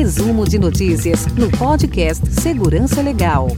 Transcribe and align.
Resumo 0.00 0.48
de 0.48 0.58
notícias 0.58 1.26
no 1.34 1.50
podcast 1.58 2.26
Segurança 2.40 3.02
Legal. 3.02 3.48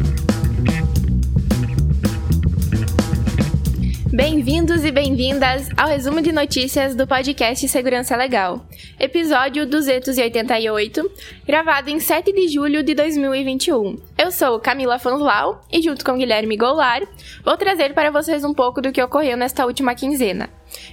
Bem-vindos 4.13 4.85
e 4.85 4.91
bem-vindas 4.91 5.69
ao 5.77 5.87
resumo 5.87 6.21
de 6.21 6.33
notícias 6.33 6.97
do 6.97 7.07
podcast 7.07 7.69
Segurança 7.69 8.17
Legal, 8.17 8.67
episódio 8.99 9.65
288, 9.69 11.09
gravado 11.47 11.91
em 11.91 12.01
7 12.01 12.33
de 12.33 12.49
julho 12.49 12.83
de 12.83 12.93
2021. 12.93 13.97
Eu 14.19 14.33
sou 14.33 14.59
Camila 14.59 14.99
Fanslau 14.99 15.65
e, 15.71 15.81
junto 15.81 16.05
com 16.05 16.19
Guilherme 16.19 16.57
Goulart, 16.57 17.07
vou 17.45 17.57
trazer 17.57 17.95
para 17.95 18.11
vocês 18.11 18.43
um 18.43 18.53
pouco 18.53 18.83
do 18.83 18.91
que 18.91 19.01
ocorreu 19.01 19.37
nesta 19.37 19.65
última 19.65 19.95
quinzena. 19.95 20.51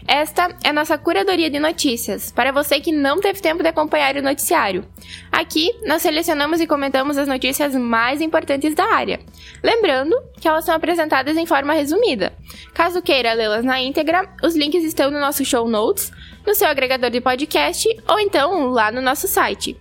Esta 0.07 0.55
é 0.63 0.71
nossa 0.71 0.97
curadoria 0.97 1.49
de 1.49 1.59
notícias, 1.59 2.31
para 2.31 2.51
você 2.51 2.79
que 2.79 2.91
não 2.91 3.19
teve 3.19 3.41
tempo 3.41 3.61
de 3.61 3.69
acompanhar 3.69 4.15
o 4.15 4.21
noticiário. 4.21 4.85
Aqui, 5.31 5.71
nós 5.85 6.01
selecionamos 6.01 6.61
e 6.61 6.67
comentamos 6.67 7.17
as 7.17 7.27
notícias 7.27 7.75
mais 7.75 8.21
importantes 8.21 8.73
da 8.75 8.85
área. 8.85 9.19
Lembrando 9.63 10.15
que 10.39 10.47
elas 10.47 10.65
são 10.65 10.75
apresentadas 10.75 11.37
em 11.37 11.45
forma 11.45 11.73
resumida. 11.73 12.33
Caso 12.73 13.01
queira 13.01 13.33
lê-las 13.33 13.63
na 13.63 13.81
íntegra, 13.81 14.27
os 14.43 14.55
links 14.55 14.83
estão 14.83 15.11
no 15.11 15.19
nosso 15.19 15.43
show 15.45 15.67
notes, 15.67 16.11
no 16.45 16.55
seu 16.55 16.67
agregador 16.67 17.09
de 17.09 17.21
podcast 17.21 17.87
ou 18.07 18.19
então 18.19 18.67
lá 18.67 18.91
no 18.91 19.01
nosso 19.01 19.27
site. 19.27 19.77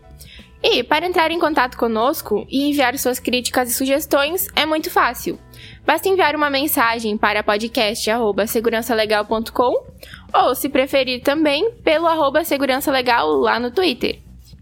E 0.62 0.82
para 0.82 1.06
entrar 1.06 1.30
em 1.30 1.38
contato 1.38 1.76
conosco 1.76 2.44
e 2.50 2.68
enviar 2.68 2.98
suas 2.98 3.20
críticas 3.20 3.70
e 3.70 3.74
sugestões 3.74 4.48
é 4.56 4.66
muito 4.66 4.90
fácil. 4.90 5.38
Basta 5.88 6.06
enviar 6.06 6.36
uma 6.36 6.50
mensagem 6.50 7.16
para 7.16 7.42
podcast@segurançalegal.com 7.42 9.86
ou, 10.34 10.54
se 10.54 10.68
preferir 10.68 11.22
também, 11.22 11.72
pelo 11.82 12.06
arroba 12.06 12.44
Segurança 12.44 12.92
Legal 12.92 13.30
lá 13.30 13.58
no 13.58 13.70
Twitter. 13.70 14.18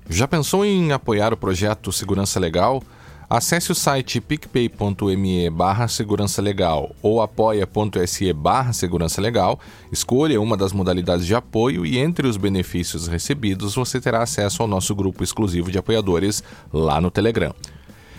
Já 0.09 0.29
pensou 0.29 0.65
em 0.65 0.93
apoiar 0.93 1.33
o 1.33 1.37
projeto 1.37 1.91
Segurança 1.91 2.39
Legal? 2.39 2.81
Acesse 3.29 3.73
o 3.73 3.75
site 3.75 4.21
picpay.me 4.21 5.51
barra 5.51 5.89
segurança 5.89 6.41
legal 6.41 6.95
ou 7.03 7.21
apoia.se 7.21 8.33
barra 8.33 8.73
segurança 8.73 9.21
legal, 9.21 9.59
escolha 9.91 10.41
uma 10.41 10.57
das 10.57 10.73
modalidades 10.73 11.27
de 11.27 11.35
apoio 11.35 11.85
e 11.85 11.99
entre 11.99 12.29
os 12.29 12.37
benefícios 12.37 13.09
recebidos 13.09 13.75
você 13.75 14.01
terá 14.01 14.23
acesso 14.23 14.63
ao 14.63 14.69
nosso 14.69 14.95
grupo 14.95 15.25
exclusivo 15.25 15.73
de 15.73 15.79
apoiadores 15.79 16.41
lá 16.73 17.01
no 17.01 17.11
Telegram. 17.11 17.53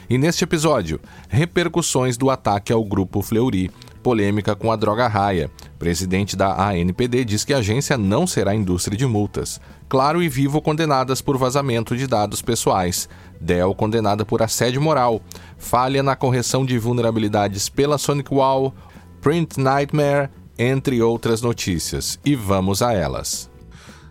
E 0.09 0.17
neste 0.17 0.45
episódio, 0.45 1.01
repercussões 1.27 2.15
do 2.15 2.29
ataque 2.29 2.71
ao 2.71 2.81
grupo 2.83 3.21
Fleury, 3.21 3.69
polêmica 4.01 4.55
com 4.55 4.71
a 4.71 4.77
droga 4.77 5.05
raia. 5.05 5.51
Presidente 5.77 6.33
da 6.37 6.69
ANPD 6.69 7.25
diz 7.25 7.43
que 7.43 7.53
a 7.53 7.57
agência 7.57 7.97
não 7.97 8.25
será 8.25 8.55
indústria 8.55 8.97
de 8.97 9.05
multas. 9.05 9.59
Claro 9.89 10.23
e 10.23 10.29
Vivo 10.29 10.61
condenadas 10.61 11.19
por 11.19 11.37
vazamento 11.37 11.93
de 11.97 12.07
dados 12.07 12.41
pessoais. 12.41 13.09
Dell 13.41 13.75
condenada 13.75 14.23
por 14.23 14.41
assédio 14.41 14.81
moral. 14.81 15.21
Falha 15.57 16.01
na 16.01 16.15
correção 16.15 16.65
de 16.65 16.79
vulnerabilidades 16.79 17.67
pela 17.67 17.97
SonicWall. 17.97 18.73
Print 19.19 19.59
Nightmare, 19.59 20.29
entre 20.57 21.01
outras 21.01 21.41
notícias. 21.41 22.17
E 22.23 22.33
vamos 22.33 22.81
a 22.81 22.93
elas. 22.93 23.51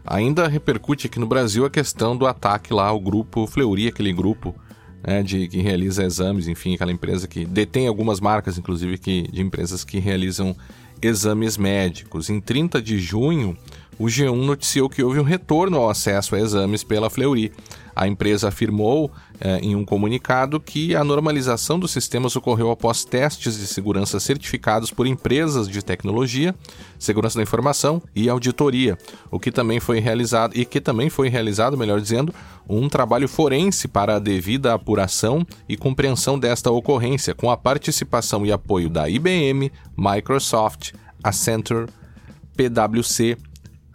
Ainda 0.05 0.47
repercute 0.47 1.07
aqui 1.07 1.19
no 1.19 1.27
Brasil 1.27 1.65
a 1.65 1.71
questão 1.71 2.15
do 2.15 2.27
ataque 2.27 2.75
lá 2.75 2.87
ao 2.87 3.01
grupo 3.01 3.47
Fleury, 3.47 3.89
aquele 3.89 4.13
grupo 4.13 4.55
né, 5.07 5.23
de 5.23 5.47
que 5.47 5.63
realiza 5.63 6.05
exames, 6.05 6.49
enfim, 6.49 6.75
aquela 6.75 6.91
empresa 6.91 7.29
que 7.29 7.45
detém 7.45 7.87
algumas 7.87 8.19
marcas, 8.19 8.59
inclusive, 8.59 8.99
que, 8.99 9.23
de 9.31 9.41
empresas 9.41 9.85
que 9.85 10.01
realizam 10.01 10.57
exames 11.01 11.57
médicos. 11.57 12.29
Em 12.29 12.41
30 12.41 12.83
de 12.83 12.99
junho, 12.99 13.57
o 13.99 14.05
G1 14.05 14.45
noticiou 14.45 14.89
que 14.89 15.03
houve 15.03 15.19
um 15.19 15.25
retorno 15.25 15.79
ao 15.79 15.89
acesso 15.89 16.35
a 16.35 16.41
exames 16.41 16.85
pela 16.85 17.09
Fleury. 17.09 17.53
A 17.95 18.07
empresa 18.07 18.49
afirmou 18.49 19.11
eh, 19.41 19.59
em 19.63 19.75
um 19.75 19.83
comunicado 19.83 20.61
que 20.61 20.95
a 20.95 21.03
normalização 21.03 21.79
dos 21.79 21.93
sistemas 21.93 22.37
ocorreu 22.37 22.71
após 22.71 23.07
testes 23.07 23.57
de 23.57 23.67
segurança 23.67 24.21
certificados 24.21 24.91
por 24.91 25.07
empresas 25.07 25.67
de 25.67 25.83
tecnologia, 25.83 26.55
segurança 26.99 27.39
da 27.39 27.43
informação 27.43 28.03
e 28.15 28.29
auditoria, 28.29 28.99
o 29.31 29.41
que 29.41 29.51
também 29.51 29.81
foi 29.81 29.99
realizado 29.99 30.53
e 30.55 30.67
que 30.67 30.79
também 30.79 31.09
foi 31.09 31.31
realizado, 31.31 31.79
melhor 31.79 31.99
dizendo, 31.99 32.35
um 32.69 32.87
trabalho 32.87 33.29
forense 33.29 33.89
para 33.89 34.17
a 34.17 34.19
devida 34.19 34.75
apuração 34.75 35.47
e 35.67 35.75
compreensão 35.75 36.39
desta 36.39 36.71
ocorrência, 36.71 37.35
com 37.35 37.51
a 37.51 37.57
participação 37.57 38.45
e 38.45 38.53
apoio 38.53 38.91
da 38.91 39.09
IBM, 39.09 39.73
Microsoft, 39.97 40.93
Accenture, 41.25 41.87
PwC, 42.55 43.39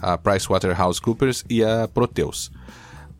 a 0.02 0.18
PricewaterhouseCoopers 0.18 1.46
e 1.50 1.64
a 1.64 1.88
Proteus. 1.88 2.52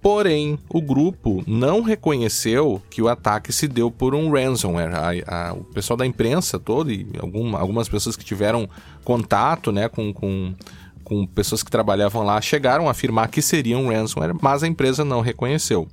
Porém, 0.02 0.58
o 0.68 0.82
grupo 0.82 1.44
não 1.46 1.84
reconheceu 1.84 2.82
que 2.90 3.04
o 3.04 3.08
ataque 3.08 3.54
se 3.54 3.68
deu 3.68 3.92
por 3.92 4.16
um 4.16 4.32
ransomware. 4.32 4.92
A, 4.96 5.50
a, 5.50 5.54
o 5.54 5.64
pessoal 5.64 5.96
da 5.96 6.08
imprensa 6.08 6.58
todo 6.58 6.92
e 6.92 7.06
algum, 7.20 7.56
algumas 7.56 7.88
pessoas 7.88 8.16
que 8.16 8.26
tiveram 8.26 8.68
contato 9.04 9.72
né, 9.72 9.88
com, 9.88 10.12
com, 10.12 10.56
com 11.04 11.28
pessoas 11.28 11.62
que 11.62 11.70
trabalhavam 11.70 12.24
lá 12.24 12.42
chegaram 12.42 12.88
a 12.88 12.92
afirmar 12.92 13.28
que 13.28 13.44
seria 13.44 13.78
um 13.78 13.90
ransomware, 13.90 14.36
mas 14.42 14.64
a 14.64 14.68
empresa 14.68 15.06
não 15.06 15.22
reconheceu. 15.22 15.88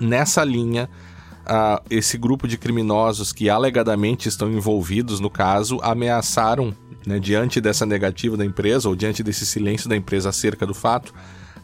Nessa 0.00 0.42
linha, 0.42 0.90
uh, 1.44 1.80
esse 1.88 2.18
grupo 2.18 2.48
de 2.48 2.58
criminosos 2.58 3.32
que 3.32 3.48
alegadamente 3.48 4.28
estão 4.28 4.50
envolvidos 4.50 5.20
no 5.20 5.30
caso 5.30 5.78
ameaçaram, 5.82 6.74
né, 7.06 7.18
diante 7.18 7.60
dessa 7.60 7.84
negativa 7.86 8.36
da 8.36 8.44
empresa 8.44 8.88
ou 8.88 8.96
diante 8.96 9.22
desse 9.22 9.44
silêncio 9.46 9.88
da 9.88 9.96
empresa 9.96 10.28
acerca 10.28 10.66
do 10.66 10.74
fato, 10.74 11.12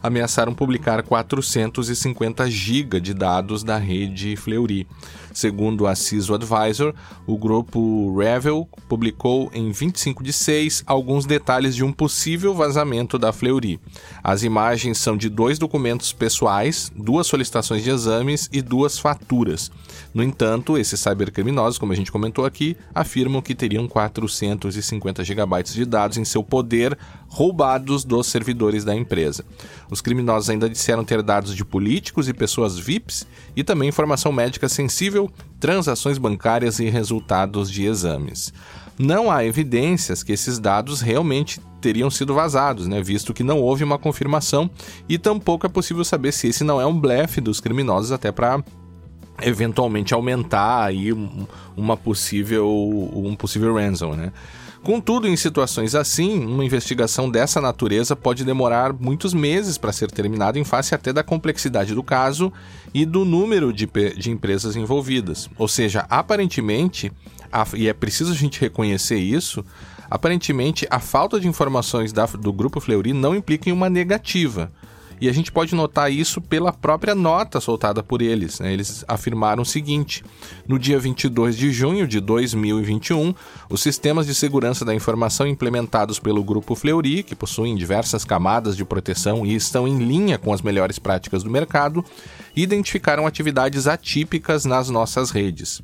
ameaçaram 0.01 0.53
publicar 0.53 1.03
450 1.03 2.49
GB 2.49 2.99
de 2.99 3.13
dados 3.13 3.63
da 3.63 3.77
rede 3.77 4.35
Fleury. 4.35 4.87
Segundo 5.33 5.87
a 5.87 5.95
CISO 5.95 6.33
Advisor, 6.33 6.93
o 7.25 7.37
grupo 7.37 8.17
Revel 8.17 8.67
publicou 8.89 9.49
em 9.53 9.71
25 9.71 10.23
de 10.23 10.33
6 10.33 10.83
alguns 10.85 11.25
detalhes 11.25 11.75
de 11.75 11.83
um 11.83 11.93
possível 11.93 12.53
vazamento 12.53 13.17
da 13.17 13.31
Fleury. 13.31 13.79
As 14.21 14.43
imagens 14.43 14.97
são 14.97 15.15
de 15.15 15.29
dois 15.29 15.57
documentos 15.57 16.11
pessoais, 16.11 16.91
duas 16.95 17.27
solicitações 17.27 17.83
de 17.83 17.89
exames 17.89 18.49
e 18.51 18.61
duas 18.61 18.99
faturas. 18.99 19.71
No 20.13 20.21
entanto, 20.21 20.77
esses 20.77 20.99
cybercriminosos, 20.99 21.77
como 21.77 21.93
a 21.93 21.95
gente 21.95 22.11
comentou 22.11 22.45
aqui, 22.45 22.75
afirmam 22.93 23.41
que 23.41 23.55
teriam 23.55 23.87
450 23.87 25.23
gigabytes 25.23 25.73
de 25.73 25.85
dados 25.85 26.17
em 26.17 26.25
seu 26.25 26.43
poder 26.43 26.97
roubados 27.29 28.03
dos 28.03 28.27
servidores 28.27 28.83
da 28.83 28.93
empresa. 28.93 29.45
Os 29.91 29.99
criminosos 29.99 30.49
ainda 30.49 30.69
disseram 30.69 31.03
ter 31.03 31.21
dados 31.21 31.53
de 31.53 31.65
políticos 31.65 32.29
e 32.29 32.33
pessoas 32.33 32.79
VIPs 32.79 33.27
e 33.53 33.61
também 33.61 33.89
informação 33.89 34.31
médica 34.31 34.69
sensível, 34.69 35.29
transações 35.59 36.17
bancárias 36.17 36.79
e 36.79 36.89
resultados 36.89 37.69
de 37.69 37.85
exames. 37.85 38.53
Não 38.97 39.29
há 39.29 39.43
evidências 39.43 40.23
que 40.23 40.31
esses 40.31 40.59
dados 40.59 41.01
realmente 41.01 41.59
teriam 41.81 42.09
sido 42.09 42.33
vazados, 42.33 42.87
né, 42.87 43.01
visto 43.01 43.33
que 43.33 43.43
não 43.43 43.59
houve 43.59 43.83
uma 43.83 43.97
confirmação 43.97 44.69
e 45.09 45.17
tampouco 45.17 45.65
é 45.65 45.69
possível 45.69 46.05
saber 46.05 46.31
se 46.31 46.47
esse 46.47 46.63
não 46.63 46.79
é 46.79 46.85
um 46.85 46.97
blefe 46.97 47.41
dos 47.41 47.59
criminosos 47.59 48.13
até 48.13 48.31
para 48.31 48.63
eventualmente 49.41 50.13
aumentar 50.13 50.85
aí 50.85 51.11
uma 51.75 51.97
possível 51.97 52.69
um 53.13 53.35
possível 53.35 53.73
ransom, 53.75 54.13
né? 54.13 54.31
Contudo, 54.83 55.27
em 55.27 55.35
situações 55.35 55.93
assim, 55.93 56.43
uma 56.43 56.65
investigação 56.65 57.29
dessa 57.29 57.61
natureza 57.61 58.15
pode 58.15 58.43
demorar 58.43 58.91
muitos 58.91 59.31
meses 59.31 59.77
para 59.77 59.91
ser 59.91 60.09
terminada, 60.09 60.57
em 60.57 60.63
face 60.63 60.95
até 60.95 61.13
da 61.13 61.23
complexidade 61.23 61.93
do 61.93 62.01
caso 62.01 62.51
e 62.91 63.05
do 63.05 63.23
número 63.23 63.71
de, 63.71 63.87
de 64.17 64.31
empresas 64.31 64.75
envolvidas. 64.75 65.47
Ou 65.55 65.67
seja, 65.67 66.07
aparentemente, 66.09 67.11
a, 67.51 67.63
e 67.75 67.87
é 67.87 67.93
preciso 67.93 68.31
a 68.31 68.35
gente 68.35 68.59
reconhecer 68.59 69.19
isso, 69.19 69.63
aparentemente 70.09 70.87
a 70.89 70.99
falta 70.99 71.39
de 71.39 71.47
informações 71.47 72.11
da, 72.11 72.25
do 72.25 72.51
Grupo 72.51 72.79
Fleury 72.79 73.13
não 73.13 73.35
implica 73.35 73.69
em 73.69 73.73
uma 73.73 73.89
negativa. 73.89 74.71
E 75.21 75.29
a 75.29 75.31
gente 75.31 75.51
pode 75.51 75.75
notar 75.75 76.11
isso 76.11 76.41
pela 76.41 76.73
própria 76.73 77.13
nota 77.13 77.61
soltada 77.61 78.01
por 78.01 78.23
eles. 78.23 78.59
Né? 78.59 78.73
Eles 78.73 79.05
afirmaram 79.07 79.61
o 79.61 79.65
seguinte: 79.65 80.25
no 80.67 80.79
dia 80.79 80.97
22 80.97 81.55
de 81.55 81.71
junho 81.71 82.07
de 82.07 82.19
2021, 82.19 83.35
os 83.69 83.83
sistemas 83.83 84.25
de 84.25 84.33
segurança 84.33 84.83
da 84.83 84.95
informação 84.95 85.45
implementados 85.45 86.17
pelo 86.17 86.43
Grupo 86.43 86.73
Fleury, 86.73 87.21
que 87.21 87.35
possuem 87.35 87.75
diversas 87.75 88.25
camadas 88.25 88.75
de 88.75 88.83
proteção 88.83 89.45
e 89.45 89.53
estão 89.53 89.87
em 89.87 89.99
linha 89.99 90.39
com 90.39 90.51
as 90.51 90.63
melhores 90.63 90.97
práticas 90.97 91.43
do 91.43 91.51
mercado, 91.51 92.03
identificaram 92.55 93.27
atividades 93.27 93.85
atípicas 93.85 94.65
nas 94.65 94.89
nossas 94.89 95.29
redes. 95.29 95.83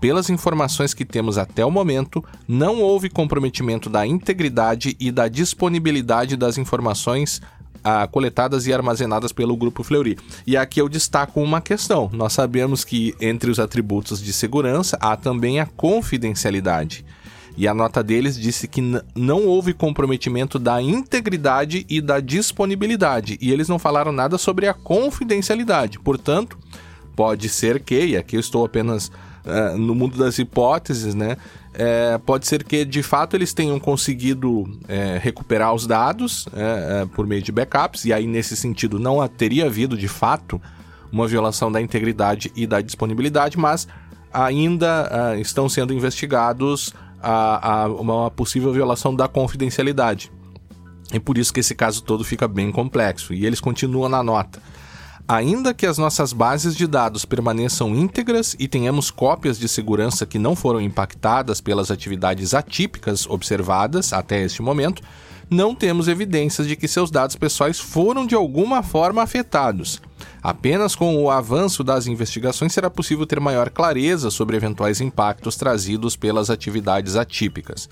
Pelas 0.00 0.30
informações 0.30 0.94
que 0.94 1.04
temos 1.04 1.36
até 1.36 1.66
o 1.66 1.72
momento, 1.72 2.24
não 2.46 2.80
houve 2.80 3.10
comprometimento 3.10 3.90
da 3.90 4.06
integridade 4.06 4.96
e 5.00 5.10
da 5.10 5.26
disponibilidade 5.26 6.36
das 6.36 6.56
informações 6.56 7.42
coletadas 8.10 8.66
e 8.66 8.72
armazenadas 8.72 9.32
pelo 9.32 9.56
grupo 9.56 9.82
Fleury. 9.82 10.18
E 10.46 10.56
aqui 10.56 10.80
eu 10.80 10.88
destaco 10.88 11.40
uma 11.40 11.60
questão. 11.60 12.10
Nós 12.12 12.32
sabemos 12.32 12.84
que 12.84 13.14
entre 13.20 13.50
os 13.50 13.58
atributos 13.58 14.22
de 14.22 14.32
segurança 14.32 14.96
há 15.00 15.16
também 15.16 15.60
a 15.60 15.66
confidencialidade. 15.66 17.04
E 17.58 17.66
a 17.66 17.74
nota 17.74 18.04
deles 18.04 18.38
disse 18.38 18.68
que 18.68 18.80
não 19.16 19.44
houve 19.44 19.74
comprometimento 19.74 20.60
da 20.60 20.80
integridade 20.80 21.84
e 21.88 22.00
da 22.00 22.20
disponibilidade, 22.20 23.36
e 23.40 23.50
eles 23.50 23.68
não 23.68 23.80
falaram 23.80 24.12
nada 24.12 24.38
sobre 24.38 24.68
a 24.68 24.72
confidencialidade. 24.72 25.98
Portanto, 25.98 26.56
pode 27.16 27.48
ser 27.48 27.80
que, 27.80 27.98
e 28.06 28.16
aqui 28.16 28.36
eu 28.36 28.40
estou 28.40 28.64
apenas 28.64 29.08
uh, 29.08 29.76
no 29.76 29.92
mundo 29.92 30.16
das 30.16 30.38
hipóteses, 30.38 31.16
né? 31.16 31.36
É, 31.80 32.18
pode 32.18 32.48
ser 32.48 32.64
que 32.64 32.84
de 32.84 33.04
fato 33.04 33.36
eles 33.36 33.54
tenham 33.54 33.78
conseguido 33.78 34.64
é, 34.88 35.16
recuperar 35.22 35.72
os 35.72 35.86
dados 35.86 36.48
é, 36.52 37.06
por 37.14 37.24
meio 37.24 37.40
de 37.40 37.52
backups, 37.52 38.04
e 38.04 38.12
aí 38.12 38.26
nesse 38.26 38.56
sentido 38.56 38.98
não 38.98 39.26
teria 39.28 39.66
havido 39.66 39.96
de 39.96 40.08
fato 40.08 40.60
uma 41.12 41.26
violação 41.26 41.70
da 41.70 41.80
integridade 41.80 42.52
e 42.56 42.66
da 42.66 42.80
disponibilidade, 42.80 43.56
mas 43.56 43.86
ainda 44.32 45.34
uh, 45.34 45.40
estão 45.40 45.68
sendo 45.68 45.92
investigados 45.92 46.92
a, 47.22 47.82
a 47.82 47.88
uma 47.88 48.30
possível 48.30 48.72
violação 48.72 49.14
da 49.14 49.26
confidencialidade. 49.26 50.30
E 51.12 51.18
por 51.18 51.38
isso 51.38 51.52
que 51.52 51.60
esse 51.60 51.74
caso 51.74 52.02
todo 52.02 52.22
fica 52.22 52.46
bem 52.46 52.70
complexo. 52.70 53.32
E 53.32 53.46
eles 53.46 53.60
continuam 53.60 54.08
na 54.08 54.22
nota. 54.22 54.60
Ainda 55.30 55.74
que 55.74 55.84
as 55.84 55.98
nossas 55.98 56.32
bases 56.32 56.74
de 56.74 56.86
dados 56.86 57.26
permaneçam 57.26 57.94
íntegras 57.94 58.56
e 58.58 58.66
tenhamos 58.66 59.10
cópias 59.10 59.58
de 59.58 59.68
segurança 59.68 60.24
que 60.24 60.38
não 60.38 60.56
foram 60.56 60.80
impactadas 60.80 61.60
pelas 61.60 61.90
atividades 61.90 62.54
atípicas 62.54 63.26
observadas 63.26 64.14
até 64.14 64.42
este 64.42 64.62
momento, 64.62 65.02
não 65.50 65.74
temos 65.74 66.08
evidências 66.08 66.66
de 66.66 66.74
que 66.76 66.88
seus 66.88 67.10
dados 67.10 67.36
pessoais 67.36 67.78
foram 67.78 68.26
de 68.26 68.34
alguma 68.34 68.82
forma 68.82 69.22
afetados. 69.22 70.00
Apenas 70.42 70.94
com 70.94 71.22
o 71.22 71.30
avanço 71.30 71.84
das 71.84 72.06
investigações 72.06 72.72
será 72.72 72.88
possível 72.88 73.26
ter 73.26 73.38
maior 73.38 73.68
clareza 73.68 74.30
sobre 74.30 74.56
eventuais 74.56 74.98
impactos 74.98 75.56
trazidos 75.56 76.16
pelas 76.16 76.48
atividades 76.48 77.16
atípicas. 77.16 77.86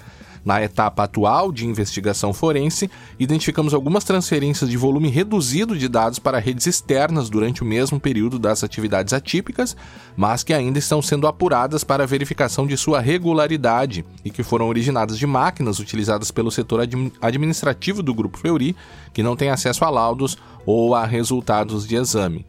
Na 0.47 0.63
etapa 0.63 1.03
atual 1.03 1.51
de 1.51 1.67
investigação 1.67 2.33
forense, 2.33 2.89
identificamos 3.19 3.75
algumas 3.75 4.05
transferências 4.05 4.71
de 4.71 4.77
volume 4.77 5.09
reduzido 5.09 5.77
de 5.77 5.89
dados 5.89 6.21
para 6.21 6.39
redes 6.39 6.69
externas 6.69 7.29
durante 7.29 7.65
o 7.65 7.67
mesmo 7.67 7.99
período 7.99 8.39
das 8.39 8.63
atividades 8.63 9.13
atípicas, 9.13 9.77
mas 10.17 10.45
que 10.45 10.55
ainda 10.55 10.79
estão 10.79 11.03
sendo 11.03 11.27
apuradas 11.27 11.83
para 11.83 12.07
verificação 12.07 12.65
de 12.65 12.77
sua 12.77 13.01
regularidade 13.01 14.05
e 14.25 14.31
que 14.31 14.45
foram 14.45 14.69
originadas 14.69 15.19
de 15.19 15.27
máquinas 15.27 15.81
utilizadas 15.81 16.31
pelo 16.31 16.53
setor 16.53 16.79
administrativo 17.21 18.01
do 18.01 18.15
Grupo 18.15 18.39
Fleury, 18.39 18.77
que 19.13 19.25
não 19.25 19.35
tem 19.35 19.51
acesso 19.51 19.85
a 19.85 19.91
laudos 19.91 20.39
ou 20.65 20.95
a 20.95 21.05
resultados 21.05 21.85
de 21.85 21.97
exame. 21.97 22.47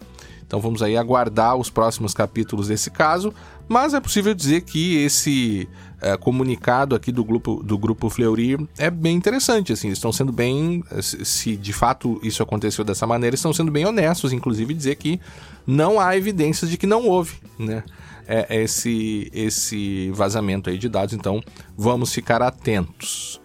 Então 0.47 0.61
vamos 0.61 0.81
aí 0.81 0.95
aguardar 0.95 1.57
os 1.57 1.69
próximos 1.69 2.13
capítulos 2.13 2.69
desse 2.69 2.89
caso, 2.89 3.33
mas 3.67 3.93
é 3.93 3.99
possível 3.99 4.33
dizer 4.33 4.61
que 4.61 4.95
esse 4.95 5.67
é, 6.01 6.15
comunicado 6.15 6.95
aqui 6.95 7.11
do 7.11 7.23
grupo 7.23 7.61
do 7.63 7.77
grupo 7.77 8.09
Fleury 8.09 8.57
é 8.77 8.89
bem 8.89 9.15
interessante, 9.15 9.73
assim, 9.73 9.89
estão 9.89 10.11
sendo 10.11 10.31
bem, 10.31 10.83
se 11.01 11.55
de 11.57 11.73
fato 11.73 12.19
isso 12.21 12.43
aconteceu 12.43 12.83
dessa 12.83 13.07
maneira, 13.07 13.35
estão 13.35 13.51
sendo 13.51 13.71
bem 13.71 13.85
honestos, 13.85 14.31
inclusive 14.31 14.73
dizer 14.73 14.95
que 14.95 15.19
não 15.65 15.99
há 15.99 16.15
evidências 16.15 16.69
de 16.69 16.77
que 16.77 16.85
não 16.85 17.07
houve, 17.07 17.35
né? 17.57 17.83
É, 18.29 18.61
esse 18.61 19.31
esse 19.33 20.11
vazamento 20.11 20.69
aí 20.69 20.77
de 20.77 20.89
dados, 20.89 21.13
então 21.13 21.41
vamos 21.77 22.13
ficar 22.13 22.41
atentos. 22.41 23.39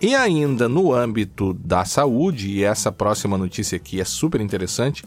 E 0.00 0.14
ainda 0.14 0.68
no 0.68 0.92
âmbito 0.92 1.54
da 1.54 1.84
saúde, 1.84 2.50
e 2.50 2.64
essa 2.64 2.92
próxima 2.92 3.38
notícia 3.38 3.76
aqui 3.76 4.00
é 4.00 4.04
super 4.04 4.40
interessante, 4.40 5.04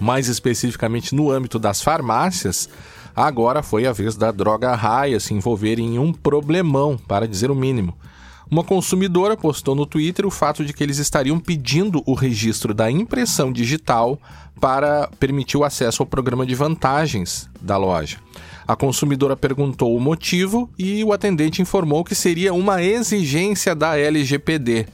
mais 0.00 0.26
especificamente 0.26 1.14
no 1.14 1.30
âmbito 1.30 1.58
das 1.58 1.82
farmácias, 1.82 2.68
agora 3.14 3.62
foi 3.62 3.86
a 3.86 3.92
vez 3.92 4.16
da 4.16 4.30
droga 4.30 4.74
raia 4.74 5.20
se 5.20 5.34
envolver 5.34 5.78
em 5.78 5.98
um 5.98 6.12
problemão, 6.12 6.96
para 6.96 7.28
dizer 7.28 7.50
o 7.50 7.54
mínimo. 7.54 7.96
Uma 8.50 8.64
consumidora 8.64 9.36
postou 9.36 9.76
no 9.76 9.86
Twitter 9.86 10.26
o 10.26 10.30
fato 10.30 10.64
de 10.64 10.72
que 10.72 10.82
eles 10.82 10.98
estariam 10.98 11.38
pedindo 11.38 12.02
o 12.04 12.14
registro 12.14 12.74
da 12.74 12.90
impressão 12.90 13.52
digital 13.52 14.18
para 14.60 15.08
permitir 15.20 15.56
o 15.56 15.62
acesso 15.62 16.02
ao 16.02 16.06
programa 16.06 16.44
de 16.44 16.54
vantagens 16.54 17.48
da 17.60 17.76
loja. 17.76 18.18
A 18.66 18.74
consumidora 18.74 19.36
perguntou 19.36 19.96
o 19.96 20.00
motivo 20.00 20.68
e 20.78 21.02
o 21.04 21.12
atendente 21.12 21.62
informou 21.62 22.04
que 22.04 22.14
seria 22.14 22.52
uma 22.52 22.82
exigência 22.82 23.74
da 23.74 23.96
LGPD, 23.96 24.86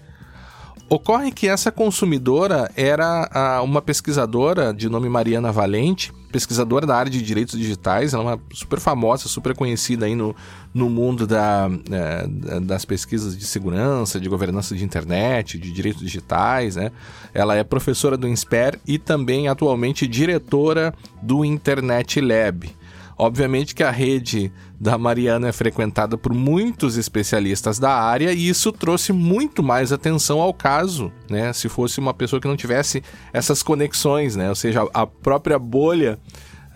Ocorre 0.88 1.33
que 1.33 1.49
essa 1.49 1.73
consumidora 1.73 2.71
era 2.77 3.29
a, 3.33 3.61
uma 3.62 3.83
pesquisadora 3.83 4.73
de 4.73 4.88
nome 4.88 5.09
Mariana 5.09 5.50
Valente, 5.50 6.12
pesquisadora 6.31 6.87
da 6.87 6.94
área 6.94 7.11
de 7.11 7.21
direitos 7.23 7.59
digitais, 7.59 8.15
ela 8.15 8.23
é 8.23 8.27
uma 8.27 8.41
super 8.53 8.79
famosa, 8.79 9.29
super 9.29 9.53
conhecida 9.53 10.06
aí 10.06 10.15
no, 10.15 10.37
no 10.73 10.88
mundo 10.88 11.27
da, 11.27 11.69
é, 11.91 12.61
das 12.61 12.85
pesquisas 12.85 13.37
de 13.37 13.44
segurança, 13.44 14.21
de 14.21 14.29
governança 14.29 14.77
de 14.77 14.85
internet, 14.85 15.59
de 15.59 15.73
direitos 15.73 16.03
digitais, 16.03 16.77
né? 16.77 16.93
Ela 17.35 17.56
é 17.56 17.65
professora 17.65 18.17
do 18.17 18.29
INSPER 18.29 18.79
e 18.87 18.97
também 18.97 19.49
atualmente 19.49 20.06
diretora 20.06 20.94
do 21.21 21.44
Internet 21.44 22.21
Lab. 22.21 22.71
Obviamente 23.18 23.74
que 23.74 23.82
a 23.82 23.90
rede 23.90 24.52
da 24.78 24.98
Mariana 24.98 25.48
é 25.48 25.52
frequentada 25.52 26.18
por 26.18 26.34
muitos 26.34 26.98
especialistas 26.98 27.78
da 27.78 27.90
área 27.90 28.30
e 28.32 28.46
isso 28.46 28.70
trouxe 28.70 29.10
muito 29.10 29.62
mais 29.62 29.90
atenção 29.90 30.38
ao 30.38 30.52
caso, 30.52 31.10
né? 31.30 31.50
Se 31.54 31.66
fosse 31.66 31.98
uma 31.98 32.12
pessoa 32.12 32.40
que 32.40 32.48
não 32.48 32.56
tivesse 32.56 33.02
essas 33.32 33.62
conexões, 33.62 34.36
né? 34.36 34.50
Ou 34.50 34.54
seja, 34.54 34.86
a 34.92 35.06
própria 35.06 35.58
bolha 35.58 36.18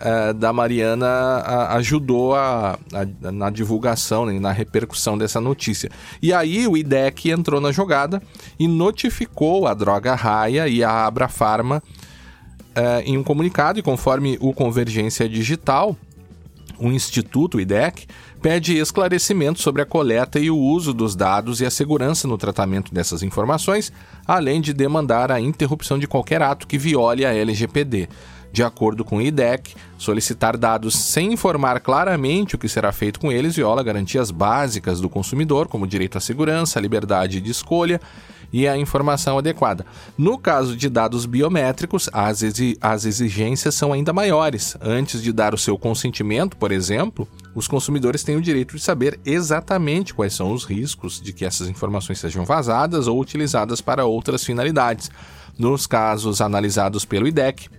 uh, 0.01 0.33
da 0.33 0.51
Mariana 0.51 1.43
ajudou 1.75 2.33
a, 2.33 2.77
a, 2.91 3.31
na 3.31 3.51
divulgação, 3.51 4.25
né? 4.25 4.39
na 4.39 4.51
repercussão 4.51 5.15
dessa 5.15 5.39
notícia. 5.39 5.91
E 6.23 6.33
aí 6.33 6.67
o 6.67 6.75
IDEC 6.75 7.29
entrou 7.29 7.61
na 7.61 7.71
jogada 7.71 8.19
e 8.59 8.67
notificou 8.67 9.67
a 9.67 9.75
droga 9.75 10.15
Raia 10.15 10.67
e 10.67 10.83
a 10.83 11.05
Abra 11.05 11.27
Pharma 11.27 11.83
uh, 12.71 13.01
em 13.05 13.15
um 13.15 13.23
comunicado 13.23 13.77
e 13.79 13.83
conforme 13.83 14.39
o 14.41 14.53
Convergência 14.53 15.29
Digital 15.29 15.95
o 16.81 16.91
Instituto, 16.91 17.57
o 17.57 17.61
IDEC, 17.61 18.07
pede 18.41 18.77
esclarecimento 18.77 19.61
sobre 19.61 19.83
a 19.83 19.85
coleta 19.85 20.39
e 20.39 20.49
o 20.49 20.57
uso 20.57 20.93
dos 20.93 21.15
dados 21.15 21.61
e 21.61 21.65
a 21.65 21.69
segurança 21.69 22.27
no 22.27 22.37
tratamento 22.37 22.93
dessas 22.93 23.21
informações, 23.21 23.93
além 24.25 24.59
de 24.59 24.73
demandar 24.73 25.31
a 25.31 25.39
interrupção 25.39 25.99
de 25.99 26.07
qualquer 26.07 26.41
ato 26.41 26.65
que 26.65 26.77
viole 26.77 27.23
a 27.23 27.33
LGPD. 27.33 28.09
De 28.51 28.63
acordo 28.63 29.05
com 29.05 29.17
o 29.17 29.21
IDEC, 29.21 29.75
solicitar 29.97 30.57
dados 30.57 30.95
sem 30.95 31.31
informar 31.31 31.79
claramente 31.79 32.55
o 32.55 32.57
que 32.57 32.67
será 32.67 32.91
feito 32.91 33.19
com 33.19 33.31
eles 33.31 33.55
viola 33.55 33.81
garantias 33.81 34.29
básicas 34.29 34.99
do 34.99 35.09
consumidor, 35.09 35.67
como 35.69 35.87
direito 35.87 36.17
à 36.17 36.21
segurança, 36.21 36.79
liberdade 36.79 37.39
de 37.39 37.49
escolha 37.49 38.01
e 38.51 38.67
a 38.67 38.77
informação 38.77 39.37
adequada. 39.37 39.85
No 40.17 40.37
caso 40.37 40.75
de 40.75 40.89
dados 40.89 41.25
biométricos, 41.25 42.09
as, 42.11 42.43
exi 42.43 42.77
as 42.81 43.05
exigências 43.05 43.75
são 43.75 43.93
ainda 43.93 44.11
maiores. 44.11 44.75
Antes 44.81 45.21
de 45.21 45.31
dar 45.31 45.53
o 45.53 45.57
seu 45.57 45.77
consentimento, 45.77 46.57
por 46.57 46.71
exemplo, 46.71 47.27
os 47.55 47.67
consumidores 47.67 48.23
têm 48.23 48.35
o 48.35 48.41
direito 48.41 48.75
de 48.75 48.81
saber 48.81 49.19
exatamente 49.25 50.13
quais 50.13 50.33
são 50.33 50.51
os 50.51 50.63
riscos 50.63 51.21
de 51.21 51.33
que 51.33 51.45
essas 51.45 51.67
informações 51.67 52.19
sejam 52.19 52.45
vazadas 52.45 53.07
ou 53.07 53.19
utilizadas 53.19 53.81
para 53.81 54.05
outras 54.05 54.43
finalidades. 54.43 55.09
Nos 55.57 55.85
casos 55.85 56.41
analisados 56.41 57.05
pelo 57.05 57.27
IDEC, 57.27 57.69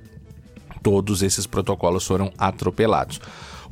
todos 0.82 1.22
esses 1.22 1.46
protocolos 1.46 2.06
foram 2.06 2.32
atropelados. 2.36 3.20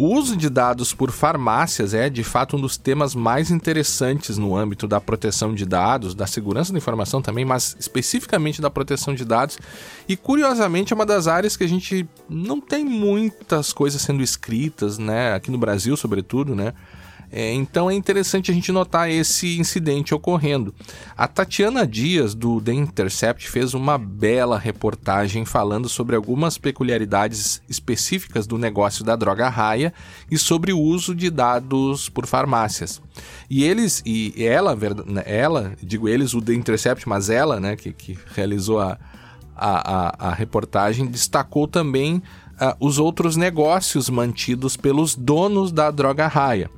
O 0.02 0.14
uso 0.14 0.34
de 0.34 0.48
dados 0.48 0.94
por 0.94 1.10
farmácias 1.10 1.92
é, 1.92 2.08
de 2.08 2.24
fato, 2.24 2.56
um 2.56 2.60
dos 2.62 2.78
temas 2.78 3.14
mais 3.14 3.50
interessantes 3.50 4.38
no 4.38 4.56
âmbito 4.56 4.88
da 4.88 4.98
proteção 4.98 5.54
de 5.54 5.66
dados, 5.66 6.14
da 6.14 6.26
segurança 6.26 6.72
da 6.72 6.78
informação 6.78 7.20
também, 7.20 7.44
mas 7.44 7.76
especificamente 7.78 8.62
da 8.62 8.70
proteção 8.70 9.14
de 9.14 9.26
dados. 9.26 9.58
E, 10.08 10.16
curiosamente, 10.16 10.94
é 10.94 10.96
uma 10.96 11.04
das 11.04 11.26
áreas 11.28 11.54
que 11.54 11.64
a 11.64 11.68
gente 11.68 12.08
não 12.30 12.62
tem 12.62 12.82
muitas 12.82 13.74
coisas 13.74 14.00
sendo 14.00 14.22
escritas, 14.22 14.96
né? 14.96 15.34
Aqui 15.34 15.50
no 15.50 15.58
Brasil, 15.58 15.94
sobretudo, 15.98 16.54
né? 16.54 16.72
É, 17.32 17.52
então 17.52 17.88
é 17.88 17.94
interessante 17.94 18.50
a 18.50 18.54
gente 18.54 18.72
notar 18.72 19.08
esse 19.08 19.58
incidente 19.58 20.12
ocorrendo. 20.12 20.74
A 21.16 21.28
Tatiana 21.28 21.86
Dias, 21.86 22.34
do 22.34 22.60
The 22.60 22.72
Intercept, 22.72 23.48
fez 23.48 23.72
uma 23.72 23.96
bela 23.96 24.58
reportagem 24.58 25.44
falando 25.44 25.88
sobre 25.88 26.16
algumas 26.16 26.58
peculiaridades 26.58 27.62
específicas 27.68 28.48
do 28.48 28.58
negócio 28.58 29.04
da 29.04 29.14
droga 29.14 29.48
raia 29.48 29.94
e 30.28 30.36
sobre 30.36 30.72
o 30.72 30.80
uso 30.80 31.14
de 31.14 31.30
dados 31.30 32.08
por 32.08 32.26
farmácias. 32.26 33.00
E 33.48 33.62
eles, 33.62 34.02
e 34.04 34.34
ela, 34.38 34.76
né, 35.06 35.22
ela, 35.24 35.72
digo 35.80 36.08
eles, 36.08 36.34
o 36.34 36.42
The 36.42 36.54
Intercept, 36.54 37.08
mas 37.08 37.30
ela, 37.30 37.60
né, 37.60 37.76
que, 37.76 37.92
que 37.92 38.18
realizou 38.34 38.80
a, 38.80 38.98
a, 39.54 40.26
a, 40.26 40.28
a 40.30 40.34
reportagem, 40.34 41.06
destacou 41.06 41.68
também 41.68 42.16
uh, 42.16 42.74
os 42.80 42.98
outros 42.98 43.36
negócios 43.36 44.10
mantidos 44.10 44.76
pelos 44.76 45.14
donos 45.14 45.70
da 45.70 45.92
droga 45.92 46.26
raia. 46.26 46.68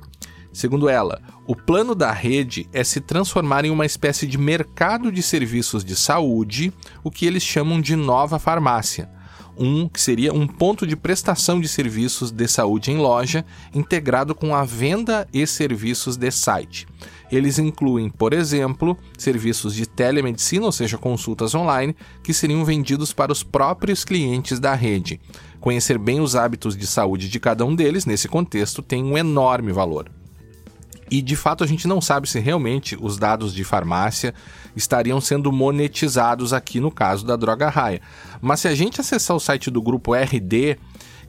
Segundo 0.53 0.87
ela, 0.87 1.19
o 1.47 1.55
plano 1.55 1.95
da 1.95 2.11
rede 2.11 2.69
é 2.71 2.83
se 2.83 3.01
transformar 3.01 3.65
em 3.65 3.71
uma 3.71 3.87
espécie 3.87 4.27
de 4.27 4.37
mercado 4.37 5.11
de 5.11 5.23
serviços 5.23 5.83
de 5.83 5.95
saúde, 5.95 6.71
o 7.03 7.09
que 7.09 7.25
eles 7.25 7.41
chamam 7.41 7.81
de 7.81 7.95
nova 7.95 8.37
farmácia. 8.37 9.09
um 9.55 9.87
que 9.87 10.01
seria 10.01 10.33
um 10.33 10.47
ponto 10.47 10.87
de 10.87 10.95
prestação 10.95 11.61
de 11.61 11.67
serviços 11.67 12.31
de 12.31 12.47
saúde 12.47 12.89
em 12.89 12.97
loja, 12.97 13.45
integrado 13.71 14.33
com 14.33 14.55
a 14.55 14.63
venda 14.63 15.27
e 15.31 15.45
serviços 15.45 16.17
de 16.17 16.31
site. 16.31 16.87
Eles 17.31 17.59
incluem, 17.59 18.09
por 18.09 18.33
exemplo, 18.33 18.97
serviços 19.15 19.75
de 19.75 19.85
telemedicina, 19.85 20.65
ou 20.65 20.71
seja, 20.71 20.97
consultas 20.97 21.53
online, 21.53 21.95
que 22.23 22.33
seriam 22.33 22.65
vendidos 22.65 23.13
para 23.13 23.31
os 23.31 23.43
próprios 23.43 24.03
clientes 24.03 24.59
da 24.59 24.73
rede. 24.73 25.21
Conhecer 25.59 25.99
bem 25.99 26.19
os 26.19 26.35
hábitos 26.35 26.75
de 26.75 26.87
saúde 26.87 27.29
de 27.29 27.39
cada 27.39 27.63
um 27.63 27.75
deles, 27.75 28.07
nesse 28.07 28.27
contexto, 28.27 28.81
tem 28.81 29.03
um 29.03 29.15
enorme 29.15 29.71
valor. 29.71 30.09
E 31.09 31.21
de 31.21 31.35
fato 31.35 31.63
a 31.63 31.67
gente 31.67 31.87
não 31.87 32.01
sabe 32.01 32.27
se 32.27 32.39
realmente 32.39 32.97
os 32.99 33.17
dados 33.17 33.53
de 33.53 33.63
farmácia 33.63 34.33
estariam 34.75 35.19
sendo 35.21 35.51
monetizados 35.51 36.53
aqui 36.53 36.79
no 36.79 36.91
caso 36.91 37.25
da 37.25 37.35
Droga 37.35 37.69
Raia. 37.69 38.01
Mas 38.41 38.61
se 38.61 38.67
a 38.67 38.75
gente 38.75 38.99
acessar 38.99 39.35
o 39.35 39.39
site 39.39 39.69
do 39.69 39.81
grupo 39.81 40.13
RD, 40.13 40.77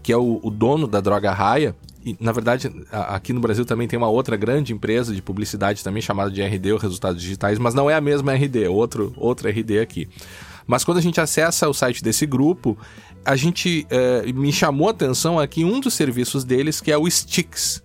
que 0.03 0.13
é 0.13 0.17
o, 0.17 0.41
o 0.43 0.51
dono 0.51 0.87
da 0.87 1.01
Droga 1.01 1.33
Raia, 1.33 1.75
e 2.05 2.17
na 2.21 2.33
verdade 2.33 2.71
aqui 2.91 3.33
no 3.33 3.41
Brasil 3.41 3.65
também 3.65 3.89
tem 3.89 3.99
uma 3.99 4.09
outra 4.09 4.37
grande 4.37 4.73
empresa 4.73 5.15
de 5.15 5.23
publicidade 5.23 5.83
também 5.83 6.03
chamada 6.03 6.31
de 6.31 6.43
RD, 6.43 6.73
o 6.73 6.77
Resultados 6.77 7.21
Digitais, 7.21 7.59
mas 7.59 7.75
não 7.75 7.89
é 7.89 7.95
a 7.95 8.01
mesma 8.01 8.35
RD, 8.35 8.65
é 8.65 8.69
outro, 8.69 9.13
outro 9.17 9.49
RD 9.49 9.81
aqui. 9.81 10.09
Mas 10.67 10.85
quando 10.85 10.99
a 10.99 11.03
gente 11.03 11.21
acessa 11.21 11.69
o 11.69 11.75
site 11.75 12.03
desse 12.03 12.27
grupo, 12.27 12.77
a 13.25 13.37
gente 13.37 13.87
eh, 13.91 14.33
me 14.33 14.53
chamou 14.53 14.89
a 14.89 14.91
atenção 14.93 15.39
aqui 15.39 15.65
um 15.65 15.81
dos 15.81 15.95
serviços 15.95 16.45
deles 16.45 16.81
que 16.81 16.91
é 16.91 16.97
o 16.97 17.11
Stix. 17.11 17.83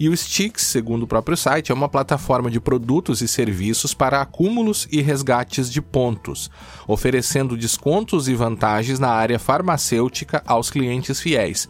E 0.00 0.08
o 0.08 0.16
Stix, 0.16 0.62
segundo 0.62 1.02
o 1.02 1.06
próprio 1.06 1.36
site, 1.36 1.70
é 1.70 1.74
uma 1.74 1.86
plataforma 1.86 2.50
de 2.50 2.58
produtos 2.58 3.20
e 3.20 3.28
serviços 3.28 3.92
para 3.92 4.22
acúmulos 4.22 4.88
e 4.90 5.02
resgates 5.02 5.70
de 5.70 5.82
pontos, 5.82 6.50
oferecendo 6.88 7.54
descontos 7.54 8.26
e 8.26 8.34
vantagens 8.34 8.98
na 8.98 9.10
área 9.10 9.38
farmacêutica 9.38 10.42
aos 10.46 10.70
clientes 10.70 11.20
fiéis. 11.20 11.68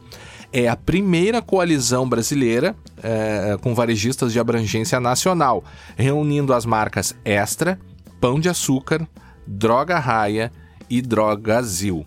É 0.53 0.69
a 0.69 0.77
primeira 0.77 1.43
coalizão 1.43 2.09
brasileira 2.09 2.77
é, 3.03 3.59
com 3.61 3.75
varejistas 3.75 4.33
de 4.33 4.39
abrangência 4.39 5.01
nacional, 5.01 5.65
reunindo 5.97 6.55
as 6.55 6.65
marcas 6.65 7.17
Extra, 7.25 7.81
Pão 8.21 8.39
de 8.39 8.49
Açúcar, 8.49 9.09
Droga 9.45 9.99
Raia 9.99 10.53
e 10.89 11.03
Drogazil. 11.03 12.07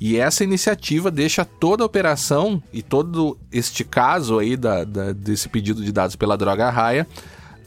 E 0.00 0.16
essa 0.16 0.44
iniciativa 0.44 1.10
deixa 1.10 1.44
toda 1.44 1.82
a 1.82 1.86
operação 1.86 2.62
e 2.72 2.82
todo 2.82 3.36
este 3.50 3.84
caso 3.84 4.38
aí 4.38 4.56
da, 4.56 4.84
da, 4.84 5.12
desse 5.12 5.48
pedido 5.48 5.82
de 5.84 5.92
dados 5.92 6.16
pela 6.16 6.36
droga 6.36 6.70
raia 6.70 7.06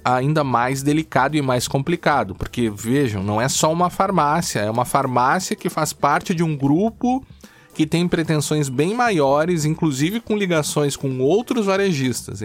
ainda 0.03 0.43
mais 0.43 0.81
delicado 0.81 1.37
e 1.37 1.41
mais 1.41 1.67
complicado, 1.67 2.33
porque 2.33 2.69
vejam, 2.69 3.23
não 3.23 3.39
é 3.39 3.47
só 3.47 3.71
uma 3.71 3.89
farmácia, 3.89 4.59
é 4.59 4.69
uma 4.69 4.85
farmácia 4.85 5.55
que 5.55 5.69
faz 5.69 5.93
parte 5.93 6.33
de 6.33 6.43
um 6.43 6.57
grupo 6.57 7.23
que 7.73 7.85
tem 7.85 8.07
pretensões 8.07 8.67
bem 8.67 8.93
maiores, 8.93 9.63
inclusive 9.63 10.19
com 10.19 10.35
ligações 10.35 10.97
com 10.97 11.19
outros 11.19 11.65
varejistas. 11.65 12.41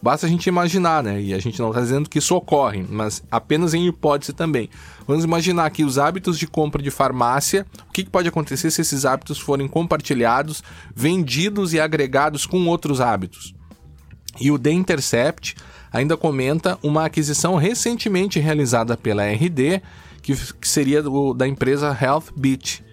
Basta 0.00 0.26
a 0.26 0.28
gente 0.28 0.46
imaginar, 0.46 1.02
né? 1.02 1.20
E 1.20 1.34
a 1.34 1.38
gente 1.38 1.58
não 1.58 1.70
está 1.70 1.80
dizendo 1.80 2.08
que 2.08 2.18
isso 2.18 2.34
ocorre, 2.36 2.84
mas 2.88 3.22
apenas 3.30 3.74
em 3.74 3.86
hipótese 3.86 4.32
também. 4.32 4.70
Vamos 5.06 5.24
imaginar 5.24 5.68
que 5.70 5.84
os 5.84 5.98
hábitos 5.98 6.38
de 6.38 6.46
compra 6.46 6.80
de 6.80 6.90
farmácia, 6.90 7.66
o 7.88 7.92
que, 7.92 8.04
pode 8.04 8.28
acontecer 8.28 8.70
se 8.70 8.80
esses 8.80 9.04
hábitos 9.04 9.38
forem 9.38 9.66
compartilhados, 9.66 10.62
vendidos 10.94 11.72
e 11.72 11.80
agregados 11.80 12.46
com 12.46 12.66
outros 12.66 13.00
hábitos? 13.00 13.54
E 14.40 14.52
o 14.52 14.58
The 14.58 14.70
Intercept 14.70 15.56
ainda 15.92 16.16
comenta 16.16 16.78
uma 16.82 17.06
aquisição 17.06 17.56
recentemente 17.56 18.38
realizada 18.38 18.96
pela 18.96 19.24
RD, 19.24 19.82
que, 20.22 20.36
seria 20.62 21.02
do, 21.02 21.34
da 21.34 21.48
empresa 21.48 21.96
HealthBeat 22.00 22.84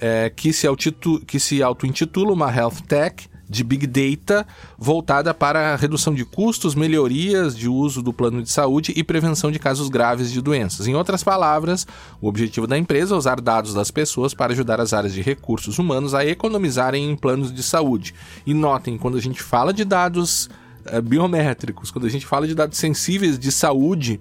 é, 0.00 0.30
que 0.30 0.52
se 0.52 1.62
auto-intitula 1.62 2.32
uma 2.32 2.54
Health 2.54 2.82
Tech 2.88 3.28
de 3.50 3.64
Big 3.64 3.84
Data 3.84 4.46
voltada 4.78 5.34
para 5.34 5.74
redução 5.74 6.14
de 6.14 6.24
custos, 6.24 6.76
melhorias 6.76 7.56
de 7.56 7.68
uso 7.68 8.00
do 8.00 8.12
plano 8.12 8.42
de 8.44 8.48
saúde 8.48 8.92
e 8.94 9.02
prevenção 9.02 9.50
de 9.50 9.58
casos 9.58 9.88
graves 9.88 10.30
de 10.30 10.40
doenças. 10.40 10.86
Em 10.86 10.94
outras 10.94 11.24
palavras, 11.24 11.84
o 12.20 12.28
objetivo 12.28 12.68
da 12.68 12.78
empresa 12.78 13.12
é 13.12 13.18
usar 13.18 13.40
dados 13.40 13.74
das 13.74 13.90
pessoas 13.90 14.32
para 14.32 14.52
ajudar 14.52 14.80
as 14.80 14.92
áreas 14.92 15.12
de 15.12 15.20
recursos 15.20 15.80
humanos 15.80 16.14
a 16.14 16.24
economizarem 16.24 17.10
em 17.10 17.16
planos 17.16 17.52
de 17.52 17.62
saúde. 17.64 18.14
E 18.46 18.54
notem, 18.54 18.96
quando 18.96 19.18
a 19.18 19.20
gente 19.20 19.42
fala 19.42 19.72
de 19.72 19.84
dados 19.84 20.48
é, 20.84 21.00
biométricos, 21.00 21.90
quando 21.90 22.06
a 22.06 22.10
gente 22.10 22.26
fala 22.26 22.46
de 22.46 22.54
dados 22.54 22.78
sensíveis 22.78 23.36
de 23.36 23.50
saúde, 23.50 24.20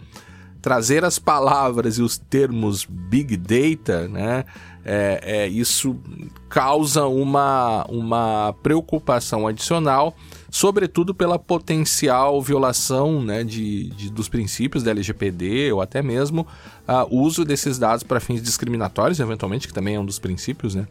trazer 0.59 1.05
as 1.05 1.19
palavras 1.19 1.99
e 1.99 2.01
os 2.01 2.17
termos 2.17 2.83
Big 2.83 3.37
Data, 3.37 4.07
né? 4.07 4.43
É, 4.91 5.19
é, 5.21 5.47
isso 5.47 5.95
causa 6.49 7.05
uma, 7.05 7.85
uma 7.87 8.55
preocupação 8.63 9.45
adicional, 9.45 10.15
sobretudo 10.49 11.13
pela 11.13 11.37
potencial 11.37 12.41
violação 12.41 13.21
né, 13.21 13.43
de, 13.43 13.89
de, 13.89 14.09
dos 14.09 14.27
princípios 14.27 14.81
da 14.81 14.89
LGPD 14.89 15.71
ou 15.71 15.79
até 15.79 16.01
mesmo 16.01 16.47
o 17.11 17.17
uh, 17.17 17.21
uso 17.21 17.45
desses 17.45 17.77
dados 17.77 18.01
para 18.01 18.19
fins 18.19 18.41
discriminatórios, 18.41 19.19
eventualmente, 19.19 19.67
que 19.67 19.73
também 19.75 19.93
é 19.93 19.99
um 19.99 20.05
dos 20.05 20.17
princípios, 20.17 20.73
né? 20.73 20.87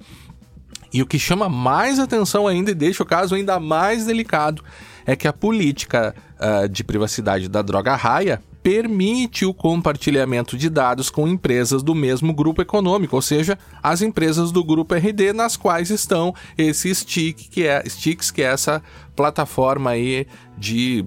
E 0.93 1.03
o 1.03 1.07
que 1.07 1.19
chama 1.19 1.49
mais 1.49 1.99
atenção 1.99 2.47
ainda 2.47 2.71
e 2.71 2.75
deixa 2.75 3.03
o 3.03 3.07
caso 3.07 3.35
ainda 3.35 3.59
mais 3.59 4.07
delicado 4.07 4.63
é 5.05 5.17
que 5.17 5.27
a 5.27 5.33
política 5.33 6.15
uh, 6.39 6.69
de 6.69 6.85
privacidade 6.85 7.49
da 7.49 7.63
droga 7.63 7.97
raia 7.97 8.41
permite 8.69 9.47
o 9.47 9.55
compartilhamento 9.55 10.55
de 10.55 10.69
dados 10.69 11.09
com 11.09 11.27
empresas 11.27 11.83
do 11.83 11.95
mesmo 11.95 12.35
grupo 12.35 12.61
econômico, 12.61 13.17
ou 13.17 13.23
seja, 13.23 13.59
as 13.83 14.03
empresas 14.03 14.53
do 14.53 14.63
grupo 14.63 14.95
RD 14.95 15.33
nas 15.33 15.57
quais 15.57 15.89
estão 15.89 16.35
esses 16.59 16.99
STIC, 16.99 17.49
que 17.49 17.67
é, 17.67 17.83
STICs, 17.89 18.31
que 18.31 18.43
é 18.43 18.53
essa 18.53 18.83
plataforma 19.17 19.93
aí 19.93 20.27
de 20.59 21.03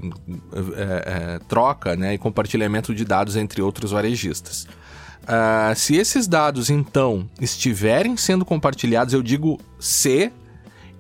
é, 0.76 1.36
é, 1.36 1.40
troca 1.48 1.96
né, 1.96 2.16
e 2.16 2.18
compartilhamento 2.18 2.96
de 2.96 3.06
dados 3.06 3.36
entre 3.36 3.62
outros 3.62 3.92
varejistas. 3.92 4.64
Uh, 5.22 5.76
se 5.76 5.96
esses 5.96 6.28
dados 6.28 6.72
então 6.72 7.30
estiverem 7.40 8.18
sendo 8.18 8.44
compartilhados, 8.44 9.14
eu 9.14 9.22
digo 9.22 9.60
se 9.80 10.32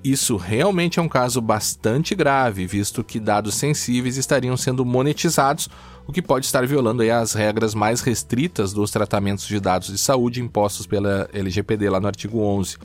isso 0.03 0.35
realmente 0.35 0.99
é 0.99 1.01
um 1.01 1.07
caso 1.07 1.39
bastante 1.39 2.15
grave, 2.15 2.65
visto 2.65 3.03
que 3.03 3.19
dados 3.19 3.55
sensíveis 3.55 4.17
estariam 4.17 4.57
sendo 4.57 4.83
monetizados, 4.83 5.69
o 6.07 6.11
que 6.11 6.21
pode 6.21 6.45
estar 6.45 6.65
violando 6.65 7.03
as 7.03 7.33
regras 7.33 7.75
mais 7.75 8.01
restritas 8.01 8.73
dos 8.73 8.89
tratamentos 8.89 9.47
de 9.47 9.59
dados 9.59 9.89
de 9.89 9.97
saúde 9.97 10.41
impostos 10.41 10.87
pela 10.87 11.29
LGPD 11.31 11.89
lá 11.89 11.99
no 11.99 12.07
artigo 12.07 12.39
11. 12.39 12.77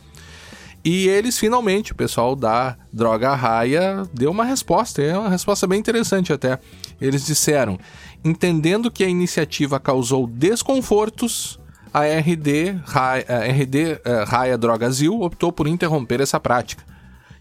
E 0.85 1.09
eles 1.09 1.39
finalmente, 1.39 1.93
o 1.93 1.97
pessoal 1.97 2.37
da 2.37 2.77
Droga 2.93 3.35
Raia, 3.35 4.05
deu 4.13 4.31
uma 4.31 4.45
resposta, 4.45 5.03
é 5.03 5.19
uma 5.19 5.31
resposta 5.31 5.67
bem 5.67 5.81
interessante 5.81 6.33
até. 6.33 6.61
Eles 7.01 7.27
disseram: 7.27 7.79
entendendo 8.25 8.91
que 8.91 9.03
a 9.03 9.09
iniciativa 9.09 9.81
causou 9.81 10.29
desconfortos, 10.29 11.59
a 11.93 12.05
RD, 12.05 12.79
Raia, 12.85 13.25
a 13.29 13.39
RD 13.51 14.01
eh, 14.05 14.25
Raia 14.25 14.61
optou 15.19 15.51
por 15.51 15.67
interromper 15.67 16.21
essa 16.21 16.39
prática. 16.39 16.85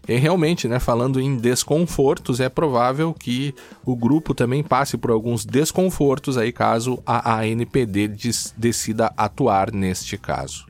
E 0.08 0.16
realmente, 0.16 0.68
né, 0.68 0.78
falando 0.78 1.20
em 1.20 1.36
desconfortos, 1.36 2.38
é 2.38 2.48
provável 2.48 3.12
que 3.12 3.54
o 3.84 3.96
grupo 3.96 4.34
também 4.34 4.62
passe 4.62 4.96
por 4.96 5.10
alguns 5.10 5.44
desconfortos 5.44 6.38
aí 6.38 6.52
caso 6.52 7.02
a 7.04 7.40
ANPD 7.40 8.08
decida 8.56 9.12
atuar 9.16 9.72
neste 9.72 10.16
caso. 10.16 10.66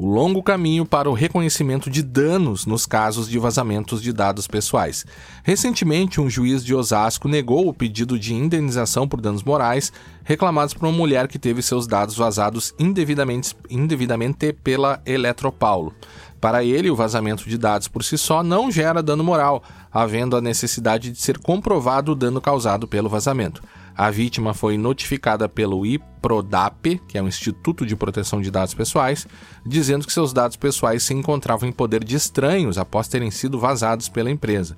O 0.00 0.06
longo 0.06 0.40
caminho 0.44 0.86
para 0.86 1.10
o 1.10 1.12
reconhecimento 1.12 1.90
de 1.90 2.04
danos 2.04 2.64
nos 2.64 2.86
casos 2.86 3.28
de 3.28 3.36
vazamentos 3.36 4.00
de 4.00 4.12
dados 4.12 4.46
pessoais. 4.46 5.04
Recentemente, 5.42 6.20
um 6.20 6.30
juiz 6.30 6.64
de 6.64 6.72
Osasco 6.72 7.26
negou 7.26 7.66
o 7.66 7.74
pedido 7.74 8.16
de 8.16 8.32
indenização 8.32 9.08
por 9.08 9.20
danos 9.20 9.42
morais 9.42 9.92
reclamados 10.22 10.72
por 10.72 10.86
uma 10.86 10.96
mulher 10.96 11.26
que 11.26 11.36
teve 11.36 11.62
seus 11.62 11.88
dados 11.88 12.16
vazados 12.16 12.72
indevidamente, 12.78 13.56
indevidamente 13.68 14.52
pela 14.52 15.02
Eletropaulo. 15.04 15.92
Para 16.40 16.62
ele, 16.62 16.90
o 16.90 16.94
vazamento 16.94 17.48
de 17.48 17.58
dados 17.58 17.88
por 17.88 18.04
si 18.04 18.16
só 18.16 18.42
não 18.42 18.70
gera 18.70 19.02
dano 19.02 19.24
moral, 19.24 19.62
havendo 19.92 20.36
a 20.36 20.40
necessidade 20.40 21.10
de 21.10 21.20
ser 21.20 21.38
comprovado 21.38 22.12
o 22.12 22.14
dano 22.14 22.40
causado 22.40 22.86
pelo 22.86 23.08
vazamento. 23.08 23.60
A 23.96 24.12
vítima 24.12 24.54
foi 24.54 24.78
notificada 24.78 25.48
pelo 25.48 25.84
IPRODAP, 25.84 27.00
que 27.08 27.18
é 27.18 27.22
o 27.22 27.26
Instituto 27.26 27.84
de 27.84 27.96
Proteção 27.96 28.40
de 28.40 28.48
Dados 28.48 28.72
Pessoais, 28.72 29.26
dizendo 29.66 30.06
que 30.06 30.12
seus 30.12 30.32
dados 30.32 30.56
pessoais 30.56 31.02
se 31.02 31.12
encontravam 31.12 31.68
em 31.68 31.72
poder 31.72 32.04
de 32.04 32.14
estranhos 32.14 32.78
após 32.78 33.08
terem 33.08 33.32
sido 33.32 33.58
vazados 33.58 34.08
pela 34.08 34.30
empresa. 34.30 34.76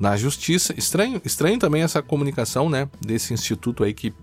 Na 0.00 0.16
justiça, 0.16 0.72
estranho, 0.74 1.20
estranho 1.22 1.58
também 1.58 1.82
essa 1.82 2.00
comunicação, 2.00 2.70
né, 2.70 2.88
desse 2.98 3.34
instituto 3.34 3.84
aí 3.84 3.92
que, 3.92 4.14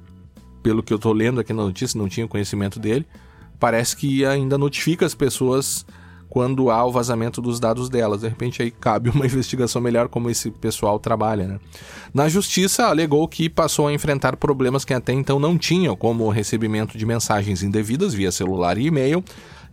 pelo 0.64 0.82
que 0.82 0.92
eu 0.92 0.98
estou 0.98 1.14
lendo 1.14 1.40
aqui 1.40 1.54
na 1.54 1.62
notícia, 1.62 2.00
não 2.00 2.10
tinha 2.10 2.28
conhecimento 2.28 2.80
dele. 2.80 3.06
Parece 3.60 3.96
que 3.96 4.26
ainda 4.26 4.58
notifica 4.58 5.06
as 5.06 5.14
pessoas 5.14 5.86
quando 6.30 6.70
há 6.70 6.86
o 6.86 6.92
vazamento 6.92 7.42
dos 7.42 7.60
dados 7.60 7.90
delas. 7.90 8.22
De 8.22 8.28
repente 8.28 8.62
aí 8.62 8.72
cabe 8.72 9.10
uma 9.10 9.26
investigação 9.28 9.82
melhor 9.82 10.08
como 10.08 10.30
esse 10.30 10.52
pessoal 10.52 11.00
trabalha, 11.00 11.48
né? 11.48 11.60
Na 12.14 12.30
justiça, 12.30 12.86
alegou 12.86 13.28
que 13.28 13.50
passou 13.50 13.88
a 13.88 13.94
enfrentar 13.94 14.36
problemas 14.38 14.86
que 14.86 14.94
até 14.94 15.14
então 15.14 15.40
não 15.40 15.58
tinham, 15.58 15.96
como 15.96 16.26
o 16.26 16.30
recebimento 16.30 16.98
de 16.98 17.06
mensagens 17.06 17.64
indevidas 17.64 18.14
via 18.14 18.32
celular 18.32 18.78
e 18.78 18.86
e-mail, 18.86 19.24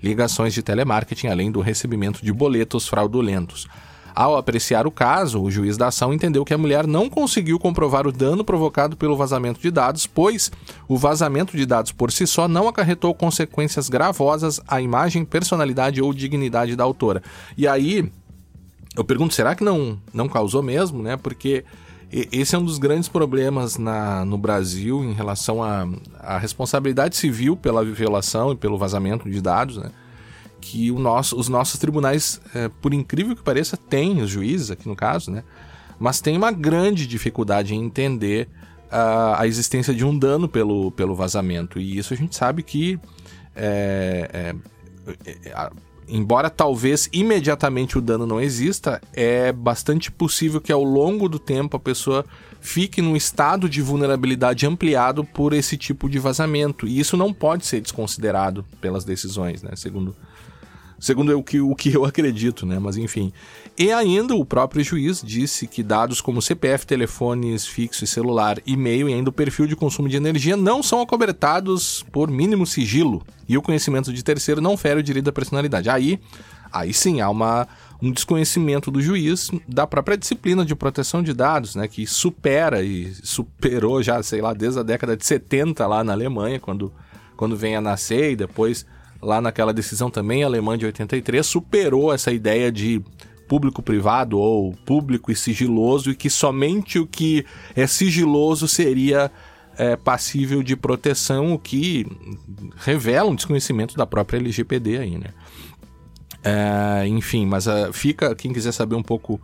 ligações 0.03 0.55
de 0.55 0.63
telemarketing, 0.63 1.29
além 1.29 1.51
do 1.51 1.61
recebimento 1.61 2.25
de 2.25 2.33
boletos 2.33 2.87
fraudulentos. 2.89 3.67
Ao 4.17 4.35
apreciar 4.35 4.87
o 4.87 4.91
caso, 4.91 5.43
o 5.43 5.51
juiz 5.51 5.77
da 5.77 5.89
ação 5.89 6.11
entendeu 6.11 6.43
que 6.43 6.55
a 6.55 6.57
mulher 6.57 6.87
não 6.87 7.11
conseguiu 7.11 7.59
comprovar 7.59 8.07
o 8.07 8.13
dano 8.13 8.43
provocado 8.43 8.97
pelo 8.97 9.15
vazamento 9.15 9.61
de 9.61 9.71
dados, 9.71 10.07
pois 10.07 10.51
o 10.89 10.97
vazamento 10.97 11.55
de 11.55 11.67
dados 11.67 11.93
por 11.93 12.11
si 12.11 12.27
só 12.27 12.49
não 12.49 12.67
acarretou 12.67 13.13
consequências 13.13 13.91
gravosas 13.91 14.59
à 14.67 14.81
imagem, 14.81 15.23
personalidade 15.23 16.01
ou 16.01 16.15
dignidade 16.15 16.75
da 16.75 16.83
autora. 16.83 17.23
E 17.59 17.69
aí, 17.69 18.11
eu 18.97 19.05
pergunto, 19.05 19.35
será 19.35 19.55
que 19.55 19.63
não, 19.63 20.01
não 20.15 20.31
causou 20.31 20.63
mesmo, 20.63 21.03
né? 21.03 21.19
Porque 21.19 21.63
esse 22.11 22.55
é 22.55 22.59
um 22.59 22.65
dos 22.65 22.79
grandes 22.79 23.11
problemas 23.11 23.77
na, 23.77 24.25
no 24.25 24.39
Brasil 24.39 25.05
em 25.05 25.13
relação 25.13 25.63
à 25.63 26.39
responsabilidade 26.39 27.17
civil 27.17 27.55
pela 27.55 27.85
violação 27.85 28.53
e 28.53 28.57
pelo 28.57 28.79
vazamento 28.79 29.29
de 29.29 29.43
dados, 29.43 29.77
né? 29.77 29.91
Que 30.61 30.91
nosso, 30.91 31.39
os 31.39 31.49
nossos 31.49 31.79
tribunais, 31.79 32.41
é, 32.55 32.69
por 32.69 32.93
incrível 32.93 33.37
que 33.37 33.43
pareça, 33.43 33.77
têm, 33.77 34.21
os 34.23 34.31
juízes 34.31 34.71
aqui 34.71 34.89
no 34.89 34.97
caso, 34.97 35.31
né? 35.31 35.45
Mas 35.99 36.21
tem 36.21 36.37
uma 36.37 36.53
grande 36.53 37.07
dificuldade 37.07 37.75
em 37.75 37.83
entender 37.83 38.49
uh, 38.87 39.35
a 39.39 39.47
existência 39.47 39.95
de 39.95 40.05
um 40.05 40.17
dano 40.17 40.49
pelo, 40.49 40.91
pelo 40.91 41.15
vazamento. 41.15 41.79
E 41.79 41.97
isso 41.97 42.13
a 42.13 42.17
gente 42.17 42.37
sabe 42.37 42.63
que, 42.63 42.99
é, 43.55 44.55
é, 45.07 45.51
é, 45.51 45.71
embora 46.09 46.51
talvez 46.51 47.09
imediatamente 47.13 47.97
o 47.97 48.01
dano 48.01 48.27
não 48.27 48.41
exista, 48.41 49.01
é 49.15 49.53
bastante 49.53 50.11
possível 50.11 50.61
que 50.61 50.73
ao 50.73 50.85
longo 50.85 51.29
do 51.29 51.39
tempo 51.39 51.77
a 51.77 51.81
pessoa 51.81 52.25
fique 52.61 53.01
num 53.01 53.17
estado 53.17 53.69
de 53.69 53.81
vulnerabilidade 53.81 54.67
ampliado 54.67 55.25
por 55.25 55.53
esse 55.53 55.77
tipo 55.77 56.09
de 56.09 56.19
vazamento. 56.19 56.87
E 56.87 56.99
isso 56.99 57.17
não 57.17 57.33
pode 57.33 57.65
ser 57.65 57.81
desconsiderado 57.81 58.65
pelas 58.81 59.05
decisões, 59.05 59.63
né? 59.63 59.71
Segundo 59.77 60.15
segundo 60.99 61.37
o 61.39 61.43
que, 61.43 61.61
o 61.61 61.75
que 61.75 61.93
eu 61.93 62.05
acredito, 62.07 62.65
né? 62.67 62.79
Mas 62.79 62.97
enfim. 62.97 63.33
E 63.79 63.93
ainda 63.93 64.35
o 64.35 64.45
próprio 64.45 64.83
juiz 64.83 65.23
disse 65.23 65.67
que 65.67 65.83
dados 65.83 66.21
como 66.21 66.41
CPF, 66.41 66.87
telefones 66.87 67.67
fixo 67.67 68.05
e 68.05 68.07
celular, 68.07 68.59
e-mail 68.67 69.09
e 69.09 69.15
ainda 69.15 69.31
o 69.31 69.33
perfil 69.33 69.67
de 69.67 69.77
consumo 69.77 70.09
de 70.09 70.17
energia 70.17 70.57
não 70.57 70.83
são 70.83 71.01
acobertados 71.01 72.05
por 72.11 72.31
mínimo 72.31 72.67
sigilo 72.67 73.23
e 73.49 73.57
o 73.57 73.63
conhecimento 73.63 74.13
de 74.13 74.23
terceiro 74.23 74.61
não 74.61 74.77
fere 74.77 75.01
o 75.01 75.03
direito 75.03 75.27
da 75.27 75.33
personalidade. 75.33 75.91
Aí, 75.91 76.19
aí 76.73 76.93
sim 76.93 77.21
há 77.21 77.29
uma, 77.29 77.69
um 78.03 78.11
desconhecimento 78.11 78.91
do 78.91 79.01
juiz 79.01 79.51
da 79.69 79.87
própria 79.87 80.17
disciplina 80.17 80.65
de 80.65 80.75
proteção 80.75 81.23
de 81.23 81.33
dados, 81.33 81.75
né, 81.75 81.87
que 81.87 82.07
supera 82.07 82.83
e 82.83 83.13
superou 83.23 84.03
já, 84.03 84.23
sei 84.23 84.41
lá, 84.41 84.53
desde 84.53 84.81
a 84.81 84.83
década 84.83 85.17
de 85.17 85.25
70 85.25 85.87
lá 85.87 86.03
na 86.03 86.13
Alemanha, 86.13 86.59
quando, 86.59 86.93
quando 87.37 87.57
vem 87.57 87.77
a 87.77 87.81
nascer 87.81 88.33
e 88.33 88.37
depois 88.37 88.87
lá 89.23 89.41
naquela 89.41 89.73
decisão 89.73 90.11
também 90.11 90.45
alemã 90.45 90.77
de 90.77 90.87
83, 90.87 91.45
superou 91.45 92.13
essa 92.13 92.33
ideia 92.33 92.71
de 92.71 93.03
público-privado 93.49 94.39
ou 94.39 94.73
público 94.85 95.31
e 95.31 95.37
sigiloso, 95.37 96.11
e 96.11 96.17
que 96.17 96.29
somente 96.29 96.99
o 96.99 97.07
que 97.07 97.45
é 97.75 97.87
sigiloso 97.87 98.67
seria 98.67 99.31
é, 99.77 99.97
passível 99.97 100.63
de 100.63 100.75
proteção, 100.77 101.53
o 101.53 101.59
que 101.59 102.07
revela 102.77 103.31
um 103.31 103.35
desconhecimento 103.35 103.97
da 103.97 104.07
própria 104.07 104.39
LGPD 104.39 104.99
aí, 104.99 105.19
né? 105.19 105.29
É, 106.43 107.07
enfim, 107.09 107.45
mas 107.45 107.67
uh, 107.67 107.93
fica, 107.93 108.35
quem 108.35 108.53
quiser 108.53 108.71
saber 108.71 108.95
um 108.95 109.03
pouco 109.03 109.41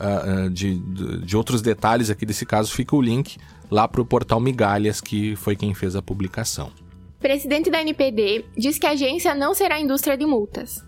uh, 0.00 0.48
de, 0.48 0.78
de 0.78 1.36
outros 1.36 1.60
detalhes 1.60 2.08
aqui 2.08 2.24
desse 2.24 2.46
caso, 2.46 2.72
fica 2.72 2.96
o 2.96 3.02
link 3.02 3.36
lá 3.70 3.86
para 3.86 4.00
o 4.00 4.04
portal 4.04 4.40
Migalhas, 4.40 5.00
que 5.00 5.36
foi 5.36 5.54
quem 5.54 5.74
fez 5.74 5.94
a 5.94 6.00
publicação. 6.00 6.70
Presidente 7.20 7.68
da 7.68 7.80
NPD 7.80 8.44
diz 8.56 8.78
que 8.78 8.86
a 8.86 8.92
agência 8.92 9.34
não 9.34 9.52
será 9.52 9.80
indústria 9.80 10.16
de 10.16 10.24
multas. 10.24 10.86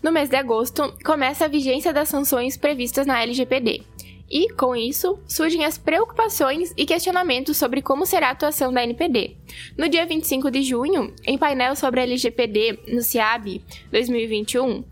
No 0.00 0.12
mês 0.12 0.28
de 0.28 0.36
agosto, 0.36 0.94
começa 1.04 1.44
a 1.44 1.48
vigência 1.48 1.92
das 1.92 2.08
sanções 2.08 2.56
previstas 2.56 3.04
na 3.04 3.20
LGPD. 3.20 3.82
E, 4.30 4.52
com 4.52 4.76
isso, 4.76 5.18
surgem 5.26 5.64
as 5.64 5.76
preocupações 5.76 6.72
e 6.76 6.86
questionamentos 6.86 7.56
sobre 7.56 7.82
como 7.82 8.06
será 8.06 8.28
a 8.28 8.30
atuação 8.30 8.72
da 8.72 8.84
NPD. 8.84 9.36
No 9.76 9.88
dia 9.88 10.06
25 10.06 10.50
de 10.52 10.62
junho, 10.62 11.12
em 11.26 11.36
painel 11.36 11.74
sobre 11.74 11.98
a 11.98 12.02
LGPD 12.04 12.78
no 12.86 13.02
CIAB 13.02 13.60
2021, 13.90 14.84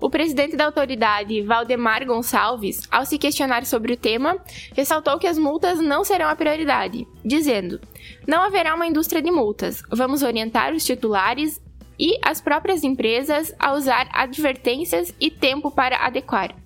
o 0.00 0.08
presidente 0.08 0.56
da 0.56 0.64
autoridade, 0.64 1.42
Valdemar 1.42 2.06
Gonçalves, 2.06 2.88
ao 2.90 3.04
se 3.04 3.18
questionar 3.18 3.66
sobre 3.66 3.92
o 3.92 3.96
tema, 3.96 4.42
ressaltou 4.74 5.18
que 5.18 5.26
as 5.26 5.36
multas 5.36 5.78
não 5.78 6.02
serão 6.02 6.28
a 6.28 6.36
prioridade, 6.36 7.06
dizendo: 7.22 7.80
Não 8.26 8.42
haverá 8.42 8.74
uma 8.74 8.86
indústria 8.86 9.20
de 9.20 9.30
multas, 9.30 9.82
vamos 9.90 10.22
orientar 10.22 10.74
os 10.74 10.84
titulares 10.84 11.60
e 11.98 12.18
as 12.22 12.40
próprias 12.40 12.84
empresas 12.84 13.54
a 13.58 13.74
usar 13.74 14.08
advertências 14.12 15.14
e 15.20 15.30
tempo 15.30 15.70
para 15.70 15.98
adequar. 15.98 16.65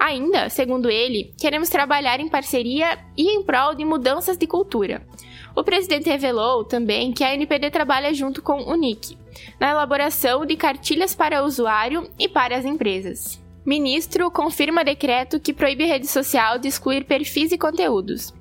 Ainda, 0.00 0.48
segundo 0.48 0.88
ele, 0.90 1.34
queremos 1.38 1.68
trabalhar 1.68 2.20
em 2.20 2.28
parceria 2.28 2.98
e 3.14 3.36
em 3.36 3.42
prol 3.42 3.74
de 3.74 3.84
mudanças 3.84 4.38
de 4.38 4.46
cultura. 4.46 5.06
O 5.54 5.62
presidente 5.62 6.08
revelou 6.08 6.64
também 6.64 7.12
que 7.12 7.22
a 7.22 7.34
NPD 7.34 7.70
trabalha 7.70 8.14
junto 8.14 8.40
com 8.40 8.62
o 8.62 8.74
NIC 8.74 9.18
na 9.60 9.72
elaboração 9.72 10.46
de 10.46 10.56
cartilhas 10.56 11.14
para 11.14 11.42
o 11.42 11.46
usuário 11.46 12.10
e 12.18 12.26
para 12.26 12.56
as 12.56 12.64
empresas. 12.64 13.38
Ministro 13.62 14.30
confirma 14.30 14.82
decreto 14.82 15.38
que 15.38 15.52
proíbe 15.52 15.84
rede 15.84 16.06
social 16.06 16.58
de 16.58 16.66
excluir 16.66 17.04
perfis 17.04 17.52
e 17.52 17.58
conteúdos. 17.58 18.32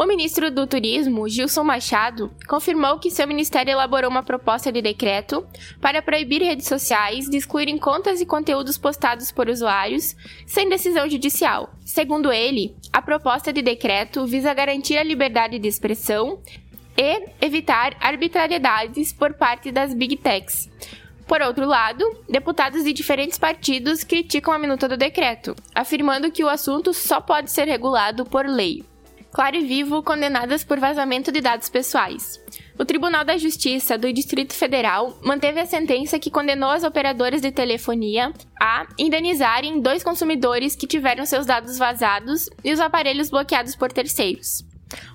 O 0.00 0.06
ministro 0.06 0.50
do 0.50 0.66
Turismo, 0.66 1.28
Gilson 1.28 1.62
Machado, 1.62 2.30
confirmou 2.48 2.98
que 2.98 3.10
seu 3.10 3.28
ministério 3.28 3.72
elaborou 3.72 4.10
uma 4.10 4.22
proposta 4.22 4.72
de 4.72 4.80
decreto 4.80 5.46
para 5.78 6.00
proibir 6.00 6.40
redes 6.40 6.66
sociais 6.66 7.28
de 7.28 7.36
excluírem 7.36 7.76
contas 7.76 8.18
e 8.18 8.24
conteúdos 8.24 8.78
postados 8.78 9.30
por 9.30 9.46
usuários 9.46 10.16
sem 10.46 10.70
decisão 10.70 11.06
judicial. 11.06 11.74
Segundo 11.84 12.32
ele, 12.32 12.74
a 12.90 13.02
proposta 13.02 13.52
de 13.52 13.60
decreto 13.60 14.24
visa 14.24 14.54
garantir 14.54 14.96
a 14.96 15.02
liberdade 15.02 15.58
de 15.58 15.68
expressão 15.68 16.40
e 16.96 17.26
evitar 17.38 17.94
arbitrariedades 18.00 19.12
por 19.12 19.34
parte 19.34 19.70
das 19.70 19.92
big 19.92 20.16
techs. 20.16 20.70
Por 21.26 21.42
outro 21.42 21.66
lado, 21.66 22.02
deputados 22.26 22.84
de 22.84 22.94
diferentes 22.94 23.36
partidos 23.38 24.02
criticam 24.02 24.54
a 24.54 24.58
minuta 24.58 24.88
do 24.88 24.96
decreto, 24.96 25.54
afirmando 25.74 26.32
que 26.32 26.42
o 26.42 26.48
assunto 26.48 26.94
só 26.94 27.20
pode 27.20 27.50
ser 27.50 27.68
regulado 27.68 28.24
por 28.24 28.46
lei. 28.46 28.82
Claro 29.32 29.56
e 29.56 29.64
Vivo 29.64 30.02
condenadas 30.02 30.64
por 30.64 30.80
vazamento 30.80 31.30
de 31.30 31.40
dados 31.40 31.68
pessoais. 31.68 32.40
O 32.78 32.84
Tribunal 32.84 33.24
da 33.24 33.36
Justiça 33.36 33.96
do 33.96 34.12
Distrito 34.12 34.54
Federal 34.54 35.18
manteve 35.22 35.60
a 35.60 35.66
sentença 35.66 36.18
que 36.18 36.30
condenou 36.30 36.70
as 36.70 36.82
operadoras 36.82 37.40
de 37.40 37.52
telefonia 37.52 38.32
a 38.60 38.86
indenizarem 38.98 39.80
dois 39.80 40.02
consumidores 40.02 40.74
que 40.74 40.86
tiveram 40.86 41.24
seus 41.26 41.46
dados 41.46 41.78
vazados 41.78 42.48
e 42.64 42.72
os 42.72 42.80
aparelhos 42.80 43.30
bloqueados 43.30 43.76
por 43.76 43.92
terceiros. 43.92 44.64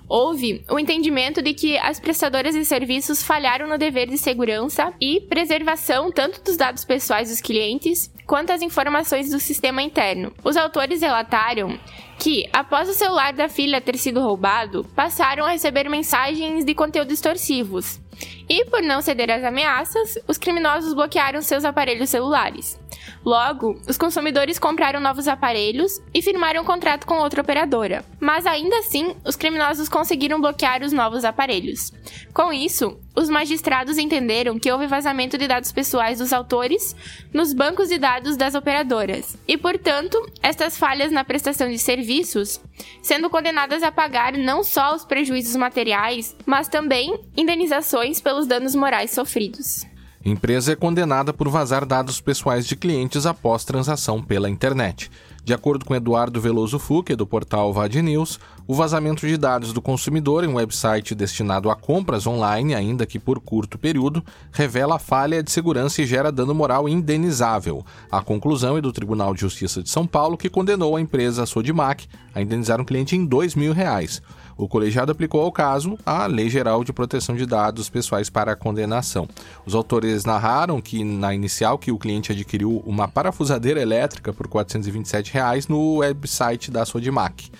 Houve 0.08 0.64
o 0.70 0.78
entendimento 0.78 1.42
de 1.42 1.52
que 1.52 1.76
as 1.78 1.98
prestadoras 1.98 2.54
de 2.54 2.64
serviços 2.64 3.22
falharam 3.22 3.68
no 3.68 3.76
dever 3.76 4.08
de 4.08 4.16
segurança 4.16 4.92
e 5.00 5.20
preservação 5.20 6.12
tanto 6.12 6.42
dos 6.42 6.56
dados 6.56 6.84
pessoais 6.84 7.28
dos 7.28 7.40
clientes 7.40 8.10
quanto 8.26 8.52
as 8.52 8.62
informações 8.62 9.30
do 9.30 9.40
sistema 9.40 9.82
interno. 9.82 10.32
Os 10.44 10.56
autores 10.56 11.00
relataram 11.00 11.78
que, 12.18 12.48
após 12.52 12.88
o 12.88 12.94
celular 12.94 13.32
da 13.32 13.48
filha 13.48 13.80
ter 13.80 13.96
sido 13.96 14.20
roubado, 14.20 14.84
passaram 14.94 15.44
a 15.44 15.50
receber 15.50 15.88
mensagens 15.88 16.64
de 16.64 16.74
conteúdo 16.74 17.12
extorsivos. 17.12 18.00
E, 18.48 18.64
por 18.66 18.82
não 18.82 19.02
ceder 19.02 19.30
às 19.30 19.44
ameaças, 19.44 20.18
os 20.26 20.38
criminosos 20.38 20.94
bloquearam 20.94 21.42
seus 21.42 21.64
aparelhos 21.64 22.10
celulares. 22.10 22.78
Logo, 23.26 23.80
os 23.88 23.98
consumidores 23.98 24.56
compraram 24.56 25.00
novos 25.00 25.26
aparelhos 25.26 26.00
e 26.14 26.22
firmaram 26.22 26.62
um 26.62 26.64
contrato 26.64 27.04
com 27.04 27.14
outra 27.14 27.40
operadora. 27.40 28.04
Mas 28.20 28.46
ainda 28.46 28.78
assim, 28.78 29.16
os 29.24 29.34
criminosos 29.34 29.88
conseguiram 29.88 30.40
bloquear 30.40 30.80
os 30.84 30.92
novos 30.92 31.24
aparelhos. 31.24 31.92
Com 32.32 32.52
isso, 32.52 33.00
os 33.16 33.28
magistrados 33.28 33.98
entenderam 33.98 34.60
que 34.60 34.70
houve 34.70 34.86
vazamento 34.86 35.36
de 35.36 35.48
dados 35.48 35.72
pessoais 35.72 36.20
dos 36.20 36.32
autores 36.32 36.94
nos 37.34 37.52
bancos 37.52 37.88
de 37.88 37.98
dados 37.98 38.36
das 38.36 38.54
operadoras, 38.54 39.36
e, 39.48 39.56
portanto, 39.56 40.24
estas 40.40 40.78
falhas 40.78 41.10
na 41.10 41.24
prestação 41.24 41.68
de 41.68 41.78
serviços 41.78 42.60
sendo 43.02 43.28
condenadas 43.28 43.82
a 43.82 43.90
pagar 43.90 44.34
não 44.34 44.62
só 44.62 44.94
os 44.94 45.04
prejuízos 45.04 45.56
materiais, 45.56 46.36
mas 46.46 46.68
também 46.68 47.18
indenizações 47.36 48.20
pelos 48.20 48.46
danos 48.46 48.76
morais 48.76 49.10
sofridos. 49.10 49.84
Empresa 50.28 50.72
é 50.72 50.74
condenada 50.74 51.32
por 51.32 51.48
vazar 51.48 51.86
dados 51.86 52.20
pessoais 52.20 52.66
de 52.66 52.74
clientes 52.74 53.26
após 53.26 53.64
transação 53.64 54.20
pela 54.20 54.50
internet. 54.50 55.08
De 55.46 55.54
acordo 55.54 55.84
com 55.84 55.94
Eduardo 55.94 56.40
Veloso 56.40 56.76
Fuque, 56.76 57.14
do 57.14 57.24
portal 57.24 57.72
Vad 57.72 57.94
News, 57.94 58.40
o 58.66 58.74
vazamento 58.74 59.24
de 59.24 59.36
dados 59.36 59.72
do 59.72 59.80
consumidor 59.80 60.42
em 60.42 60.48
um 60.48 60.56
website 60.56 61.14
destinado 61.14 61.70
a 61.70 61.76
compras 61.76 62.26
online, 62.26 62.74
ainda 62.74 63.06
que 63.06 63.16
por 63.16 63.38
curto 63.38 63.78
período, 63.78 64.24
revela 64.50 64.98
falha 64.98 65.44
de 65.44 65.52
segurança 65.52 66.02
e 66.02 66.06
gera 66.06 66.32
dano 66.32 66.52
moral 66.52 66.88
indenizável. 66.88 67.86
A 68.10 68.20
conclusão 68.20 68.76
é 68.76 68.80
do 68.80 68.92
Tribunal 68.92 69.34
de 69.34 69.40
Justiça 69.42 69.84
de 69.84 69.88
São 69.88 70.04
Paulo, 70.04 70.36
que 70.36 70.50
condenou 70.50 70.96
a 70.96 71.00
empresa 71.00 71.46
Sodimac 71.46 72.08
a 72.34 72.42
indenizar 72.42 72.80
um 72.80 72.84
cliente 72.84 73.14
em 73.14 73.24
2 73.24 73.54
mil 73.54 73.72
reais. 73.72 74.20
O 74.58 74.66
colegiado 74.66 75.12
aplicou 75.12 75.42
ao 75.42 75.52
caso 75.52 75.98
a 76.04 76.26
Lei 76.26 76.48
Geral 76.48 76.82
de 76.82 76.90
Proteção 76.90 77.36
de 77.36 77.44
Dados 77.44 77.90
Pessoais 77.90 78.30
para 78.30 78.52
a 78.52 78.56
condenação. 78.56 79.28
Os 79.66 79.74
autores 79.74 80.24
narraram 80.24 80.80
que, 80.80 81.04
na 81.04 81.34
inicial, 81.34 81.78
que 81.78 81.92
o 81.92 81.98
cliente 81.98 82.32
adquiriu 82.32 82.82
uma 82.86 83.06
parafusadeira 83.06 83.82
elétrica 83.82 84.32
por 84.32 84.46
R$ 84.46 84.52
427 84.52 85.35
reais 85.36 85.68
no 85.68 85.98
website 85.98 86.70
da 86.70 86.86
Sodimac. 86.86 87.50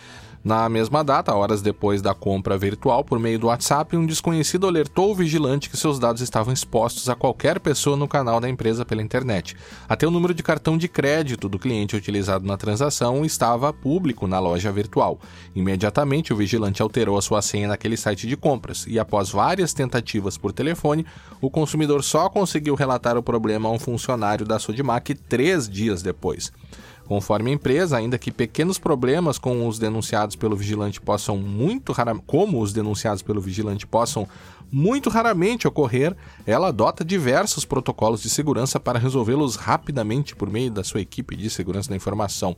Na 0.43 0.69
mesma 0.69 1.03
data, 1.03 1.35
horas 1.35 1.61
depois 1.61 2.01
da 2.01 2.15
compra 2.15 2.57
virtual 2.57 3.03
por 3.03 3.19
meio 3.19 3.37
do 3.37 3.49
WhatsApp, 3.49 3.97
um 3.97 4.07
desconhecido 4.07 4.67
alertou 4.67 5.11
o 5.11 5.15
vigilante 5.15 5.69
que 5.69 5.77
seus 5.77 5.99
dados 5.99 6.23
estavam 6.23 6.55
expostos 6.55 7.09
a 7.09 7.17
qualquer 7.17 7.59
pessoa 7.59 7.97
no 7.97 8.07
canal 8.07 8.41
da 8.41 8.49
empresa 8.49 8.85
pela 8.85 9.03
internet. 9.03 9.57
Até 9.89 10.07
o 10.07 10.11
número 10.11 10.33
de 10.33 10.45
cartão 10.45 10.79
de 10.79 10.87
crédito 10.87 11.49
do 11.49 11.59
cliente 11.59 11.97
utilizado 11.97 12.47
na 12.47 12.57
transação 12.57 13.25
estava 13.25 13.73
público 13.73 14.29
na 14.29 14.39
loja 14.39 14.71
virtual. 14.71 15.19
Imediatamente, 15.53 16.33
o 16.33 16.37
vigilante 16.37 16.81
alterou 16.81 17.19
a 17.19 17.23
sua 17.23 17.43
senha 17.43 17.67
naquele 17.67 17.97
site 17.97 18.29
de 18.29 18.37
compras 18.37 18.87
e, 18.87 19.01
após 19.01 19.29
várias 19.29 19.75
tentativas 19.75 20.39
por 20.39 20.53
telefone, 20.53 21.05
o 21.41 21.51
consumidor 21.51 22.05
só 22.05 22.31
conseguiu 22.31 22.77
relatar 22.77 23.19
o 23.19 23.23
problema 23.23 23.69
a 23.69 23.73
um 23.73 23.81
funcionário 23.81 24.47
da 24.47 24.61
Sodimac 24.61 25.13
três 25.13 25.69
dias 25.69 26.03
depois. 26.03 26.53
Conforme 27.07 27.51
a 27.51 27.55
empresa, 27.55 27.97
ainda 27.97 28.19
que 28.19 28.33
pequenos 28.33 28.79
problemas 28.79 29.39
com 29.39 29.67
os 29.69 29.79
denunciados 29.79 30.35
pelo 30.35 30.57
vigilante 30.57 31.01
possam 31.01 31.39
muito 31.39 31.93
raramente, 31.93 32.25
como 32.27 32.61
os 32.61 32.73
denunciados 32.73 33.23
pelo 33.23 33.41
vigilante 33.41 33.87
possam 33.87 34.27
muito 34.71 35.09
raramente 35.09 35.69
ocorrer, 35.69 36.17
ela 36.47 36.69
adota 36.69 37.05
diversos 37.05 37.65
protocolos 37.65 38.23
de 38.23 38.31
segurança 38.31 38.81
para 38.81 38.99
resolvê-los 38.99 39.57
rapidamente 39.57 40.35
por 40.35 40.51
meio 40.51 40.71
da 40.71 40.83
sua 40.83 41.01
equipe 41.01 41.37
de 41.37 41.49
segurança 41.49 41.89
da 41.89 41.97
informação. 41.97 42.57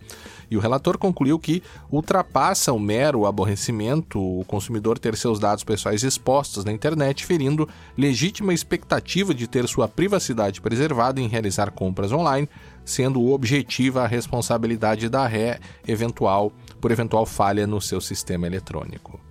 E 0.51 0.57
o 0.57 0.61
relator 0.61 0.99
concluiu 0.99 1.38
que 1.38 1.62
ultrapassa 1.90 2.73
o 2.73 2.79
mero 2.79 3.27
aborrecimento 3.27 4.18
o 4.18 4.44
consumidor 4.44 4.99
ter 4.99 5.16
seus 5.16 5.38
dados 5.38 5.64
pessoais 5.64 6.03
expostos 6.03 6.64
na 6.64 6.73
internet, 6.73 7.25
ferindo 7.25 7.68
legítima 7.97 8.55
expectativa 8.55 9.35
de 9.35 9.47
ter 9.47 9.66
sua 9.68 9.87
privacidade 9.87 10.61
preservada 10.61 11.21
em 11.21 11.29
realizar 11.29 11.71
compras 11.71 12.12
online, 12.12 12.49
sendo 12.85 13.31
objetiva 13.31 14.03
a 14.03 14.07
responsabilidade 14.07 15.09
da 15.09 15.27
ré 15.27 15.61
eventual 15.87 16.53
por 16.81 16.90
eventual 16.90 17.27
falha 17.27 17.66
no 17.66 17.81
seu 17.81 18.01
sistema 18.01 18.47
eletrônico. 18.47 19.28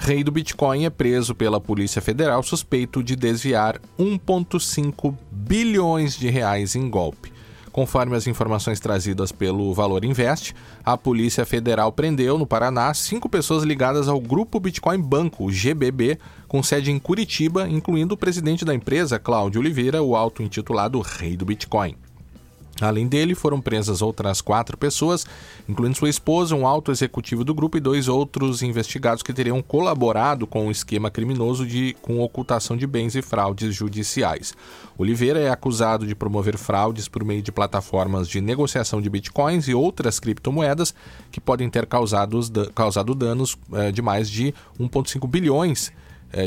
Rei 0.00 0.22
do 0.22 0.30
Bitcoin 0.30 0.84
é 0.84 0.90
preso 0.90 1.34
pela 1.34 1.60
Polícia 1.60 2.00
Federal 2.00 2.40
suspeito 2.44 3.02
de 3.02 3.16
desviar 3.16 3.80
1,5 3.98 5.14
bilhões 5.30 6.16
de 6.16 6.30
reais 6.30 6.76
em 6.76 6.88
golpe. 6.88 7.32
Conforme 7.72 8.16
as 8.16 8.26
informações 8.28 8.78
trazidas 8.78 9.32
pelo 9.32 9.74
Valor 9.74 10.04
Invest, 10.04 10.54
a 10.84 10.96
Polícia 10.96 11.44
Federal 11.44 11.92
prendeu 11.92 12.38
no 12.38 12.46
Paraná 12.46 12.94
cinco 12.94 13.28
pessoas 13.28 13.64
ligadas 13.64 14.08
ao 14.08 14.20
Grupo 14.20 14.60
Bitcoin 14.60 15.00
Banco, 15.00 15.50
GBB, 15.50 16.18
com 16.46 16.62
sede 16.62 16.92
em 16.92 16.98
Curitiba, 16.98 17.68
incluindo 17.68 18.14
o 18.14 18.18
presidente 18.18 18.64
da 18.64 18.74
empresa, 18.74 19.18
Cláudio 19.18 19.60
Oliveira, 19.60 20.00
o 20.00 20.14
auto-intitulado 20.16 21.00
Rei 21.00 21.36
do 21.36 21.44
Bitcoin. 21.44 21.96
Além 22.80 23.08
dele, 23.08 23.34
foram 23.34 23.60
presas 23.60 24.02
outras 24.02 24.40
quatro 24.40 24.76
pessoas, 24.76 25.26
incluindo 25.68 25.96
sua 25.96 26.08
esposa, 26.08 26.54
um 26.54 26.66
alto 26.66 26.92
executivo 26.92 27.42
do 27.42 27.54
grupo 27.54 27.76
e 27.76 27.80
dois 27.80 28.08
outros 28.08 28.62
investigados 28.62 29.22
que 29.22 29.32
teriam 29.32 29.60
colaborado 29.60 30.46
com 30.46 30.64
o 30.64 30.68
um 30.68 30.70
esquema 30.70 31.10
criminoso 31.10 31.66
de 31.66 31.96
com 32.00 32.20
ocultação 32.20 32.76
de 32.76 32.86
bens 32.86 33.16
e 33.16 33.22
fraudes 33.22 33.74
judiciais. 33.74 34.54
Oliveira 34.96 35.40
é 35.40 35.50
acusado 35.50 36.06
de 36.06 36.14
promover 36.14 36.56
fraudes 36.56 37.08
por 37.08 37.24
meio 37.24 37.42
de 37.42 37.50
plataformas 37.50 38.28
de 38.28 38.40
negociação 38.40 39.02
de 39.02 39.10
bitcoins 39.10 39.66
e 39.66 39.74
outras 39.74 40.20
criptomoedas 40.20 40.94
que 41.32 41.40
podem 41.40 41.68
ter 41.68 41.86
causado, 41.86 42.40
causado 42.74 43.14
danos 43.14 43.56
eh, 43.72 43.90
de 43.90 44.02
mais 44.02 44.30
de 44.30 44.54
1,5 44.78 45.28
bilhões 45.28 45.92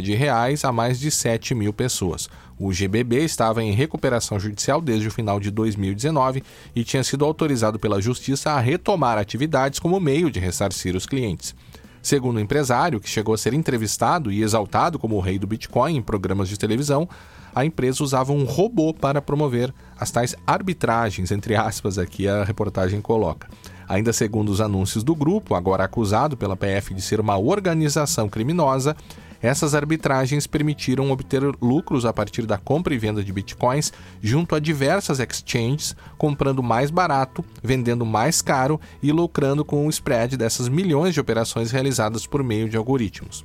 de 0.02 0.14
reais 0.14 0.64
a 0.64 0.72
mais 0.72 1.00
de 1.00 1.10
7 1.10 1.56
mil 1.56 1.74
pessoas. 1.74 2.30
O 2.60 2.72
GBB 2.72 3.24
estava 3.24 3.64
em 3.64 3.72
recuperação 3.72 4.40
judicial 4.40 4.80
desde 4.80 5.08
o 5.08 5.12
final 5.12 5.40
de 5.40 5.50
2019 5.50 6.44
e 6.76 6.84
tinha 6.84 7.04
sido 7.04 7.26
autorizado 7.26 7.80
pela 7.80 8.00
Justiça 8.00 8.52
a 8.52 8.60
retomar 8.60 9.18
atividades 9.18 9.80
como 9.80 10.00
meio 10.00 10.30
de 10.30 10.40
ressarcir 10.40 10.96
os 10.96 11.08
clientes. 11.08 11.56
Segundo 12.02 12.38
o 12.38 12.40
empresário, 12.40 13.00
que 13.00 13.10
chegou 13.10 13.34
a 13.34 13.38
ser 13.38 13.54
entrevistado 13.54 14.32
e 14.32 14.42
exaltado 14.42 14.98
como 14.98 15.16
o 15.16 15.20
rei 15.20 15.38
do 15.38 15.46
Bitcoin 15.46 15.96
em 15.96 16.02
programas 16.02 16.50
de 16.50 16.58
televisão, 16.58 17.08
a 17.54 17.66
empresa 17.66 18.04
usava 18.04 18.32
um 18.32 18.44
robô 18.44 18.94
para 18.94 19.22
promover 19.22 19.74
as 20.00 20.10
tais 20.10 20.36
arbitragens, 20.48 21.32
entre 21.32 21.56
aspas, 21.56 21.98
aqui 21.98 22.28
a 22.28 22.44
reportagem 22.44 23.02
coloca. 23.02 23.48
Ainda 23.88 24.14
segundo 24.14 24.50
os 24.50 24.62
anúncios 24.62 25.04
do 25.04 25.14
grupo, 25.14 25.54
agora 25.54 25.84
acusado 25.84 26.38
pela 26.38 26.56
PF 26.56 26.94
de 26.94 27.02
ser 27.02 27.20
uma 27.20 27.38
organização 27.38 28.30
criminosa, 28.30 28.96
essas 29.42 29.74
arbitragens 29.74 30.46
permitiram 30.46 31.12
obter 31.12 31.42
lucros 31.62 32.06
a 32.06 32.14
partir 32.14 32.46
da 32.46 32.58
compra 32.58 32.94
e 32.94 32.98
venda 32.98 33.24
de 33.24 33.34
bitcoins 33.34 33.92
junto 34.22 34.56
a 34.56 34.60
diversas 34.60 35.20
exchanges, 35.20 35.96
comprando 36.18 36.62
mais 36.62 36.92
barato, 36.92 37.44
vendendo 37.64 38.06
mais 38.06 38.42
caro 38.42 38.80
e 39.02 39.12
lucrando 39.12 39.66
com 39.66 39.88
o 39.88 39.90
spread 39.90 40.38
dessas 40.38 40.70
milhões 40.70 41.14
de 41.14 41.20
operações 41.20 41.72
realizadas 41.72 42.26
por 42.26 42.44
meio 42.44 42.70
de 42.70 42.78
algoritmos. 42.78 43.44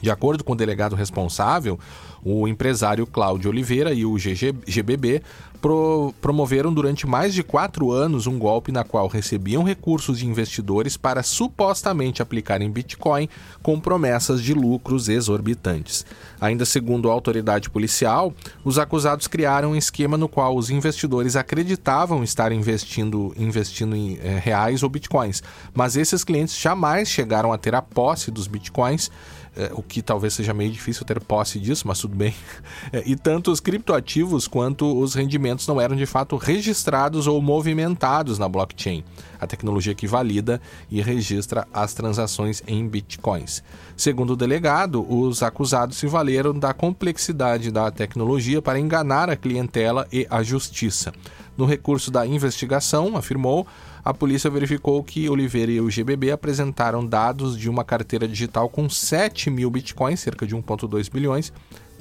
De 0.00 0.10
acordo 0.10 0.44
com 0.44 0.52
o 0.52 0.56
delegado 0.56 0.94
responsável, 0.94 1.78
o 2.24 2.48
empresário 2.48 3.06
Cláudio 3.06 3.50
Oliveira 3.50 3.92
e 3.92 4.04
o 4.06 4.16
GBB 4.16 5.22
pro 5.60 6.12
promoveram 6.20 6.72
durante 6.72 7.06
mais 7.06 7.32
de 7.32 7.42
quatro 7.42 7.90
anos 7.90 8.26
um 8.26 8.38
golpe 8.38 8.70
na 8.70 8.84
qual 8.84 9.06
recebiam 9.06 9.62
recursos 9.62 10.18
de 10.18 10.26
investidores 10.26 10.96
para 10.96 11.22
supostamente 11.22 12.20
aplicar 12.20 12.60
em 12.60 12.70
Bitcoin 12.70 13.28
com 13.62 13.80
promessas 13.80 14.42
de 14.42 14.52
lucros 14.52 15.08
exorbitantes. 15.08 16.04
Ainda 16.40 16.64
segundo 16.66 17.10
a 17.10 17.12
autoridade 17.12 17.70
policial, 17.70 18.34
os 18.62 18.78
acusados 18.78 19.26
criaram 19.26 19.72
um 19.72 19.76
esquema 19.76 20.16
no 20.16 20.28
qual 20.28 20.56
os 20.56 20.68
investidores 20.68 21.36
acreditavam 21.36 22.22
estar 22.22 22.52
investindo, 22.52 23.34
investindo 23.36 23.96
em 23.96 24.18
é, 24.22 24.38
reais 24.38 24.82
ou 24.82 24.88
bitcoins, 24.90 25.42
mas 25.74 25.96
esses 25.96 26.24
clientes 26.24 26.58
jamais 26.58 27.08
chegaram 27.08 27.52
a 27.52 27.58
ter 27.58 27.74
a 27.74 27.82
posse 27.82 28.30
dos 28.30 28.46
bitcoins 28.46 29.10
é, 29.56 29.70
o 29.72 29.82
que 29.82 30.02
talvez 30.02 30.34
seja 30.34 30.52
meio 30.52 30.70
difícil 30.70 31.04
ter 31.04 31.20
posse 31.20 31.58
disso, 31.58 31.86
mas 31.86 31.98
tudo 31.98 32.16
bem. 32.16 32.34
É, 32.92 33.02
e 33.06 33.16
tanto 33.16 33.50
os 33.50 33.60
criptoativos 33.60 34.46
quanto 34.46 34.98
os 35.00 35.14
rendimentos 35.14 35.66
não 35.66 35.80
eram 35.80 35.96
de 35.96 36.06
fato 36.06 36.36
registrados 36.36 37.26
ou 37.26 37.40
movimentados 37.40 38.38
na 38.38 38.48
blockchain, 38.48 39.02
a 39.40 39.46
tecnologia 39.46 39.94
que 39.94 40.06
valida 40.06 40.60
e 40.90 41.00
registra 41.00 41.66
as 41.72 41.94
transações 41.94 42.62
em 42.66 42.86
bitcoins. 42.86 43.62
Segundo 43.96 44.34
o 44.34 44.36
delegado, 44.36 45.04
os 45.08 45.42
acusados 45.42 45.96
se 45.96 46.06
valeram 46.06 46.52
da 46.52 46.74
complexidade 46.74 47.70
da 47.70 47.90
tecnologia 47.90 48.60
para 48.60 48.78
enganar 48.78 49.30
a 49.30 49.36
clientela 49.36 50.06
e 50.12 50.26
a 50.30 50.42
justiça. 50.42 51.12
No 51.56 51.64
recurso 51.64 52.10
da 52.10 52.26
investigação, 52.26 53.16
afirmou, 53.16 53.66
a 54.04 54.12
polícia 54.12 54.50
verificou 54.50 55.02
que 55.02 55.28
Oliveira 55.30 55.72
e 55.72 55.80
o 55.80 55.88
GBB 55.88 56.30
apresentaram 56.30 57.04
dados 57.04 57.56
de 57.56 57.70
uma 57.70 57.82
carteira 57.82 58.28
digital 58.28 58.68
com 58.68 58.88
7 58.88 59.48
mil 59.48 59.70
bitcoins, 59.70 60.20
cerca 60.20 60.46
de 60.46 60.54
1,2 60.54 61.10
bilhões, 61.10 61.52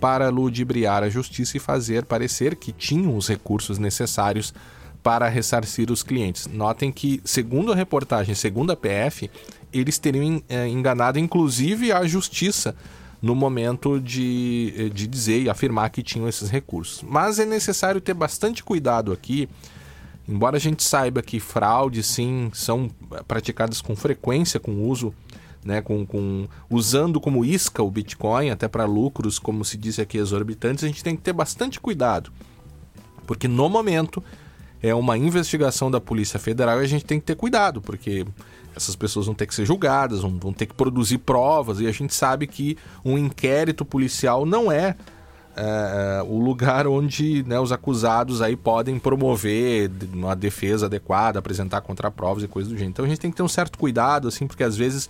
para 0.01 0.27
ludibriar 0.29 1.01
a 1.01 1.09
justiça 1.09 1.55
e 1.55 1.61
fazer 1.61 2.03
parecer 2.03 2.57
que 2.57 2.73
tinham 2.73 3.15
os 3.15 3.29
recursos 3.29 3.79
necessários 3.79 4.53
para 5.01 5.29
ressarcir 5.29 5.89
os 5.89 6.03
clientes. 6.03 6.47
Notem 6.47 6.91
que, 6.91 7.21
segundo 7.23 7.71
a 7.71 7.75
reportagem, 7.75 8.35
segundo 8.35 8.71
a 8.71 8.75
PF, 8.75 9.31
eles 9.71 9.97
teriam 9.97 10.43
é, 10.49 10.67
enganado 10.67 11.19
inclusive 11.19 11.93
a 11.93 12.05
justiça 12.05 12.75
no 13.21 13.33
momento 13.33 14.01
de, 14.01 14.91
de 14.93 15.07
dizer 15.07 15.41
e 15.41 15.49
afirmar 15.49 15.89
que 15.89 16.03
tinham 16.03 16.27
esses 16.27 16.49
recursos. 16.49 17.01
Mas 17.01 17.39
é 17.39 17.45
necessário 17.45 18.01
ter 18.01 18.13
bastante 18.13 18.61
cuidado 18.61 19.13
aqui, 19.13 19.47
embora 20.27 20.57
a 20.57 20.59
gente 20.59 20.83
saiba 20.83 21.21
que 21.21 21.39
fraudes 21.39 22.05
sim 22.05 22.49
são 22.53 22.89
praticadas 23.27 23.81
com 23.81 23.95
frequência 23.95 24.59
com 24.59 24.87
uso 24.87 25.13
né, 25.65 25.81
com, 25.81 26.05
com, 26.05 26.47
usando 26.69 27.19
como 27.19 27.45
isca 27.45 27.81
o 27.81 27.89
Bitcoin 27.89 28.49
até 28.49 28.67
para 28.67 28.85
lucros, 28.85 29.39
como 29.39 29.63
se 29.63 29.77
diz 29.77 29.97
aqui, 29.99 30.17
exorbitantes, 30.17 30.83
a 30.83 30.87
gente 30.87 31.03
tem 31.03 31.15
que 31.15 31.21
ter 31.21 31.33
bastante 31.33 31.79
cuidado, 31.79 32.31
porque 33.25 33.47
no 33.47 33.69
momento 33.69 34.23
é 34.81 34.93
uma 34.93 35.17
investigação 35.17 35.89
da 35.89 36.01
Polícia 36.01 36.37
Federal 36.37 36.81
e 36.81 36.83
a 36.83 36.87
gente 36.87 37.05
tem 37.05 37.19
que 37.19 37.25
ter 37.25 37.35
cuidado, 37.35 37.81
porque 37.81 38.25
essas 38.75 38.95
pessoas 38.95 39.27
vão 39.27 39.35
ter 39.35 39.47
que 39.47 39.55
ser 39.55 39.65
julgadas, 39.65 40.21
vão, 40.21 40.37
vão 40.37 40.51
ter 40.51 40.65
que 40.65 40.73
produzir 40.73 41.19
provas, 41.19 41.79
e 41.79 41.87
a 41.87 41.91
gente 41.91 42.13
sabe 42.13 42.47
que 42.47 42.77
um 43.05 43.17
inquérito 43.17 43.85
policial 43.85 44.45
não 44.45 44.71
é 44.71 44.95
é, 45.55 46.23
o 46.23 46.39
lugar 46.39 46.87
onde 46.87 47.43
né, 47.43 47.59
os 47.59 47.71
acusados 47.71 48.41
aí 48.41 48.55
podem 48.55 48.97
promover 48.97 49.91
uma 50.11 50.35
defesa 50.35 50.87
adequada, 50.87 51.39
apresentar 51.39 51.81
contraprovas 51.81 52.43
e 52.43 52.47
coisas 52.47 52.71
do 52.71 52.77
gênero. 52.77 52.91
Então 52.91 53.05
a 53.05 53.07
gente 53.07 53.19
tem 53.19 53.31
que 53.31 53.37
ter 53.37 53.43
um 53.43 53.47
certo 53.47 53.77
cuidado, 53.77 54.27
assim, 54.27 54.47
porque 54.47 54.63
às 54.63 54.75
vezes 54.75 55.09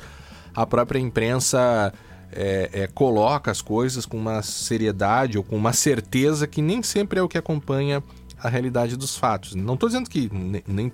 a 0.53 0.65
própria 0.65 0.99
imprensa 0.99 1.93
é, 2.32 2.69
é, 2.73 2.88
coloca 2.88 3.51
as 3.51 3.62
coisas 3.62 4.06
com 4.06 4.17
uma 4.17 4.41
seriedade 4.41 5.38
ou 5.38 5.43
com 5.43 5.56
uma 5.56 5.73
certeza 5.73 6.47
que 6.47 6.62
nem 6.62 6.84
sempre 6.84 7.19
é 7.19 7.21
o 7.21 7.27
que 7.27 7.38
acompanha 7.38 8.03
a 8.41 8.49
realidade 8.49 8.97
dos 8.97 9.15
fatos. 9.15 9.56
Não 9.56 9.75
estou 9.75 9.88
dizendo 9.88 10.10
que 10.10 10.29
nem 10.67 10.91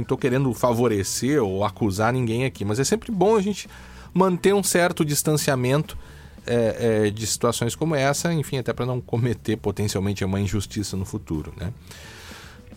estou 0.00 0.18
querendo 0.18 0.52
favorecer 0.52 1.40
ou 1.40 1.64
acusar 1.64 2.12
ninguém 2.12 2.44
aqui, 2.44 2.64
mas 2.64 2.80
é 2.80 2.84
sempre 2.84 3.12
bom 3.12 3.36
a 3.36 3.40
gente 3.40 3.68
manter 4.12 4.52
um 4.52 4.62
certo 4.62 5.04
distanciamento 5.04 5.96
é, 6.48 7.06
é, 7.06 7.10
de 7.10 7.26
situações 7.26 7.74
como 7.74 7.94
essa, 7.94 8.32
enfim, 8.32 8.58
até 8.58 8.72
para 8.72 8.86
não 8.86 9.00
cometer 9.00 9.56
potencialmente 9.56 10.24
uma 10.24 10.40
injustiça 10.40 10.96
no 10.96 11.04
futuro. 11.04 11.52
Né? 11.56 11.72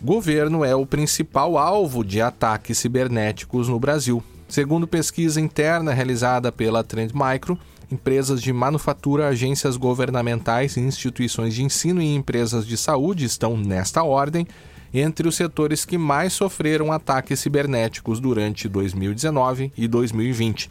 Governo 0.00 0.64
é 0.64 0.74
o 0.74 0.84
principal 0.84 1.56
alvo 1.56 2.04
de 2.04 2.20
ataques 2.20 2.78
cibernéticos 2.78 3.68
no 3.68 3.78
Brasil. 3.78 4.22
Segundo 4.48 4.86
pesquisa 4.86 5.40
interna 5.40 5.94
realizada 5.94 6.52
pela 6.52 6.84
Trend 6.84 7.12
Micro, 7.14 7.58
empresas 7.90 8.42
de 8.42 8.52
manufatura, 8.52 9.28
agências 9.28 9.76
governamentais, 9.76 10.76
instituições 10.76 11.54
de 11.54 11.62
ensino 11.62 12.02
e 12.02 12.14
empresas 12.14 12.66
de 12.66 12.76
saúde 12.76 13.24
estão, 13.24 13.56
nesta 13.56 14.02
ordem, 14.02 14.46
entre 14.92 15.26
os 15.26 15.36
setores 15.36 15.84
que 15.84 15.96
mais 15.96 16.32
sofreram 16.32 16.92
ataques 16.92 17.40
cibernéticos 17.40 18.20
durante 18.20 18.68
2019 18.68 19.72
e 19.76 19.88
2020. 19.88 20.68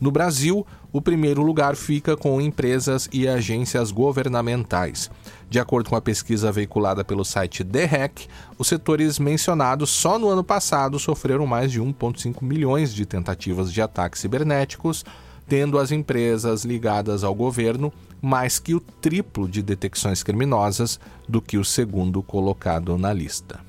No 0.00 0.10
Brasil, 0.10 0.66
o 0.92 1.00
primeiro 1.00 1.42
lugar 1.42 1.76
fica 1.76 2.16
com 2.16 2.40
empresas 2.40 3.08
e 3.12 3.26
agências 3.26 3.90
governamentais. 3.90 5.10
De 5.48 5.58
acordo 5.58 5.90
com 5.90 5.96
a 5.96 6.00
pesquisa 6.00 6.50
veiculada 6.50 7.04
pelo 7.04 7.24
site 7.24 7.62
Hack, 7.62 8.26
os 8.58 8.68
setores 8.68 9.18
mencionados 9.18 9.90
só 9.90 10.18
no 10.18 10.28
ano 10.28 10.44
passado 10.44 10.98
sofreram 10.98 11.46
mais 11.46 11.70
de 11.70 11.80
1,5 11.80 12.42
milhões 12.42 12.92
de 12.92 13.06
tentativas 13.06 13.72
de 13.72 13.80
ataques 13.80 14.20
cibernéticos, 14.20 15.04
tendo 15.48 15.78
as 15.78 15.92
empresas 15.92 16.64
ligadas 16.64 17.22
ao 17.22 17.34
governo 17.34 17.92
mais 18.20 18.58
que 18.58 18.74
o 18.74 18.80
triplo 18.80 19.46
de 19.46 19.62
detecções 19.62 20.22
criminosas 20.22 20.98
do 21.28 21.42
que 21.42 21.58
o 21.58 21.64
segundo 21.64 22.22
colocado 22.22 22.96
na 22.96 23.12
lista. 23.12 23.60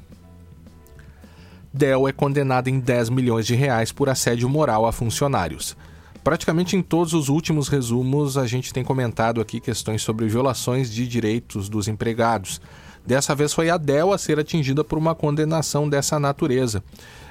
Dell 1.73 2.07
é 2.07 2.13
condenado 2.13 2.69
em 2.69 2.79
10 2.79 3.09
milhões 3.09 3.45
de 3.45 3.53
reais 3.53 3.91
por 3.91 4.07
assédio 4.07 4.47
moral 4.47 4.85
a 4.85 4.93
funcionários. 4.93 5.75
Praticamente 6.25 6.75
em 6.75 6.81
todos 6.81 7.13
os 7.13 7.29
últimos 7.29 7.67
resumos, 7.67 8.35
a 8.35 8.47
gente 8.47 8.73
tem 8.73 8.83
comentado 8.83 9.39
aqui 9.39 9.59
questões 9.59 10.01
sobre 10.01 10.27
violações 10.27 10.91
de 10.91 11.07
direitos 11.07 11.69
dos 11.69 11.87
empregados. 11.87 12.59
Dessa 13.05 13.35
vez 13.35 13.53
foi 13.53 13.69
a 13.69 13.77
Dell 13.77 14.11
a 14.11 14.17
ser 14.17 14.39
atingida 14.39 14.83
por 14.83 14.97
uma 14.97 15.13
condenação 15.13 15.87
dessa 15.87 16.19
natureza, 16.19 16.83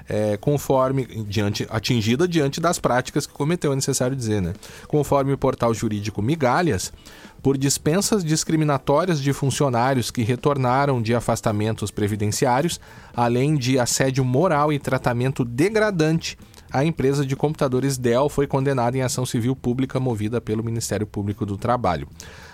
é, 0.08 0.36
conforme 0.36 1.06
diante, 1.26 1.66
atingida 1.70 2.28
diante 2.28 2.60
das 2.60 2.78
práticas 2.78 3.26
que 3.26 3.32
cometeu, 3.32 3.72
é 3.72 3.74
necessário 3.74 4.14
dizer, 4.16 4.40
né? 4.40 4.52
Conforme 4.86 5.32
o 5.32 5.38
portal 5.38 5.74
jurídico 5.74 6.22
Migalhas, 6.22 6.92
por 7.42 7.58
dispensas 7.58 8.24
discriminatórias 8.24 9.20
de 9.20 9.32
funcionários 9.32 10.08
que 10.12 10.22
retornaram 10.22 11.02
de 11.02 11.16
afastamentos 11.16 11.90
previdenciários, 11.90 12.78
além 13.12 13.56
de 13.56 13.76
assédio 13.76 14.24
moral 14.24 14.72
e 14.72 14.78
tratamento 14.78 15.44
degradante 15.44 16.38
a 16.74 16.84
empresa 16.84 17.24
de 17.24 17.36
computadores 17.36 17.96
Dell 17.96 18.28
foi 18.28 18.48
condenada 18.48 18.98
em 18.98 19.00
ação 19.00 19.24
civil 19.24 19.54
pública 19.54 20.00
movida 20.00 20.40
pelo 20.40 20.64
Ministério 20.64 21.06
Público 21.06 21.46
do 21.46 21.56
Trabalho. 21.56 22.08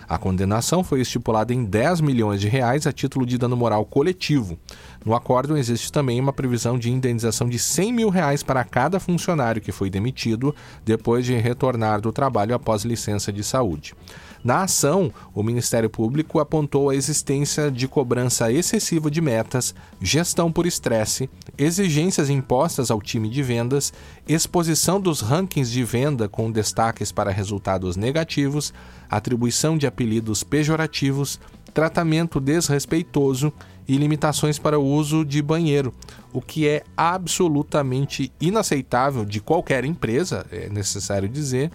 A 0.07 0.15
condenação 0.15 0.83
foi 0.83 1.01
estipulada 1.01 1.55
em 1.55 1.65
10 1.65 2.01
milhões 2.01 2.39
de 2.39 2.47
reais 2.47 2.85
a 2.85 2.91
título 2.91 3.25
de 3.25 3.35
dano 3.35 3.57
moral 3.57 3.83
coletivo. 3.83 4.59
No 5.03 5.15
acordo 5.15 5.57
existe 5.57 5.91
também 5.91 6.19
uma 6.19 6.31
previsão 6.31 6.77
de 6.77 6.91
indenização 6.91 7.49
de 7.49 7.57
100 7.57 7.93
mil 7.93 8.09
reais 8.09 8.43
para 8.43 8.63
cada 8.63 8.99
funcionário 8.99 9.59
que 9.59 9.71
foi 9.71 9.89
demitido 9.89 10.53
depois 10.85 11.25
de 11.25 11.33
retornar 11.33 11.99
do 11.99 12.11
trabalho 12.11 12.53
após 12.53 12.85
licença 12.85 13.33
de 13.33 13.43
saúde. 13.43 13.95
Na 14.43 14.63
ação, 14.63 15.11
o 15.35 15.43
Ministério 15.43 15.89
Público 15.89 16.39
apontou 16.39 16.89
a 16.89 16.95
existência 16.95 17.69
de 17.69 17.87
cobrança 17.87 18.51
excessiva 18.51 19.11
de 19.11 19.21
metas, 19.21 19.75
gestão 20.01 20.51
por 20.51 20.65
estresse, 20.65 21.29
exigências 21.57 22.29
impostas 22.29 22.89
ao 22.89 23.01
time 23.01 23.29
de 23.29 23.43
vendas, 23.43 23.93
exposição 24.27 24.99
dos 24.99 25.21
rankings 25.21 25.71
de 25.71 25.83
venda 25.83 26.27
com 26.27 26.51
destaques 26.51 27.11
para 27.11 27.29
resultados 27.29 27.95
negativos, 27.95 28.73
atribuição 29.09 29.77
de 29.77 29.85
apelidos 29.85 30.43
pejorativos, 30.43 31.39
tratamento 31.71 32.39
desrespeitoso 32.39 33.53
e 33.87 33.97
limitações 33.97 34.57
para 34.57 34.79
o 34.79 34.85
uso 34.85 35.23
de 35.23 35.41
banheiro, 35.41 35.93
o 36.33 36.41
que 36.41 36.67
é 36.67 36.83
absolutamente 36.95 38.31
inaceitável 38.39 39.25
de 39.25 39.39
qualquer 39.39 39.85
empresa, 39.85 40.45
é 40.51 40.69
necessário 40.69 41.27
dizer 41.27 41.71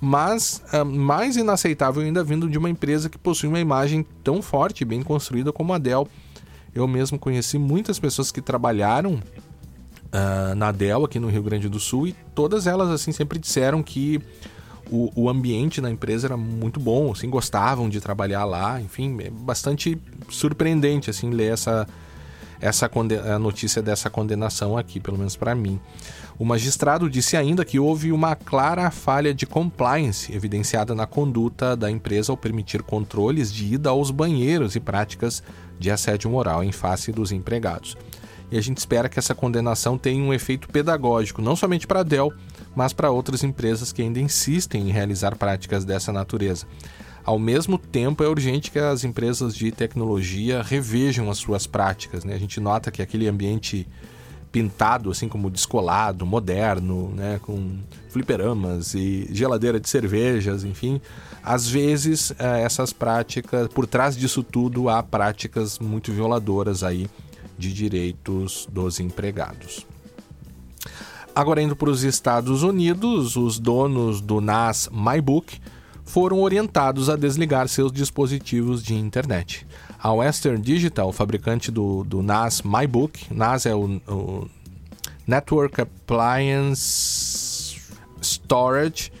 mas 0.00 0.62
uh, 0.72 0.84
mais 0.84 1.36
inaceitável 1.36 2.02
ainda 2.02 2.22
vindo 2.22 2.48
de 2.48 2.58
uma 2.58 2.68
empresa 2.68 3.08
que 3.08 3.18
possui 3.18 3.48
uma 3.48 3.60
imagem 3.60 4.04
tão 4.22 4.42
forte 4.42 4.82
e 4.82 4.84
bem 4.84 5.02
construída 5.02 5.52
como 5.52 5.72
a 5.72 5.78
Dell. 5.78 6.08
Eu 6.74 6.86
mesmo 6.86 7.18
conheci 7.18 7.58
muitas 7.58 7.98
pessoas 7.98 8.30
que 8.30 8.42
trabalharam 8.42 9.14
uh, 9.14 10.54
na 10.54 10.70
Dell 10.70 11.04
aqui 11.04 11.18
no 11.18 11.28
Rio 11.28 11.42
Grande 11.42 11.68
do 11.68 11.80
Sul 11.80 12.08
e 12.08 12.12
todas 12.34 12.66
elas 12.66 12.90
assim 12.90 13.12
sempre 13.12 13.38
disseram 13.38 13.82
que 13.82 14.20
o, 14.90 15.10
o 15.16 15.28
ambiente 15.28 15.80
na 15.80 15.90
empresa 15.90 16.28
era 16.28 16.36
muito 16.36 16.78
bom, 16.78 17.10
assim, 17.10 17.28
gostavam 17.28 17.88
de 17.88 18.00
trabalhar 18.00 18.44
lá, 18.44 18.80
enfim, 18.80 19.16
é 19.20 19.30
bastante 19.30 20.00
surpreendente 20.28 21.10
assim 21.10 21.30
ler 21.30 21.52
essa 21.52 21.86
essa 22.60 22.90
a 23.34 23.38
notícia 23.38 23.82
dessa 23.82 24.08
condenação 24.08 24.78
aqui, 24.78 24.98
pelo 24.98 25.18
menos 25.18 25.36
para 25.36 25.54
mim. 25.54 25.78
O 26.38 26.44
magistrado 26.44 27.08
disse 27.08 27.34
ainda 27.34 27.64
que 27.64 27.78
houve 27.78 28.12
uma 28.12 28.36
clara 28.36 28.90
falha 28.90 29.32
de 29.32 29.46
compliance 29.46 30.34
evidenciada 30.34 30.94
na 30.94 31.06
conduta 31.06 31.74
da 31.74 31.90
empresa 31.90 32.30
ao 32.30 32.36
permitir 32.36 32.82
controles 32.82 33.50
de 33.50 33.74
ida 33.74 33.88
aos 33.88 34.10
banheiros 34.10 34.76
e 34.76 34.80
práticas 34.80 35.42
de 35.78 35.90
assédio 35.90 36.30
moral 36.30 36.62
em 36.62 36.72
face 36.72 37.10
dos 37.10 37.32
empregados. 37.32 37.96
E 38.50 38.58
a 38.58 38.60
gente 38.60 38.76
espera 38.78 39.08
que 39.08 39.18
essa 39.18 39.34
condenação 39.34 39.96
tenha 39.96 40.22
um 40.22 40.32
efeito 40.32 40.68
pedagógico, 40.68 41.40
não 41.40 41.56
somente 41.56 41.86
para 41.86 42.00
a 42.00 42.04
Dell, 42.04 42.32
mas 42.74 42.92
para 42.92 43.10
outras 43.10 43.42
empresas 43.42 43.90
que 43.90 44.02
ainda 44.02 44.20
insistem 44.20 44.88
em 44.88 44.92
realizar 44.92 45.36
práticas 45.36 45.86
dessa 45.86 46.12
natureza. 46.12 46.66
Ao 47.24 47.38
mesmo 47.38 47.76
tempo, 47.76 48.22
é 48.22 48.28
urgente 48.28 48.70
que 48.70 48.78
as 48.78 49.02
empresas 49.02 49.56
de 49.56 49.72
tecnologia 49.72 50.62
revejam 50.62 51.28
as 51.30 51.38
suas 51.38 51.66
práticas. 51.66 52.24
Né? 52.24 52.34
A 52.34 52.38
gente 52.38 52.60
nota 52.60 52.90
que 52.90 53.02
aquele 53.02 53.26
ambiente 53.26 53.88
pintado, 54.56 55.10
assim 55.10 55.28
como 55.28 55.50
descolado, 55.50 56.24
moderno, 56.24 57.12
né? 57.14 57.38
com 57.42 57.76
fliperamas 58.08 58.94
e 58.94 59.28
geladeira 59.30 59.78
de 59.78 59.86
cervejas, 59.86 60.64
enfim, 60.64 60.98
às 61.44 61.68
vezes 61.68 62.32
eh, 62.38 62.62
essas 62.62 62.90
práticas, 62.90 63.68
por 63.68 63.86
trás 63.86 64.16
disso 64.16 64.42
tudo, 64.42 64.88
há 64.88 65.02
práticas 65.02 65.78
muito 65.78 66.10
violadoras 66.10 66.82
aí 66.82 67.06
de 67.58 67.70
direitos 67.70 68.66
dos 68.72 68.98
empregados. 68.98 69.86
Agora 71.34 71.60
indo 71.60 71.76
para 71.76 71.90
os 71.90 72.02
Estados 72.02 72.62
Unidos, 72.62 73.36
os 73.36 73.58
donos 73.58 74.22
do 74.22 74.40
NAS 74.40 74.88
MyBook 74.90 75.60
foram 76.02 76.40
orientados 76.40 77.10
a 77.10 77.16
desligar 77.16 77.68
seus 77.68 77.92
dispositivos 77.92 78.82
de 78.82 78.94
internet. 78.94 79.66
A 79.98 80.12
Western 80.12 80.60
Digital, 80.60 81.12
fabricante 81.12 81.70
do, 81.70 82.04
do 82.04 82.22
NAS 82.22 82.62
MyBook, 82.62 83.32
NAS 83.32 83.66
é 83.66 83.74
o, 83.74 84.00
o 84.08 84.48
Network 85.26 85.80
Appliance 85.80 87.76
Storage, 88.20 89.12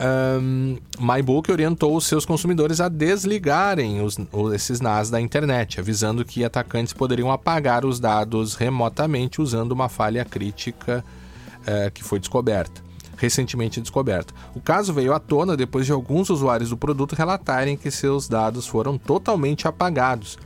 um, 0.00 0.78
MyBook 1.00 1.50
orientou 1.50 1.96
os 1.96 2.06
seus 2.06 2.24
consumidores 2.24 2.80
a 2.80 2.88
desligarem 2.88 4.00
os, 4.00 4.16
esses 4.54 4.80
NAS 4.80 5.10
da 5.10 5.20
internet, 5.20 5.80
avisando 5.80 6.24
que 6.24 6.44
atacantes 6.44 6.92
poderiam 6.92 7.32
apagar 7.32 7.84
os 7.84 7.98
dados 7.98 8.54
remotamente 8.54 9.42
usando 9.42 9.72
uma 9.72 9.88
falha 9.88 10.24
crítica 10.24 11.04
uh, 11.62 11.90
que 11.90 12.04
foi 12.04 12.20
descoberta 12.20 12.87
recentemente 13.18 13.80
descoberta. 13.80 14.32
O 14.54 14.60
caso 14.60 14.94
veio 14.94 15.12
à 15.12 15.18
tona 15.18 15.56
depois 15.56 15.84
de 15.84 15.92
alguns 15.92 16.30
usuários 16.30 16.70
do 16.70 16.76
produto 16.76 17.14
relatarem 17.14 17.76
que 17.76 17.90
seus 17.90 18.28
dados 18.28 18.66
foram 18.66 18.96
totalmente 18.96 19.66
apagados. 19.68 20.38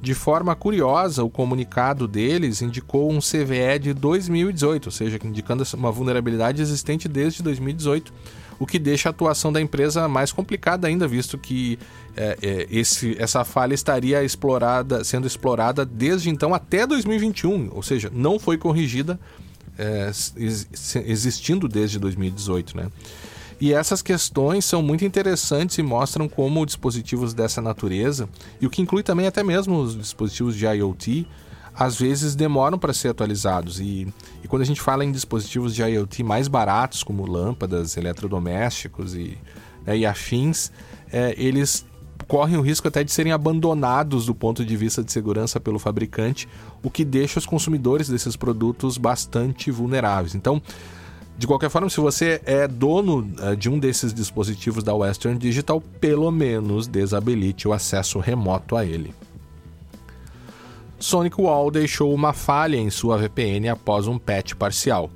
De 0.00 0.14
forma 0.14 0.54
curiosa, 0.54 1.22
o 1.22 1.28
comunicado 1.28 2.08
deles 2.08 2.62
indicou 2.62 3.12
um 3.12 3.18
CVE 3.18 3.78
de 3.80 3.92
2018, 3.92 4.86
ou 4.86 4.92
seja, 4.92 5.18
indicando 5.22 5.62
uma 5.74 5.92
vulnerabilidade 5.92 6.62
existente 6.62 7.06
desde 7.06 7.42
2018, 7.42 8.10
o 8.58 8.66
que 8.66 8.78
deixa 8.78 9.08
a 9.08 9.10
atuação 9.10 9.52
da 9.52 9.60
empresa 9.60 10.08
mais 10.08 10.32
complicada 10.32 10.86
ainda, 10.86 11.06
visto 11.06 11.36
que 11.36 11.78
é, 12.16 12.38
é, 12.40 12.66
esse, 12.70 13.14
essa 13.18 13.44
falha 13.44 13.74
estaria 13.74 14.24
explorada, 14.24 15.04
sendo 15.04 15.26
explorada 15.26 15.84
desde 15.84 16.30
então 16.30 16.54
até 16.54 16.86
2021, 16.86 17.70
ou 17.72 17.82
seja, 17.82 18.10
não 18.14 18.38
foi 18.38 18.56
corrigida 18.56 19.20
é, 19.80 20.10
existindo 21.06 21.66
desde 21.66 21.98
2018, 21.98 22.76
né? 22.76 22.90
E 23.60 23.74
essas 23.74 24.00
questões 24.00 24.64
são 24.64 24.82
muito 24.82 25.04
interessantes 25.04 25.76
e 25.76 25.82
mostram 25.82 26.28
como 26.28 26.64
dispositivos 26.64 27.34
dessa 27.34 27.60
natureza, 27.60 28.28
e 28.60 28.66
o 28.66 28.70
que 28.70 28.80
inclui 28.80 29.02
também 29.02 29.26
até 29.26 29.42
mesmo 29.42 29.78
os 29.78 29.96
dispositivos 29.96 30.56
de 30.56 30.66
IoT, 30.66 31.26
às 31.74 31.98
vezes 31.98 32.34
demoram 32.34 32.78
para 32.78 32.92
ser 32.92 33.08
atualizados. 33.08 33.78
E, 33.78 34.12
e, 34.42 34.48
quando 34.48 34.62
a 34.62 34.64
gente 34.64 34.80
fala 34.80 35.04
em 35.04 35.12
dispositivos 35.12 35.74
de 35.74 35.82
IoT 35.82 36.22
mais 36.22 36.48
baratos, 36.48 37.02
como 37.02 37.26
lâmpadas, 37.26 37.96
eletrodomésticos 37.96 39.14
e, 39.14 39.38
né, 39.86 39.96
e 39.96 40.06
afins, 40.06 40.72
é, 41.12 41.34
eles 41.36 41.84
correm 42.30 42.56
o 42.56 42.60
risco 42.60 42.86
até 42.86 43.02
de 43.02 43.10
serem 43.10 43.32
abandonados 43.32 44.26
do 44.26 44.34
ponto 44.36 44.64
de 44.64 44.76
vista 44.76 45.02
de 45.02 45.10
segurança 45.10 45.58
pelo 45.58 45.80
fabricante, 45.80 46.48
o 46.80 46.88
que 46.88 47.04
deixa 47.04 47.40
os 47.40 47.44
consumidores 47.44 48.08
desses 48.08 48.36
produtos 48.36 48.96
bastante 48.96 49.68
vulneráveis. 49.68 50.36
Então, 50.36 50.62
de 51.36 51.44
qualquer 51.44 51.68
forma, 51.70 51.90
se 51.90 51.98
você 51.98 52.40
é 52.44 52.68
dono 52.68 53.28
uh, 53.42 53.56
de 53.56 53.68
um 53.68 53.80
desses 53.80 54.14
dispositivos 54.14 54.84
da 54.84 54.94
Western 54.94 55.36
Digital, 55.36 55.80
pelo 56.00 56.30
menos 56.30 56.86
desabilite 56.86 57.66
o 57.66 57.72
acesso 57.72 58.20
remoto 58.20 58.76
a 58.76 58.84
ele. 58.86 59.12
Sonic 61.00 61.40
Wall 61.40 61.68
deixou 61.68 62.14
uma 62.14 62.32
falha 62.32 62.76
em 62.76 62.90
sua 62.90 63.18
VPN 63.18 63.70
após 63.70 64.06
um 64.06 64.20
patch 64.20 64.54
parcial. 64.54 65.10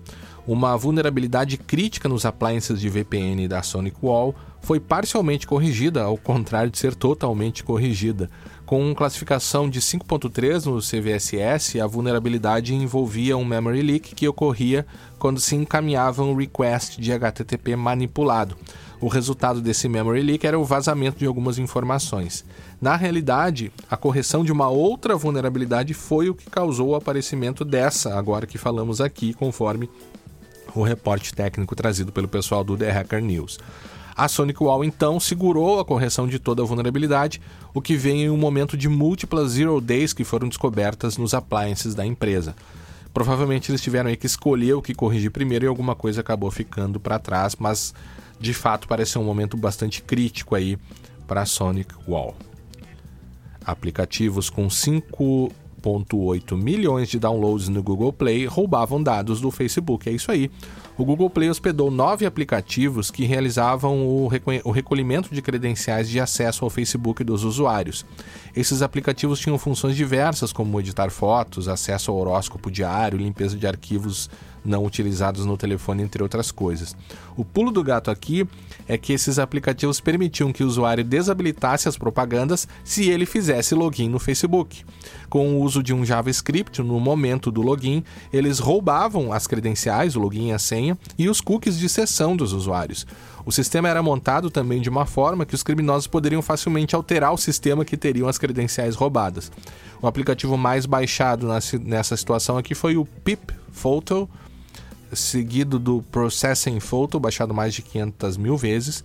Uma 0.48 0.76
vulnerabilidade 0.76 1.58
crítica 1.58 2.08
nos 2.08 2.26
appliances 2.26 2.80
de 2.80 2.88
VPN 2.88 3.46
da 3.46 3.62
Sonic 3.62 3.98
Wall 4.02 4.34
foi 4.64 4.80
parcialmente 4.80 5.46
corrigida, 5.46 6.02
ao 6.02 6.16
contrário 6.16 6.70
de 6.70 6.78
ser 6.78 6.94
totalmente 6.94 7.62
corrigida. 7.62 8.30
Com 8.64 8.94
classificação 8.94 9.68
de 9.68 9.78
5.3 9.80 10.64
no 10.64 10.80
CVSS, 10.80 11.78
a 11.78 11.86
vulnerabilidade 11.86 12.74
envolvia 12.74 13.36
um 13.36 13.44
memory 13.44 13.82
leak 13.82 14.14
que 14.14 14.26
ocorria 14.26 14.86
quando 15.18 15.38
se 15.38 15.54
encaminhava 15.54 16.22
um 16.22 16.34
request 16.34 16.98
de 16.98 17.12
HTTP 17.12 17.76
manipulado. 17.76 18.56
O 19.00 19.08
resultado 19.08 19.60
desse 19.60 19.86
memory 19.86 20.22
leak 20.22 20.46
era 20.46 20.58
o 20.58 20.64
vazamento 20.64 21.18
de 21.18 21.26
algumas 21.26 21.58
informações. 21.58 22.42
Na 22.80 22.96
realidade, 22.96 23.70
a 23.90 23.98
correção 23.98 24.42
de 24.42 24.50
uma 24.50 24.70
outra 24.70 25.14
vulnerabilidade 25.14 25.92
foi 25.92 26.30
o 26.30 26.34
que 26.34 26.48
causou 26.48 26.88
o 26.88 26.94
aparecimento 26.94 27.66
dessa, 27.66 28.16
agora 28.18 28.46
que 28.46 28.56
falamos 28.56 29.02
aqui, 29.02 29.34
conforme 29.34 29.90
o 30.74 30.82
reporte 30.82 31.34
técnico 31.34 31.76
trazido 31.76 32.10
pelo 32.10 32.26
pessoal 32.26 32.64
do 32.64 32.78
The 32.78 32.90
Hacker 32.90 33.22
News. 33.22 33.58
A 34.16 34.28
Sonic 34.28 34.62
Wall 34.62 34.84
então 34.84 35.18
segurou 35.18 35.80
a 35.80 35.84
correção 35.84 36.28
de 36.28 36.38
toda 36.38 36.62
a 36.62 36.64
vulnerabilidade, 36.64 37.40
o 37.74 37.82
que 37.82 37.96
vem 37.96 38.22
em 38.22 38.30
um 38.30 38.36
momento 38.36 38.76
de 38.76 38.88
múltiplas 38.88 39.52
zero 39.52 39.80
days 39.80 40.12
que 40.12 40.22
foram 40.22 40.48
descobertas 40.48 41.16
nos 41.16 41.34
appliances 41.34 41.96
da 41.96 42.06
empresa. 42.06 42.54
Provavelmente 43.12 43.70
eles 43.70 43.82
tiveram 43.82 44.14
que 44.14 44.26
escolher 44.26 44.74
o 44.74 44.82
que 44.82 44.94
corrigir 44.94 45.32
primeiro 45.32 45.64
e 45.64 45.68
alguma 45.68 45.96
coisa 45.96 46.20
acabou 46.20 46.50
ficando 46.50 47.00
para 47.00 47.18
trás, 47.18 47.56
mas 47.58 47.92
de 48.38 48.54
fato 48.54 48.86
parece 48.86 49.12
ser 49.12 49.18
um 49.18 49.24
momento 49.24 49.56
bastante 49.56 50.00
crítico 50.00 50.54
aí 50.54 50.78
para 51.26 51.42
a 51.42 51.46
Sonic 51.46 51.92
Wall. 52.06 52.36
Aplicativos 53.64 54.48
com 54.48 54.68
5.8 55.84 56.56
milhões 56.56 57.08
de 57.08 57.18
downloads 57.18 57.68
no 57.68 57.82
Google 57.82 58.12
Play 58.12 58.46
roubavam 58.46 59.02
dados 59.02 59.40
do 59.40 59.50
Facebook. 59.50 60.08
É 60.08 60.12
isso 60.12 60.30
aí 60.30 60.50
o 60.96 61.04
Google 61.04 61.28
Play 61.28 61.50
hospedou 61.50 61.90
nove 61.90 62.24
aplicativos 62.24 63.10
que 63.10 63.24
realizavam 63.24 64.06
o, 64.06 64.30
o 64.64 64.70
recolhimento 64.70 65.34
de 65.34 65.42
credenciais 65.42 66.08
de 66.08 66.20
acesso 66.20 66.64
ao 66.64 66.70
Facebook 66.70 67.24
dos 67.24 67.42
usuários. 67.42 68.06
Esses 68.54 68.80
aplicativos 68.80 69.40
tinham 69.40 69.58
funções 69.58 69.96
diversas, 69.96 70.52
como 70.52 70.78
editar 70.78 71.10
fotos, 71.10 71.66
acesso 71.66 72.12
ao 72.12 72.18
horóscopo 72.18 72.70
diário, 72.70 73.18
limpeza 73.18 73.56
de 73.56 73.66
arquivos 73.66 74.30
não 74.64 74.84
utilizados 74.84 75.44
no 75.44 75.56
telefone, 75.56 76.02
entre 76.02 76.22
outras 76.22 76.50
coisas. 76.50 76.96
O 77.36 77.44
pulo 77.44 77.70
do 77.70 77.82
gato 77.82 78.10
aqui 78.10 78.46
é 78.88 78.96
que 78.96 79.12
esses 79.12 79.38
aplicativos 79.38 80.00
permitiam 80.00 80.52
que 80.52 80.64
o 80.64 80.66
usuário 80.66 81.04
desabilitasse 81.04 81.88
as 81.88 81.96
propagandas 81.96 82.66
se 82.82 83.08
ele 83.08 83.26
fizesse 83.26 83.74
login 83.74 84.08
no 84.08 84.18
Facebook. 84.18 84.84
Com 85.28 85.54
o 85.54 85.60
uso 85.60 85.82
de 85.82 85.92
um 85.92 86.04
JavaScript 86.04 86.80
no 86.82 86.98
momento 87.00 87.50
do 87.50 87.62
login, 87.62 88.04
eles 88.32 88.58
roubavam 88.58 89.32
as 89.32 89.46
credenciais, 89.46 90.16
o 90.16 90.20
login 90.20 90.48
e 90.48 90.52
a 90.52 90.58
senha, 90.58 90.96
e 91.18 91.28
os 91.28 91.40
cookies 91.40 91.78
de 91.78 91.88
sessão 91.88 92.36
dos 92.36 92.52
usuários. 92.52 93.06
O 93.46 93.52
sistema 93.52 93.88
era 93.88 94.02
montado 94.02 94.50
também 94.50 94.80
de 94.80 94.88
uma 94.88 95.04
forma 95.04 95.44
que 95.44 95.54
os 95.54 95.62
criminosos 95.62 96.06
poderiam 96.06 96.40
facilmente 96.40 96.94
alterar 96.94 97.32
o 97.32 97.36
sistema 97.36 97.84
que 97.84 97.96
teriam 97.96 98.26
as 98.26 98.38
credenciais 98.38 98.94
roubadas. 98.94 99.52
O 100.00 100.06
aplicativo 100.06 100.56
mais 100.56 100.86
baixado 100.86 101.46
nessa 101.82 102.16
situação 102.16 102.56
aqui 102.56 102.74
foi 102.74 102.96
o 102.96 103.04
Pip 103.04 103.52
Photo, 103.70 104.28
seguido 105.14 105.78
do 105.78 106.02
Processing 106.10 106.80
Photo, 106.80 107.20
baixado 107.20 107.54
mais 107.54 107.74
de 107.74 107.82
500 107.82 108.36
mil 108.36 108.56
vezes, 108.56 109.04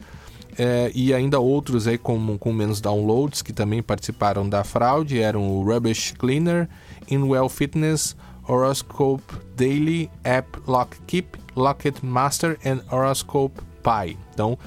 é, 0.58 0.92
e 0.94 1.14
ainda 1.14 1.40
outros 1.40 1.88
aí 1.88 1.98
com, 1.98 2.38
com 2.38 2.52
menos 2.52 2.82
downloads 2.82 3.42
que 3.42 3.54
também 3.54 3.82
participaram 3.82 4.48
da 4.48 4.64
fraude 4.64 5.20
eram 5.20 5.50
o 5.50 5.64
Rubbish 5.64 6.14
Cleaner, 6.18 6.68
InWell 7.10 7.48
Fitness, 7.48 8.16
Horoscope 8.48 9.24
Daily, 9.56 10.10
App 10.24 10.60
Lock 10.68 10.98
Keep, 11.08 11.38
Locket 11.56 12.02
Master 12.02 12.58
e 12.66 12.94
Horoscope 12.94 13.62
Pi. 13.84 14.18
Então, 14.34 14.58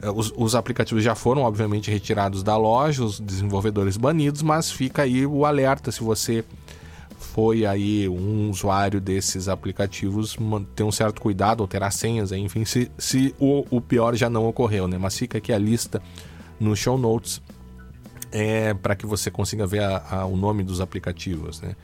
é, 0.00 0.10
os, 0.10 0.32
os, 0.36 0.54
aplicativos 0.54 1.02
já 1.02 1.14
foram, 1.14 1.42
obviamente, 1.42 1.90
retirados 1.90 2.42
da 2.42 2.56
loja, 2.56 3.02
os 3.02 3.18
desenvolvedores 3.18 3.96
banidos, 3.96 4.42
mas 4.42 4.70
fica 4.70 5.02
aí 5.02 5.24
o 5.24 5.46
alerta 5.46 5.90
se 5.90 6.02
você 6.02 6.44
foi 7.22 7.64
aí 7.64 8.08
um 8.08 8.50
usuário 8.50 9.00
desses 9.00 9.48
aplicativos 9.48 10.36
ter 10.74 10.82
um 10.82 10.92
certo 10.92 11.20
cuidado, 11.20 11.62
alterar 11.62 11.92
senhas, 11.92 12.32
enfim, 12.32 12.64
se, 12.64 12.90
se 12.98 13.34
o, 13.38 13.64
o 13.70 13.80
pior 13.80 14.14
já 14.14 14.28
não 14.28 14.46
ocorreu, 14.46 14.86
né? 14.86 14.98
Mas 14.98 15.16
fica 15.16 15.38
aqui 15.38 15.52
a 15.52 15.58
lista 15.58 16.02
no 16.60 16.76
show 16.76 16.98
notes 16.98 17.40
é, 18.30 18.74
para 18.74 18.94
que 18.94 19.06
você 19.06 19.30
consiga 19.30 19.66
ver 19.66 19.82
a, 19.82 20.04
a, 20.10 20.26
o 20.26 20.36
nome 20.36 20.62
dos 20.62 20.80
aplicativos, 20.80 21.60
né? 21.60 21.76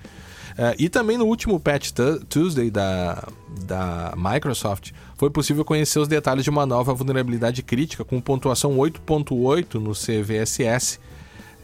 É, 0.57 0.75
e 0.77 0.89
também 0.89 1.17
no 1.17 1.25
último 1.25 1.61
Patch 1.61 1.93
Tuesday 2.29 2.69
da, 2.69 3.29
da 3.65 4.13
Microsoft, 4.17 4.91
foi 5.17 5.31
possível 5.31 5.65
conhecer 5.65 6.01
os 6.01 6.09
detalhes 6.09 6.43
de 6.43 6.51
uma 6.51 6.67
nova 6.67 6.93
vulnerabilidade 6.93 7.63
crítica 7.63 8.05
com 8.05 8.21
pontuação 8.21 8.77
8.8 8.77 9.75
no 9.75 9.93
CVSS, 9.93 10.99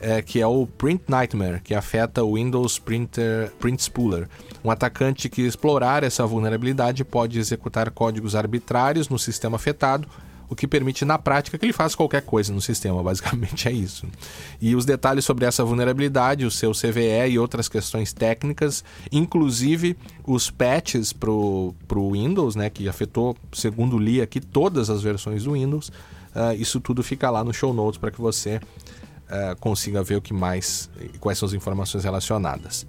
é, 0.00 0.20
que 0.20 0.40
é 0.40 0.46
o 0.46 0.66
Print 0.66 1.02
Nightmare, 1.09 1.61
que 1.62 1.74
afeta 1.74 2.22
o 2.22 2.35
Windows 2.35 2.78
Printer 2.78 3.50
Print 3.59 3.83
Spooler. 3.83 4.28
Um 4.62 4.70
atacante 4.70 5.28
que 5.28 5.42
explorar 5.42 6.02
essa 6.02 6.26
vulnerabilidade 6.26 7.04
pode 7.04 7.38
executar 7.38 7.90
códigos 7.90 8.35
arbitrários 8.35 9.09
no 9.09 9.18
sistema 9.18 9.57
afetado, 9.57 10.09
o 10.48 10.54
que 10.54 10.68
permite 10.68 11.04
na 11.04 11.18
prática 11.18 11.57
que 11.59 11.64
ele 11.64 11.72
faça 11.72 11.96
qualquer 11.96 12.22
coisa 12.22 12.52
no 12.52 12.61
sistema, 12.61 13.02
basicamente 13.04 13.68
é 13.68 13.72
isso. 13.72 14.07
E 14.61 14.74
os 14.74 14.85
detalhes 14.85 15.24
sobre 15.24 15.44
essa 15.44 15.64
vulnerabilidade, 15.64 16.44
o 16.44 16.50
seu 16.50 16.72
CVE 16.72 17.30
e 17.30 17.38
outras 17.38 17.68
questões 17.68 18.12
técnicas, 18.12 18.85
inclusive 19.11 19.96
os 20.26 20.50
patches 20.50 21.12
para 21.12 21.30
o 21.30 21.74
Windows, 22.12 22.57
né, 22.57 22.70
que 22.70 22.88
afetou, 22.88 23.37
segundo 23.52 23.98
li 23.98 24.20
aqui, 24.20 24.40
todas 24.40 24.90
as 24.90 25.02
versões 25.02 25.44
do 25.44 25.52
Windows, 25.52 25.88
uh, 25.88 26.54
isso 26.59 26.80
tudo 26.80 27.02
fica 27.02 27.30
lá 27.30 27.42
no 27.42 27.52
show 27.52 27.72
notes 27.72 27.98
para 27.98 28.11
que 28.11 28.20
você 28.20 28.61
uh, 29.34 29.56
consiga 29.58 30.02
ver 30.02 30.16
o 30.16 30.22
que 30.22 30.32
mais, 30.32 30.88
quais 31.20 31.38
são 31.38 31.46
as 31.46 31.52
informações 31.52 32.04
relacionadas. 32.04 32.86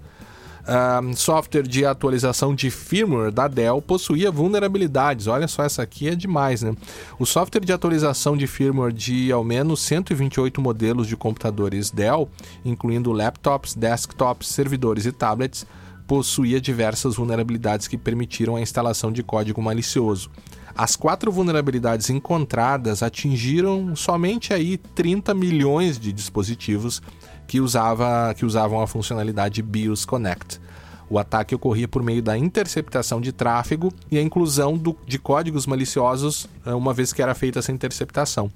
Uh, 0.66 1.14
software 1.14 1.62
de 1.62 1.86
atualização 1.86 2.52
de 2.52 2.70
firmware 2.70 3.30
da 3.30 3.46
Dell 3.46 3.80
possuía 3.80 4.32
vulnerabilidades. 4.32 5.28
Olha 5.28 5.46
só, 5.46 5.62
essa 5.62 5.82
aqui 5.82 6.08
é 6.08 6.16
demais, 6.16 6.62
né? 6.62 6.74
O 7.20 7.24
software 7.24 7.64
de 7.64 7.72
atualização 7.72 8.36
de 8.36 8.48
firmware 8.48 8.92
de 8.92 9.30
ao 9.30 9.44
menos 9.44 9.80
128 9.82 10.60
modelos 10.60 11.06
de 11.06 11.16
computadores 11.16 11.90
Dell, 11.90 12.28
incluindo 12.64 13.12
laptops, 13.12 13.74
desktops, 13.74 14.48
servidores 14.48 15.06
e 15.06 15.12
tablets, 15.12 15.64
possuía 16.04 16.60
diversas 16.60 17.14
vulnerabilidades 17.14 17.86
que 17.86 17.96
permitiram 17.96 18.56
a 18.56 18.60
instalação 18.60 19.12
de 19.12 19.22
código 19.22 19.62
malicioso. 19.62 20.30
As 20.76 20.94
quatro 20.94 21.32
vulnerabilidades 21.32 22.10
encontradas 22.10 23.02
atingiram 23.02 23.96
somente 23.96 24.52
aí 24.52 24.76
30 24.76 25.32
milhões 25.32 25.98
de 25.98 26.12
dispositivos 26.12 27.00
que, 27.46 27.60
usava, 27.60 28.34
que 28.34 28.44
usavam 28.44 28.82
a 28.82 28.86
funcionalidade 28.86 29.62
BIOS 29.62 30.04
Connect. 30.04 30.60
O 31.08 31.18
ataque 31.18 31.54
ocorria 31.54 31.88
por 31.88 32.02
meio 32.02 32.22
da 32.22 32.36
interceptação 32.36 33.22
de 33.22 33.32
tráfego 33.32 33.90
e 34.10 34.18
a 34.18 34.22
inclusão 34.22 34.76
do, 34.76 34.94
de 35.06 35.18
códigos 35.18 35.66
maliciosos 35.66 36.46
eh, 36.66 36.74
uma 36.74 36.92
vez 36.92 37.10
que 37.12 37.22
era 37.22 37.34
feita 37.34 37.60
essa 37.60 37.72
interceptação. 37.72 38.50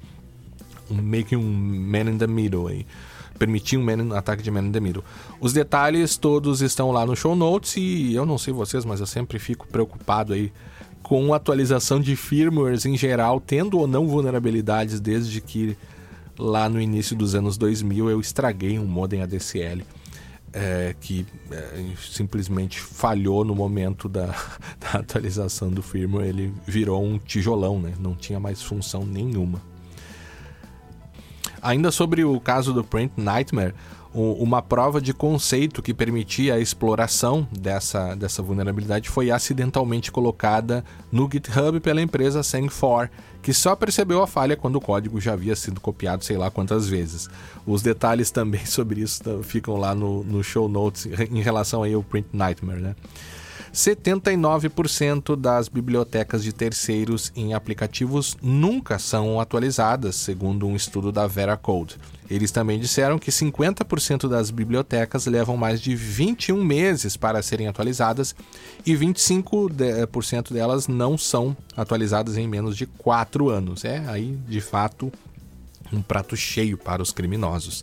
Um, 0.91 0.97
meio 0.97 1.25
que 1.25 1.37
um 1.37 1.43
man 1.43 2.11
in 2.11 2.19
the 2.19 2.27
middle 2.27 2.67
aí. 2.67 2.85
Permitia 3.39 3.79
um 3.79 3.85
man, 3.85 4.15
ataque 4.15 4.43
de 4.43 4.51
man 4.51 4.67
in 4.67 4.73
the 4.73 4.81
middle. 4.81 5.05
Os 5.41 5.55
detalhes 5.55 6.19
todos 6.19 6.61
estão 6.61 6.91
lá 6.91 7.07
no 7.07 7.17
show 7.17 7.35
notes 7.35 7.77
e 7.77 8.13
eu 8.15 8.27
não 8.27 8.37
sei 8.37 8.53
vocês, 8.53 8.85
mas 8.85 9.01
eu 9.01 9.07
sempre 9.07 9.39
fico 9.39 9.67
preocupado 9.69 10.35
aí 10.35 10.53
com 11.11 11.35
atualização 11.35 11.99
de 11.99 12.15
firmwares 12.15 12.87
em 12.87 12.97
geral, 12.97 13.41
tendo 13.41 13.81
ou 13.81 13.89
não 13.89 14.07
vulnerabilidades 14.07 15.01
desde 15.01 15.41
que 15.41 15.77
lá 16.39 16.69
no 16.69 16.81
início 16.81 17.17
dos 17.17 17.35
anos 17.35 17.59
2000 17.59 18.09
eu 18.09 18.21
estraguei 18.21 18.79
um 18.79 18.87
modem 18.87 19.21
ADSL. 19.21 19.83
é, 20.53 20.95
que 21.01 21.27
é, 21.51 21.85
simplesmente 21.99 22.81
falhou 22.81 23.45
no 23.45 23.57
momento 23.57 24.09
da, 24.09 24.27
da, 24.79 25.01
atualização 25.01 25.69
do 25.69 25.83
firmware, 25.83 26.29
ele 26.29 26.55
virou 26.65 27.05
um 27.05 27.19
tijolão, 27.19 27.81
né? 27.81 27.93
não 27.99 28.15
tinha 28.15 28.39
mais 28.39 28.63
função 28.63 29.05
nenhuma. 29.05 29.61
Ainda 31.61 31.91
sobre 31.91 32.25
o 32.25 32.39
caso 32.39 32.73
do 32.73 32.85
Print 32.85 33.15
Nightmare, 33.17 33.75
uma 34.13 34.61
prova 34.61 35.01
de 35.01 35.15
conceito 35.15 35.81
que 35.81 35.95
permitia 35.95 36.55
a 36.55 36.59
exploração 36.59 37.47
dessa, 37.53 38.15
dessa 38.17 38.43
vulnerabilidade 38.43 39.09
foi 39.09 39.31
acidentalmente 39.31 40.11
colocada 40.11 40.85
no 41.13 41.29
GitHub 41.31 41.79
pela 41.79 42.03
empresa 42.03 42.41
Sang4, 42.41 43.09
que 43.41 43.53
só 43.55 43.77
percebeu 43.77 44.21
a 44.23 44.27
falha 44.27 44.57
quando 44.57 44.77
o 44.77 44.81
código 44.81 45.21
já 45.21 45.33
havia 45.35 45.55
sido 45.55 45.81
copiado 45.81 46.25
sei 46.25 46.37
lá 46.37 46.51
quantas 46.51 46.89
vezes. 46.89 47.29
Os 47.65 47.83
detalhes 47.83 48.31
também 48.33 48.67
sobre 48.67 49.01
isso 49.01 49.23
ficam 49.45 49.77
lá 49.77 49.95
no, 49.95 50.25
no 50.25 50.43
show 50.43 50.69
notes 50.69 51.07
em 51.07 51.41
relação 51.41 51.83
aí 51.83 51.95
ao 51.95 52.03
Print 52.03 52.29
Nightmare, 52.33 52.81
né? 52.81 52.97
79% 53.73 55.37
das 55.37 55.69
bibliotecas 55.69 56.43
de 56.43 56.53
terceiros 56.53 57.33
em 57.37 57.55
aplicativos 57.55 58.37
nunca 58.43 58.99
são 58.99 59.41
atualizadas, 59.41 60.17
segundo 60.17 60.67
um 60.67 60.75
estudo 60.75 61.13
da 61.13 61.27
Veracode. 61.27 61.97
Eles 62.29 62.51
também 62.51 62.79
disseram 62.79 63.19
que 63.19 63.31
50% 63.31 64.29
das 64.29 64.51
bibliotecas 64.51 65.27
levam 65.27 65.57
mais 65.57 65.81
de 65.81 65.97
21 65.97 66.63
meses 66.63 67.17
para 67.17 67.43
serem 67.43 67.67
atualizadas 67.67 68.35
e 68.87 68.95
25% 68.95 70.53
delas 70.53 70.87
não 70.87 71.19
são 71.19 71.57
atualizadas 71.77 72.37
em 72.37 72.47
menos 72.47 72.77
de 72.77 72.87
4 72.87 73.51
anos. 73.51 73.85
É 73.85 74.05
aí, 74.07 74.39
de 74.49 74.61
fato, 74.61 75.13
um 75.93 76.03
prato 76.03 76.37
cheio 76.37 76.79
para 76.79 77.03
os 77.03 77.13
criminosos. 77.13 77.83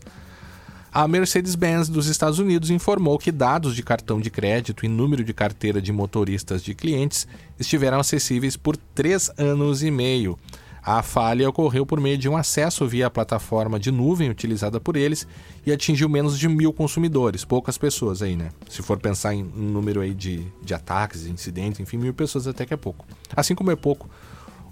A 0.99 1.07
Mercedes-Benz 1.07 1.89
dos 1.89 2.07
Estados 2.07 2.39
Unidos 2.39 2.71
informou 2.71 3.19
que 3.19 3.31
dados 3.31 3.75
de 3.75 3.83
cartão 3.83 4.19
de 4.19 4.31
crédito 4.31 4.83
e 4.83 4.89
número 4.89 5.23
de 5.23 5.31
carteira 5.31 5.79
de 5.79 5.93
motoristas 5.93 6.63
de 6.63 6.73
clientes 6.73 7.27
estiveram 7.59 7.99
acessíveis 7.99 8.57
por 8.57 8.75
três 8.75 9.29
anos 9.37 9.83
e 9.83 9.91
meio. 9.91 10.39
A 10.81 11.03
falha 11.03 11.47
ocorreu 11.47 11.85
por 11.85 12.01
meio 12.01 12.17
de 12.17 12.27
um 12.27 12.35
acesso 12.35 12.87
via 12.87 13.05
a 13.05 13.11
plataforma 13.11 13.79
de 13.79 13.91
nuvem 13.91 14.31
utilizada 14.31 14.79
por 14.79 14.95
eles 14.95 15.27
e 15.67 15.71
atingiu 15.71 16.09
menos 16.09 16.35
de 16.35 16.49
mil 16.49 16.73
consumidores, 16.73 17.45
poucas 17.45 17.77
pessoas 17.77 18.23
aí, 18.23 18.35
né? 18.35 18.49
Se 18.67 18.81
for 18.81 18.97
pensar 18.97 19.35
em 19.35 19.43
um 19.43 19.69
número 19.69 20.01
aí 20.01 20.15
de, 20.15 20.47
de 20.63 20.73
ataques, 20.73 21.27
incidentes, 21.27 21.79
enfim, 21.79 21.97
mil 21.97 22.11
pessoas 22.15 22.47
até 22.47 22.65
que 22.65 22.73
é 22.73 22.77
pouco. 22.77 23.05
Assim 23.35 23.53
como 23.53 23.69
é 23.69 23.75
pouco 23.75 24.09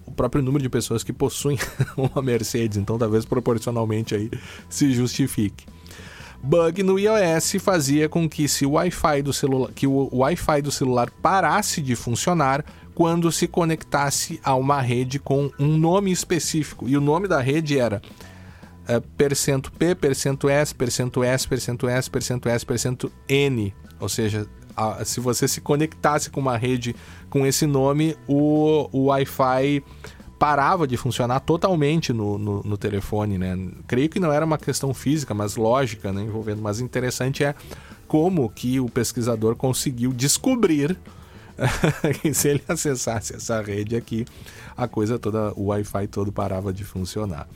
o 0.08 0.12
próprio 0.12 0.42
número 0.42 0.64
de 0.64 0.70
pessoas 0.70 1.04
que 1.04 1.14
possuem 1.14 1.60
uma 1.96 2.20
Mercedes, 2.24 2.80
então 2.80 2.98
talvez 2.98 3.26
proporcionalmente 3.26 4.16
aí 4.16 4.32
se 4.68 4.92
justifique. 4.92 5.75
Bug 6.46 6.84
no 6.84 7.00
iOS 7.00 7.56
fazia 7.60 8.08
com 8.08 8.30
que 8.30 8.48
se 8.48 8.68
o 8.68 8.74
Wi-Fi 8.74 9.24
do 9.24 9.34
celular, 9.34 9.72
que 9.74 9.88
o 9.88 10.10
Wi-Fi 10.14 10.62
do 10.62 10.72
celular 10.72 11.10
parasse 11.10 11.82
de 11.82 11.96
funcionar 11.96 12.64
quando 12.94 13.32
se 13.32 13.48
conectasse 13.48 14.40
a 14.44 14.54
uma 14.54 14.80
rede 14.80 15.18
com 15.18 15.50
um 15.60 15.76
nome 15.76 16.12
específico. 16.12 16.88
E 16.88 16.96
o 16.96 17.02
nome 17.02 17.28
da 17.28 17.42
rede 17.42 17.80
era 17.80 18.00
é, 18.88 19.00
percento 19.18 19.72
P, 19.72 19.96
percento 19.96 20.48
S, 20.48 20.74
percento 20.74 21.24
S, 21.24 21.48
percento 21.48 21.90
S, 21.90 22.10
percento 22.12 22.48
S, 22.48 22.64
percento 22.64 23.12
N. 23.28 23.74
Ou 24.00 24.08
seja, 24.08 24.48
a, 24.78 25.04
se 25.04 25.20
você 25.20 25.48
se 25.48 25.60
conectasse 25.62 26.30
com 26.30 26.40
uma 26.40 26.58
rede 26.58 26.96
com 27.28 27.44
esse 27.48 27.66
nome, 27.66 28.16
o, 28.28 28.88
o 28.92 29.06
Wi-Fi 29.06 29.84
parava 30.38 30.86
de 30.86 30.98
funcionar 30.98 31.40
totalmente 31.40 32.12
no, 32.12 32.38
no, 32.38 32.64
no, 32.64 32.78
telefone, 32.78 33.38
né? 33.38 33.58
Creio 33.88 34.10
que 34.10 34.20
não 34.20 34.32
era 34.32 34.46
uma 34.46 34.58
questão 34.58 34.94
física, 34.94 35.34
mas 35.34 35.56
lógica, 35.56 36.12
né, 36.12 36.22
envolvendo. 36.22 36.62
Mas 36.62 36.80
interessante 36.80 37.44
é 37.44 37.56
como 38.08 38.50
que 38.50 38.80
o 38.80 38.90
pesquisador 38.90 39.56
conseguiu 39.56 40.12
descobrir 40.12 40.98
que 42.22 42.34
se 42.34 42.50
ele 42.50 42.64
acessasse 42.68 43.36
essa 43.36 43.62
rede 43.62 43.96
aqui, 43.96 44.26
a 44.76 44.88
coisa 44.88 45.18
toda, 45.18 45.54
o 45.56 45.68
Wi-Fi 45.68 46.08
todo 46.08 46.32
parava 46.32 46.74
de 46.74 46.84
funcionar. 46.84 47.48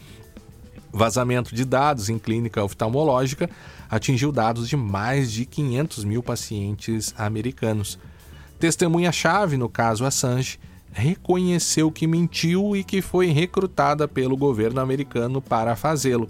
Vazamento 0.91 1.53
de 1.53 1.65
dados 1.65 2.09
em 2.09 2.17
clínica 2.17 2.63
oftalmológica 2.63 3.49
atingiu 3.89 4.31
dados 4.31 4.67
de 4.67 4.75
mais 4.75 5.31
de 5.31 5.45
500 5.45 6.03
mil 6.03 6.23
pacientes 6.23 7.13
americanos. 7.17 7.99
Testemunha-chave 8.57 9.57
no 9.57 9.69
caso 9.69 10.05
Assange 10.05 10.59
reconheceu 10.91 11.91
que 11.91 12.07
mentiu 12.07 12.75
e 12.75 12.83
que 12.83 13.01
foi 13.01 13.27
recrutada 13.27 14.07
pelo 14.07 14.35
governo 14.35 14.81
americano 14.81 15.41
para 15.41 15.75
fazê-lo. 15.75 16.29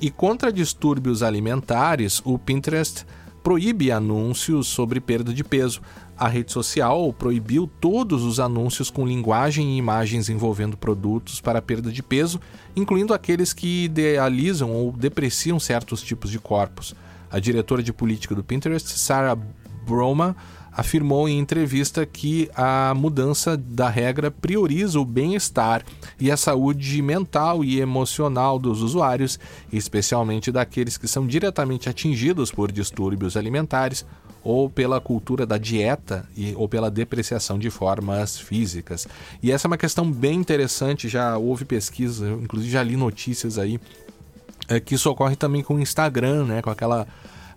E 0.00 0.10
contra 0.10 0.52
distúrbios 0.52 1.22
alimentares, 1.22 2.22
o 2.24 2.38
Pinterest 2.38 3.04
proíbe 3.42 3.90
anúncios 3.90 4.68
sobre 4.68 5.00
perda 5.00 5.32
de 5.32 5.44
peso. 5.44 5.80
A 6.16 6.28
rede 6.28 6.52
social 6.52 7.12
proibiu 7.12 7.66
todos 7.80 8.22
os 8.22 8.38
anúncios 8.38 8.90
com 8.90 9.06
linguagem 9.06 9.70
e 9.70 9.78
imagens 9.78 10.28
envolvendo 10.28 10.76
produtos 10.76 11.40
para 11.40 11.62
perda 11.62 11.90
de 11.90 12.02
peso, 12.02 12.40
incluindo 12.76 13.14
aqueles 13.14 13.52
que 13.52 13.84
idealizam 13.84 14.70
ou 14.70 14.92
depreciam 14.92 15.58
certos 15.58 16.02
tipos 16.02 16.30
de 16.30 16.38
corpos. 16.38 16.94
A 17.30 17.38
diretora 17.38 17.82
de 17.82 17.92
política 17.92 18.34
do 18.34 18.44
Pinterest, 18.44 18.98
Sarah 18.98 19.38
Broma, 19.86 20.36
afirmou 20.72 21.28
em 21.28 21.38
entrevista 21.38 22.06
que 22.06 22.50
a 22.54 22.92
mudança 22.94 23.56
da 23.56 23.88
regra 23.88 24.30
prioriza 24.30 24.98
o 25.00 25.04
bem-estar 25.04 25.82
e 26.18 26.30
a 26.30 26.36
saúde 26.36 27.02
mental 27.02 27.64
e 27.64 27.80
emocional 27.80 28.58
dos 28.58 28.82
usuários, 28.82 29.38
especialmente 29.72 30.52
daqueles 30.52 30.96
que 30.96 31.08
são 31.08 31.26
diretamente 31.26 31.88
atingidos 31.88 32.50
por 32.50 32.70
distúrbios 32.70 33.36
alimentares 33.36 34.04
ou 34.42 34.70
pela 34.70 35.00
cultura 35.00 35.44
da 35.44 35.58
dieta 35.58 36.26
e, 36.36 36.54
ou 36.56 36.68
pela 36.68 36.90
depreciação 36.90 37.58
de 37.58 37.70
formas 37.70 38.38
físicas. 38.38 39.06
E 39.42 39.52
essa 39.52 39.66
é 39.66 39.68
uma 39.68 39.76
questão 39.76 40.10
bem 40.10 40.38
interessante, 40.38 41.08
já 41.08 41.36
houve 41.36 41.64
pesquisa, 41.64 42.30
inclusive 42.42 42.72
já 42.72 42.82
li 42.82 42.96
notícias 42.96 43.58
aí, 43.58 43.78
é, 44.68 44.80
que 44.80 44.94
isso 44.94 45.10
ocorre 45.10 45.36
também 45.36 45.62
com 45.62 45.74
o 45.74 45.80
Instagram, 45.80 46.46
né, 46.46 46.62
com 46.62 46.70
aquela 46.70 47.06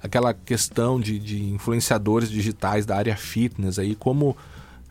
aquela 0.03 0.33
questão 0.33 0.99
de, 0.99 1.17
de 1.17 1.41
influenciadores 1.45 2.29
digitais 2.29 2.85
da 2.85 2.97
área 2.97 3.15
fitness 3.15 3.79
aí, 3.79 3.95
como 3.95 4.35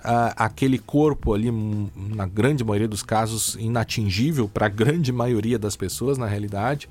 ah, 0.03 0.33
aquele 0.37 0.79
corpo 0.79 1.35
ali, 1.35 1.51
na 1.95 2.27
grande 2.27 2.65
maioria 2.65 2.89
dos 2.89 3.03
casos, 3.03 3.55
inatingível 3.61 4.49
para 4.49 4.67
a 4.67 4.69
grande 4.71 5.13
maioria 5.13 5.59
das 5.59 5.77
pessoas, 5.77 6.17
na 6.17 6.27
realidade, 6.27 6.89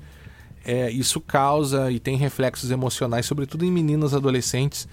é, 0.64 0.88
isso 0.90 1.20
causa 1.20 1.90
e 1.90 1.98
tem 1.98 2.16
reflexos 2.16 2.70
emocionais, 2.70 3.26
sobretudo 3.26 3.64
em 3.64 3.72
meninas 3.72 4.14
adolescentes 4.14 4.86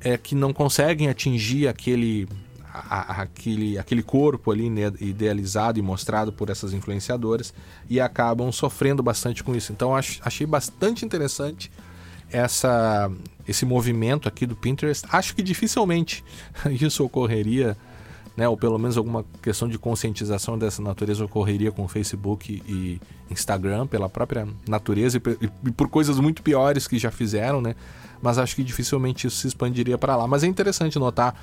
é, 0.00 0.18
que 0.18 0.34
não 0.34 0.52
conseguem 0.52 1.08
atingir 1.08 1.68
aquele, 1.68 2.28
aquele, 2.72 3.78
aquele 3.78 4.02
corpo 4.02 4.50
ali 4.50 4.68
né, 4.68 4.92
idealizado 5.00 5.78
e 5.78 5.82
mostrado 5.82 6.32
por 6.32 6.50
essas 6.50 6.72
influenciadoras 6.72 7.54
e 7.88 8.00
acabam 8.00 8.50
sofrendo 8.50 9.04
bastante 9.04 9.44
com 9.44 9.54
isso. 9.54 9.72
Então, 9.72 9.94
ach, 9.94 10.18
achei 10.24 10.44
bastante 10.44 11.04
interessante 11.04 11.70
essa, 12.32 13.10
esse 13.46 13.64
movimento 13.64 14.28
aqui 14.28 14.46
do 14.46 14.56
Pinterest, 14.56 15.06
acho 15.10 15.34
que 15.34 15.42
dificilmente 15.42 16.24
isso 16.70 17.04
ocorreria, 17.04 17.76
né, 18.36 18.48
ou 18.48 18.56
pelo 18.56 18.78
menos 18.78 18.96
alguma 18.96 19.24
questão 19.42 19.68
de 19.68 19.78
conscientização 19.78 20.58
dessa 20.58 20.80
natureza 20.80 21.24
ocorreria 21.24 21.70
com 21.70 21.86
Facebook 21.86 22.62
e 22.66 23.00
Instagram, 23.30 23.86
pela 23.86 24.08
própria 24.08 24.48
natureza 24.66 25.18
e, 25.18 25.70
por 25.70 25.88
coisas 25.88 26.18
muito 26.18 26.42
piores 26.42 26.88
que 26.88 26.98
já 26.98 27.10
fizeram, 27.10 27.60
né? 27.60 27.74
Mas 28.22 28.38
acho 28.38 28.56
que 28.56 28.64
dificilmente 28.64 29.26
isso 29.26 29.36
se 29.36 29.48
expandiria 29.48 29.98
para 29.98 30.16
lá. 30.16 30.26
Mas 30.26 30.44
é 30.44 30.46
interessante 30.46 30.98
notar, 30.98 31.34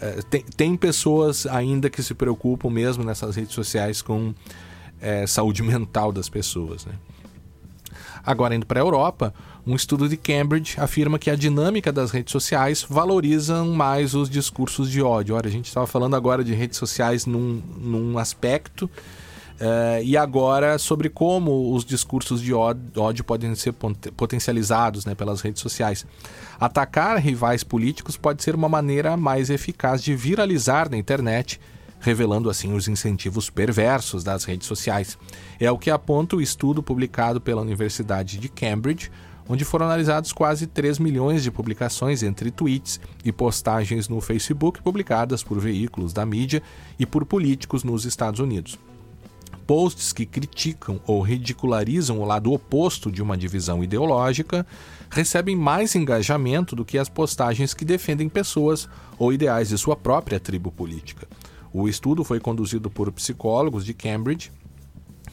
é, 0.00 0.22
tem, 0.30 0.42
tem 0.42 0.76
pessoas 0.76 1.46
ainda 1.46 1.90
que 1.90 2.02
se 2.02 2.14
preocupam 2.14 2.70
mesmo 2.70 3.04
nessas 3.04 3.36
redes 3.36 3.52
sociais 3.52 4.00
com 4.00 4.32
é, 5.00 5.26
saúde 5.26 5.62
mental 5.64 6.12
das 6.12 6.28
pessoas, 6.28 6.86
né? 6.86 6.94
Agora, 8.24 8.54
indo 8.54 8.66
para 8.66 8.80
a 8.80 8.82
Europa, 8.82 9.34
um 9.68 9.76
estudo 9.76 10.08
de 10.08 10.16
Cambridge 10.16 10.80
afirma 10.80 11.18
que 11.18 11.28
a 11.30 11.36
dinâmica 11.36 11.92
das 11.92 12.10
redes 12.10 12.32
sociais 12.32 12.86
valorizam 12.88 13.68
mais 13.74 14.14
os 14.14 14.30
discursos 14.30 14.90
de 14.90 15.02
ódio. 15.02 15.34
Olha, 15.34 15.46
a 15.46 15.50
gente 15.50 15.66
estava 15.66 15.86
falando 15.86 16.16
agora 16.16 16.42
de 16.42 16.54
redes 16.54 16.78
sociais 16.78 17.26
num, 17.26 17.62
num 17.76 18.16
aspecto, 18.16 18.86
uh, 18.86 20.02
e 20.02 20.16
agora 20.16 20.78
sobre 20.78 21.10
como 21.10 21.74
os 21.74 21.84
discursos 21.84 22.40
de 22.40 22.54
ódio 22.54 23.22
podem 23.24 23.54
ser 23.54 23.74
potencializados 24.16 25.04
né, 25.04 25.14
pelas 25.14 25.42
redes 25.42 25.60
sociais. 25.60 26.06
Atacar 26.58 27.18
rivais 27.18 27.62
políticos 27.62 28.16
pode 28.16 28.42
ser 28.42 28.54
uma 28.54 28.70
maneira 28.70 29.18
mais 29.18 29.50
eficaz 29.50 30.02
de 30.02 30.16
viralizar 30.16 30.90
na 30.90 30.96
internet 30.96 31.60
revelando 32.00 32.48
assim 32.48 32.74
os 32.74 32.86
incentivos 32.88 33.50
perversos 33.50 34.22
das 34.22 34.44
redes 34.44 34.66
sociais. 34.66 35.18
É 35.58 35.70
o 35.70 35.76
que 35.76 35.90
aponta 35.90 36.36
o 36.36 36.40
estudo 36.40 36.82
publicado 36.82 37.40
pela 37.40 37.60
Universidade 37.60 38.38
de 38.38 38.48
Cambridge, 38.48 39.10
onde 39.48 39.64
foram 39.64 39.86
analisados 39.86 40.32
quase 40.32 40.66
3 40.66 40.98
milhões 40.98 41.42
de 41.42 41.50
publicações 41.50 42.22
entre 42.22 42.50
tweets 42.50 43.00
e 43.24 43.32
postagens 43.32 44.08
no 44.08 44.20
Facebook 44.20 44.82
publicadas 44.82 45.42
por 45.42 45.58
veículos 45.58 46.12
da 46.12 46.26
mídia 46.26 46.62
e 46.98 47.06
por 47.06 47.24
políticos 47.24 47.82
nos 47.82 48.04
Estados 48.04 48.40
Unidos. 48.40 48.78
posts 49.66 50.14
que 50.14 50.24
criticam 50.24 50.98
ou 51.06 51.20
ridicularizam 51.20 52.20
o 52.20 52.24
lado 52.24 52.50
oposto 52.52 53.12
de 53.12 53.22
uma 53.22 53.36
divisão 53.36 53.84
ideológica 53.84 54.66
recebem 55.10 55.54
mais 55.54 55.94
engajamento 55.94 56.74
do 56.74 56.86
que 56.86 56.96
as 56.96 57.08
postagens 57.08 57.74
que 57.74 57.84
defendem 57.84 58.30
pessoas 58.30 58.88
ou 59.18 59.30
ideais 59.30 59.68
de 59.68 59.76
sua 59.76 59.94
própria 59.94 60.40
tribo 60.40 60.70
política. 60.70 61.28
O 61.70 61.86
estudo 61.86 62.24
foi 62.24 62.40
conduzido 62.40 62.88
por 62.88 63.12
psicólogos 63.12 63.84
de 63.84 63.92
Cambridge 63.92 64.50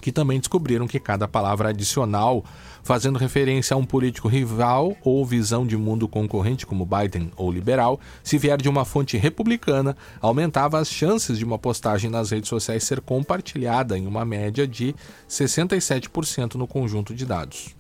que 0.06 0.12
também 0.12 0.38
descobriram 0.38 0.86
que 0.86 1.00
cada 1.00 1.28
palavra 1.28 1.70
adicional, 1.70 2.46
fazendo 2.84 3.18
referência 3.18 3.74
a 3.74 3.78
um 3.78 3.84
político 3.84 4.28
rival 4.28 4.96
ou 5.04 5.26
visão 5.26 5.66
de 5.66 5.76
mundo 5.76 6.08
concorrente 6.08 6.64
como 6.64 6.86
Biden 6.86 7.32
ou 7.36 7.52
liberal, 7.52 8.00
se 8.24 8.38
vier 8.38 8.62
de 8.62 8.70
uma 8.70 8.86
fonte 8.86 9.18
republicana, 9.18 9.98
aumentava 10.22 10.78
as 10.78 10.92
chances 10.92 11.40
de 11.40 11.44
uma 11.44 11.58
postagem 11.58 12.08
nas 12.08 12.30
redes 12.30 12.50
sociais 12.50 12.84
ser 12.84 13.02
compartilhada 13.02 13.98
em 13.98 14.06
uma 14.06 14.24
média 14.24 14.68
de 14.68 14.94
67% 15.28 16.54
no 16.54 16.68
conjunto 16.68 17.12
de 17.16 17.26
dados. 17.26 17.74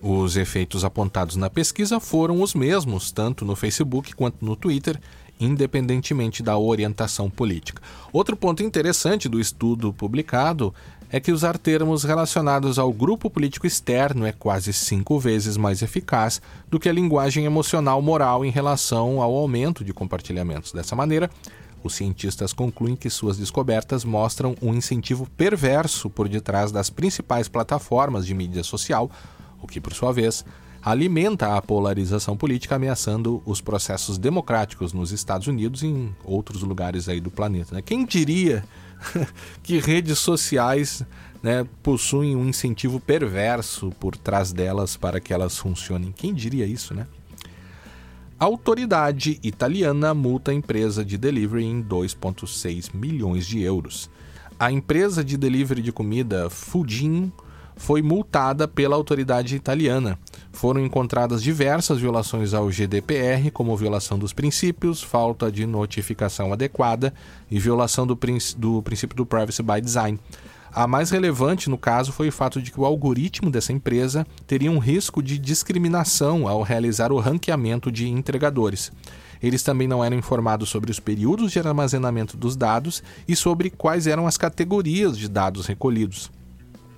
Os 0.00 0.38
efeitos 0.38 0.86
apontados 0.86 1.36
na 1.36 1.50
pesquisa 1.50 2.00
foram 2.00 2.40
os 2.40 2.54
mesmos, 2.54 3.12
tanto 3.12 3.44
no 3.44 3.54
Facebook 3.54 4.14
quanto 4.14 4.42
no 4.42 4.56
Twitter, 4.56 4.98
independentemente 5.38 6.42
da 6.42 6.56
orientação 6.56 7.28
política. 7.28 7.82
Outro 8.12 8.36
ponto 8.36 8.62
interessante 8.62 9.28
do 9.28 9.40
estudo 9.40 9.92
publicado 9.92 10.74
é 11.14 11.20
que 11.20 11.30
usar 11.30 11.56
termos 11.56 12.02
relacionados 12.02 12.76
ao 12.76 12.92
grupo 12.92 13.30
político 13.30 13.68
externo 13.68 14.26
é 14.26 14.32
quase 14.32 14.72
cinco 14.72 15.16
vezes 15.16 15.56
mais 15.56 15.80
eficaz 15.80 16.42
do 16.68 16.80
que 16.80 16.88
a 16.88 16.92
linguagem 16.92 17.44
emocional 17.44 18.02
moral 18.02 18.44
em 18.44 18.50
relação 18.50 19.22
ao 19.22 19.32
aumento 19.32 19.84
de 19.84 19.92
compartilhamentos. 19.92 20.72
Dessa 20.72 20.96
maneira, 20.96 21.30
os 21.84 21.94
cientistas 21.94 22.52
concluem 22.52 22.96
que 22.96 23.08
suas 23.08 23.38
descobertas 23.38 24.04
mostram 24.04 24.56
um 24.60 24.74
incentivo 24.74 25.28
perverso 25.36 26.10
por 26.10 26.28
detrás 26.28 26.72
das 26.72 26.90
principais 26.90 27.46
plataformas 27.46 28.26
de 28.26 28.34
mídia 28.34 28.64
social, 28.64 29.08
o 29.62 29.68
que, 29.68 29.80
por 29.80 29.92
sua 29.92 30.12
vez, 30.12 30.44
alimenta 30.82 31.56
a 31.56 31.62
polarização 31.62 32.36
política, 32.36 32.74
ameaçando 32.74 33.40
os 33.46 33.60
processos 33.60 34.18
democráticos 34.18 34.92
nos 34.92 35.12
Estados 35.12 35.46
Unidos 35.46 35.84
e 35.84 35.86
em 35.86 36.16
outros 36.24 36.62
lugares 36.62 37.08
aí 37.08 37.20
do 37.20 37.30
planeta. 37.30 37.76
Né? 37.76 37.82
Quem 37.82 38.04
diria 38.04 38.64
que 39.62 39.78
redes 39.78 40.18
sociais 40.18 41.02
né, 41.42 41.66
possuem 41.82 42.34
um 42.36 42.48
incentivo 42.48 42.98
perverso 42.98 43.90
por 43.98 44.16
trás 44.16 44.52
delas 44.52 44.96
para 44.96 45.20
que 45.20 45.32
elas 45.32 45.58
funcionem? 45.58 46.12
Quem 46.12 46.32
diria 46.34 46.66
isso, 46.66 46.94
né? 46.94 47.06
A 48.38 48.46
autoridade 48.46 49.38
italiana 49.42 50.12
multa 50.12 50.50
a 50.50 50.54
empresa 50.54 51.04
de 51.04 51.16
delivery 51.16 51.64
em 51.64 51.82
2,6 51.82 52.90
milhões 52.92 53.46
de 53.46 53.62
euros. 53.62 54.10
A 54.58 54.70
empresa 54.72 55.24
de 55.24 55.36
delivery 55.36 55.80
de 55.80 55.92
comida 55.92 56.50
Fujin 56.50 57.32
foi 57.76 58.02
multada 58.02 58.66
pela 58.66 58.96
autoridade 58.96 59.56
italiana. 59.56 60.18
Foram 60.52 60.84
encontradas 60.84 61.42
diversas 61.42 61.98
violações 61.98 62.54
ao 62.54 62.70
GDPR, 62.70 63.50
como 63.52 63.76
violação 63.76 64.18
dos 64.18 64.32
princípios, 64.32 65.02
falta 65.02 65.50
de 65.50 65.66
notificação 65.66 66.52
adequada 66.52 67.12
e 67.50 67.58
violação 67.58 68.06
do, 68.06 68.16
princ 68.16 68.54
do 68.56 68.82
princípio 68.82 69.16
do 69.16 69.26
privacy 69.26 69.62
by 69.62 69.80
design. 69.80 70.18
A 70.72 70.88
mais 70.88 71.10
relevante 71.10 71.70
no 71.70 71.78
caso 71.78 72.10
foi 72.10 72.28
o 72.28 72.32
fato 72.32 72.60
de 72.60 72.72
que 72.72 72.80
o 72.80 72.84
algoritmo 72.84 73.48
dessa 73.48 73.72
empresa 73.72 74.26
teria 74.44 74.72
um 74.72 74.78
risco 74.78 75.22
de 75.22 75.38
discriminação 75.38 76.48
ao 76.48 76.62
realizar 76.62 77.12
o 77.12 77.20
ranqueamento 77.20 77.92
de 77.92 78.08
entregadores. 78.08 78.90
Eles 79.40 79.62
também 79.62 79.86
não 79.86 80.02
eram 80.02 80.16
informados 80.16 80.68
sobre 80.70 80.90
os 80.90 80.98
períodos 80.98 81.52
de 81.52 81.60
armazenamento 81.60 82.36
dos 82.36 82.56
dados 82.56 83.04
e 83.28 83.36
sobre 83.36 83.70
quais 83.70 84.08
eram 84.08 84.26
as 84.26 84.36
categorias 84.36 85.16
de 85.16 85.28
dados 85.28 85.66
recolhidos. 85.66 86.28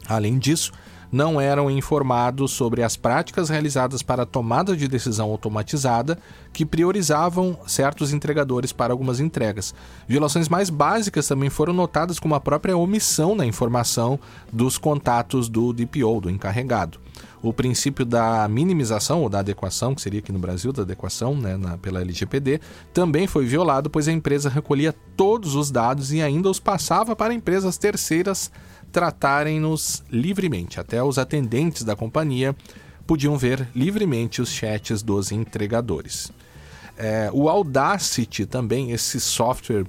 Além 0.09 0.39
disso, 0.39 0.73
não 1.11 1.41
eram 1.41 1.71
informados 1.71 2.51
sobre 2.51 2.83
as 2.83 2.97
práticas 2.97 3.49
realizadas 3.49 4.03
para 4.03 4.27
tomada 4.27 4.77
de 4.77 4.89
decisão 4.89 5.31
automatizada 5.31 6.19
que 6.53 6.67
priorizavam 6.67 7.57
certos 7.67 8.13
entregadores 8.13 8.73
para 8.73 8.93
algumas 8.93 9.21
entregas. 9.21 9.75
Violações 10.09 10.49
mais 10.49 10.69
básicas 10.71 11.29
também 11.29 11.51
foram 11.51 11.73
notadas 11.73 12.19
como 12.19 12.35
a 12.35 12.41
própria 12.41 12.77
omissão 12.77 13.35
na 13.35 13.47
informação 13.47 14.19
dos 14.53 14.79
contatos 14.79 15.49
do 15.49 15.73
DPO, 15.73 16.21
do 16.23 16.31
encarregado. 16.31 16.99
O 17.43 17.53
princípio 17.53 18.05
da 18.05 18.49
minimização 18.49 19.23
ou 19.23 19.29
da 19.29 19.41
adequação, 19.41 19.95
que 19.95 20.01
seria 20.01 20.21
aqui 20.21 20.33
no 20.33 20.39
Brasil 20.39 20.73
da 20.73 20.83
adequação 20.83 21.37
né, 21.37 21.57
na, 21.57 21.77
pela 21.79 22.01
LGPD, 22.01 22.61
também 22.93 23.27
foi 23.27 23.45
violado, 23.45 23.91
pois 23.91 24.09
a 24.09 24.13
empresa 24.13 24.49
recolhia 24.49 24.95
todos 25.17 25.55
os 25.55 25.71
dados 25.71 26.13
e 26.13 26.23
ainda 26.23 26.51
os 26.51 26.59
passava 26.59 27.15
para 27.15 27.35
empresas 27.35 27.77
terceiras 27.77 28.51
tratarem-nos 28.91 30.03
livremente. 30.11 30.81
Até 30.81 31.03
os 31.03 31.19
atendentes 31.19 31.85
da 31.85 31.95
companhia 31.95 32.57
podiam 33.07 33.37
ver 33.37 33.69
livremente 33.75 34.43
os 34.43 34.49
chats 34.49 35.03
dos 35.03 35.31
entregadores. 35.31 36.33
É, 36.97 37.31
o 37.33 37.49
Audacity 37.49 38.47
também, 38.47 38.91
esse 38.91 39.21
software 39.21 39.85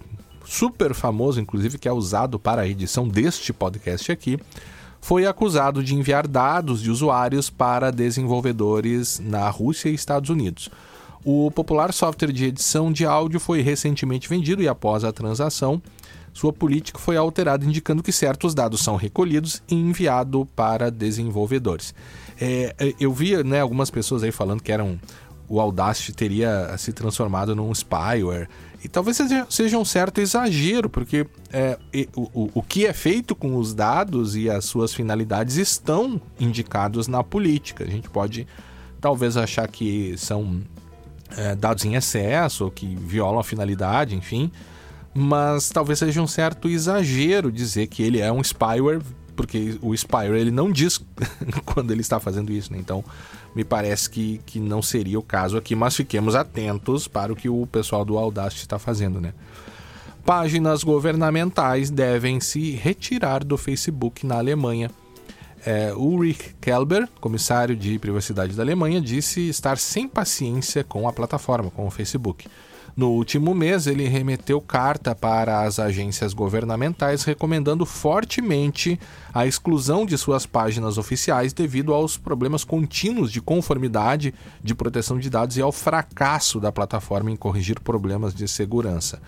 super 0.46 0.94
famoso, 0.94 1.40
inclusive, 1.40 1.78
que 1.78 1.88
é 1.88 1.92
usado 1.92 2.40
para 2.40 2.62
a 2.62 2.68
edição 2.68 3.08
deste 3.08 3.52
podcast 3.52 4.12
aqui, 4.12 4.40
foi 5.02 5.26
acusado 5.26 5.84
de 5.84 5.96
enviar 5.96 6.28
dados 6.28 6.82
de 6.82 6.92
usuários 6.92 7.50
para 7.50 7.92
desenvolvedores 7.92 9.20
na 9.20 9.50
Rússia 9.50 9.90
e 9.90 9.94
Estados 9.94 10.30
Unidos. 10.30 10.70
O 11.24 11.52
popular 11.52 11.92
software 11.94 12.32
de 12.32 12.46
edição 12.46 12.92
de 12.92 13.06
áudio 13.06 13.40
foi 13.40 13.62
recentemente 13.62 14.30
vendido 14.30 14.62
e, 14.62 14.68
após 14.68 15.04
a 15.04 15.12
transação, 15.12 15.82
sua 16.34 16.54
política 16.54 17.00
foi 17.00 17.18
alterada, 17.18 17.66
indicando 17.66 18.04
que 18.04 18.12
certos 18.12 18.54
dados 18.54 18.82
são 18.82 18.96
recolhidos 18.96 19.62
e 19.68 19.76
enviados 19.76 20.46
para 20.56 20.92
desenvolvedores. 20.92 21.94
É, 22.40 22.76
é, 22.78 22.94
eu 23.00 23.12
vi 23.12 23.44
né, 23.44 23.60
algumas 23.60 23.90
pessoas 23.90 24.24
aí 24.24 24.32
falando 24.32 24.62
que 24.62 24.72
eram 24.72 25.00
o 25.50 25.60
Audacity 25.60 26.12
teria 26.12 26.76
se 26.78 26.92
transformado 26.92 27.56
num 27.56 27.74
spyware. 27.74 28.50
E 28.84 28.88
talvez 28.88 29.20
seja, 29.50 29.78
um 29.78 29.86
certo 29.86 30.20
exagero, 30.22 30.90
porque 30.90 31.26
é, 31.52 31.78
o, 32.16 32.50
o 32.54 32.62
que 32.62 32.86
é 32.86 32.94
feito 32.94 33.36
com 33.36 33.56
os 33.56 33.74
dados 33.74 34.36
e 34.36 34.50
as 34.50 34.66
suas 34.66 34.94
finalidades 34.94 35.58
estão 35.58 36.22
indicados 36.40 37.08
na 37.08 37.24
política. 37.24 37.84
A 37.84 37.88
gente 37.88 38.10
pode 38.10 38.48
talvez 39.02 39.36
achar 39.36 39.68
que 39.68 40.16
são 40.18 40.62
é, 41.36 41.56
dados 41.56 41.86
em 41.86 41.96
excesso, 41.96 42.66
ou 42.66 42.72
que 42.72 42.96
violam 42.96 43.40
a 43.40 43.44
finalidade, 43.44 44.16
enfim 44.16 44.52
mas 45.20 45.70
talvez 45.70 45.98
seja 45.98 46.22
um 46.22 46.28
certo 46.28 46.70
exagero 46.70 47.52
dizer 47.52 47.88
que 47.88 48.04
ele 48.04 48.20
é 48.20 48.32
um 48.32 48.44
spyware, 48.44 49.02
porque 49.36 49.76
o 49.82 49.96
spyware 49.98 50.36
ele 50.36 50.52
não 50.52 50.72
diz 50.72 51.04
quando 51.66 51.90
ele 51.90 52.02
está 52.02 52.20
fazendo 52.20 52.52
isso, 52.52 52.72
né? 52.72 52.78
Então, 52.78 53.04
me 53.56 53.64
parece 53.64 54.10
que, 54.10 54.40
que 54.46 54.60
não 54.60 54.82
seria 54.82 55.20
o 55.20 55.24
caso 55.24 55.58
aqui, 55.58 55.76
mas 55.76 55.96
fiquemos 55.96 56.36
atentos 56.36 57.08
para 57.08 57.32
o 57.32 57.36
que 57.36 57.50
o 57.50 57.66
pessoal 57.68 58.06
do 58.06 58.18
Audacity 58.18 58.62
está 58.62 58.78
fazendo, 58.78 59.20
né? 59.20 59.34
Páginas 60.26 60.84
governamentais 60.84 61.90
devem 61.90 62.40
se 62.42 62.72
retirar 62.72 63.44
do 63.44 63.58
Facebook 63.58 64.26
na 64.26 64.38
Alemanha. 64.38 64.92
É, 65.66 65.94
Ulrich 65.94 66.56
Kelber, 66.62 67.08
comissário 67.20 67.76
de 67.76 67.98
privacidade 67.98 68.54
da 68.54 68.62
Alemanha, 68.62 69.02
disse 69.02 69.48
estar 69.50 69.78
sem 69.78 70.08
paciência 70.08 70.84
com 70.84 71.08
a 71.08 71.14
plataforma, 71.14 71.72
com 71.72 71.88
o 71.88 71.90
Facebook. 71.90 72.48
No 72.98 73.12
último 73.12 73.54
mês, 73.54 73.86
ele 73.86 74.08
remeteu 74.08 74.60
carta 74.60 75.14
para 75.14 75.62
as 75.62 75.78
agências 75.78 76.34
governamentais 76.34 77.24
recomendando 77.24 77.86
fortemente 77.86 79.00
a 79.32 79.46
exclusão 79.46 80.04
de 80.04 80.18
suas 80.18 80.48
páginas 80.48 80.98
oficiais 80.98 81.54
devido 81.54 81.94
aos 81.94 82.18
problemas 82.18 82.64
contínuos 82.64 83.32
de 83.32 83.40
conformidade, 83.40 84.34
de 84.64 84.74
proteção 84.74 85.20
de 85.20 85.30
dados 85.30 85.58
e 85.58 85.62
ao 85.62 85.72
fracasso 85.72 86.60
da 86.60 86.72
plataforma 86.72 87.30
em 87.30 87.36
corrigir 87.36 87.80
problemas 87.80 88.34
de 88.34 88.48
segurança. 88.48 89.22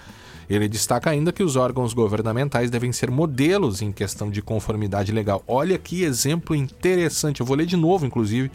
Ele 0.49 0.67
destaca 0.67 1.11
ainda 1.11 1.31
que 1.31 1.43
os 1.43 1.55
órgãos 1.55 1.93
governamentais 1.93 2.71
devem 2.71 2.91
ser 2.91 3.11
modelos 3.11 3.83
em 3.83 3.91
questão 3.91 4.31
de 4.31 4.41
conformidade 4.41 5.11
legal. 5.11 5.43
Olha 5.47 5.77
que 5.77 6.01
exemplo 6.01 6.55
interessante, 6.55 7.41
eu 7.41 7.45
vou 7.45 7.55
ler 7.55 7.67
de 7.67 7.77
novo, 7.77 8.03
inclusive 8.03 8.49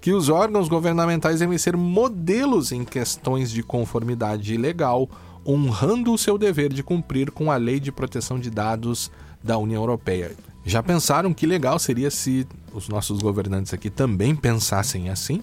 que 0.00 0.12
os 0.12 0.28
órgãos 0.28 0.68
governamentais 0.68 1.40
devem 1.40 1.58
ser 1.58 1.76
modelos 1.76 2.72
em 2.72 2.84
questões 2.84 3.50
de 3.50 3.62
conformidade 3.62 4.56
legal, 4.56 5.08
honrando 5.46 6.12
o 6.12 6.18
seu 6.18 6.38
dever 6.38 6.72
de 6.72 6.82
cumprir 6.82 7.30
com 7.30 7.50
a 7.50 7.56
Lei 7.56 7.80
de 7.80 7.90
Proteção 7.90 8.38
de 8.38 8.50
Dados 8.50 9.10
da 9.42 9.56
União 9.58 9.82
Europeia. 9.82 10.32
Já 10.64 10.82
pensaram 10.82 11.32
que 11.32 11.46
legal 11.46 11.78
seria 11.78 12.10
se 12.10 12.46
os 12.72 12.88
nossos 12.88 13.20
governantes 13.20 13.72
aqui 13.72 13.88
também 13.88 14.36
pensassem 14.36 15.08
assim? 15.08 15.42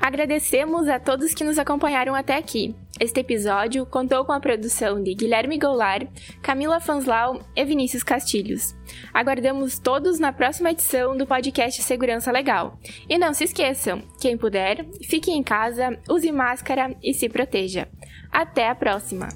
Agradecemos 0.00 0.88
a 0.88 1.00
todos 1.00 1.34
que 1.34 1.42
nos 1.42 1.58
acompanharam 1.58 2.14
até 2.14 2.36
aqui. 2.36 2.74
Este 3.00 3.20
episódio 3.20 3.84
contou 3.84 4.24
com 4.24 4.32
a 4.32 4.40
produção 4.40 5.02
de 5.02 5.12
Guilherme 5.12 5.58
Goulart, 5.58 6.08
Camila 6.40 6.80
Fanslau 6.80 7.40
e 7.54 7.64
Vinícius 7.64 8.04
Castilhos. 8.04 8.76
Aguardamos 9.12 9.78
todos 9.78 10.18
na 10.18 10.32
próxima 10.32 10.70
edição 10.70 11.16
do 11.16 11.26
podcast 11.26 11.82
Segurança 11.82 12.30
Legal. 12.30 12.78
E 13.08 13.18
não 13.18 13.34
se 13.34 13.44
esqueçam, 13.44 14.00
quem 14.20 14.38
puder, 14.38 14.86
fique 15.04 15.32
em 15.32 15.42
casa, 15.42 15.98
use 16.08 16.30
máscara 16.30 16.96
e 17.02 17.12
se 17.12 17.28
proteja. 17.28 17.88
Até 18.30 18.68
a 18.68 18.74
próxima! 18.74 19.28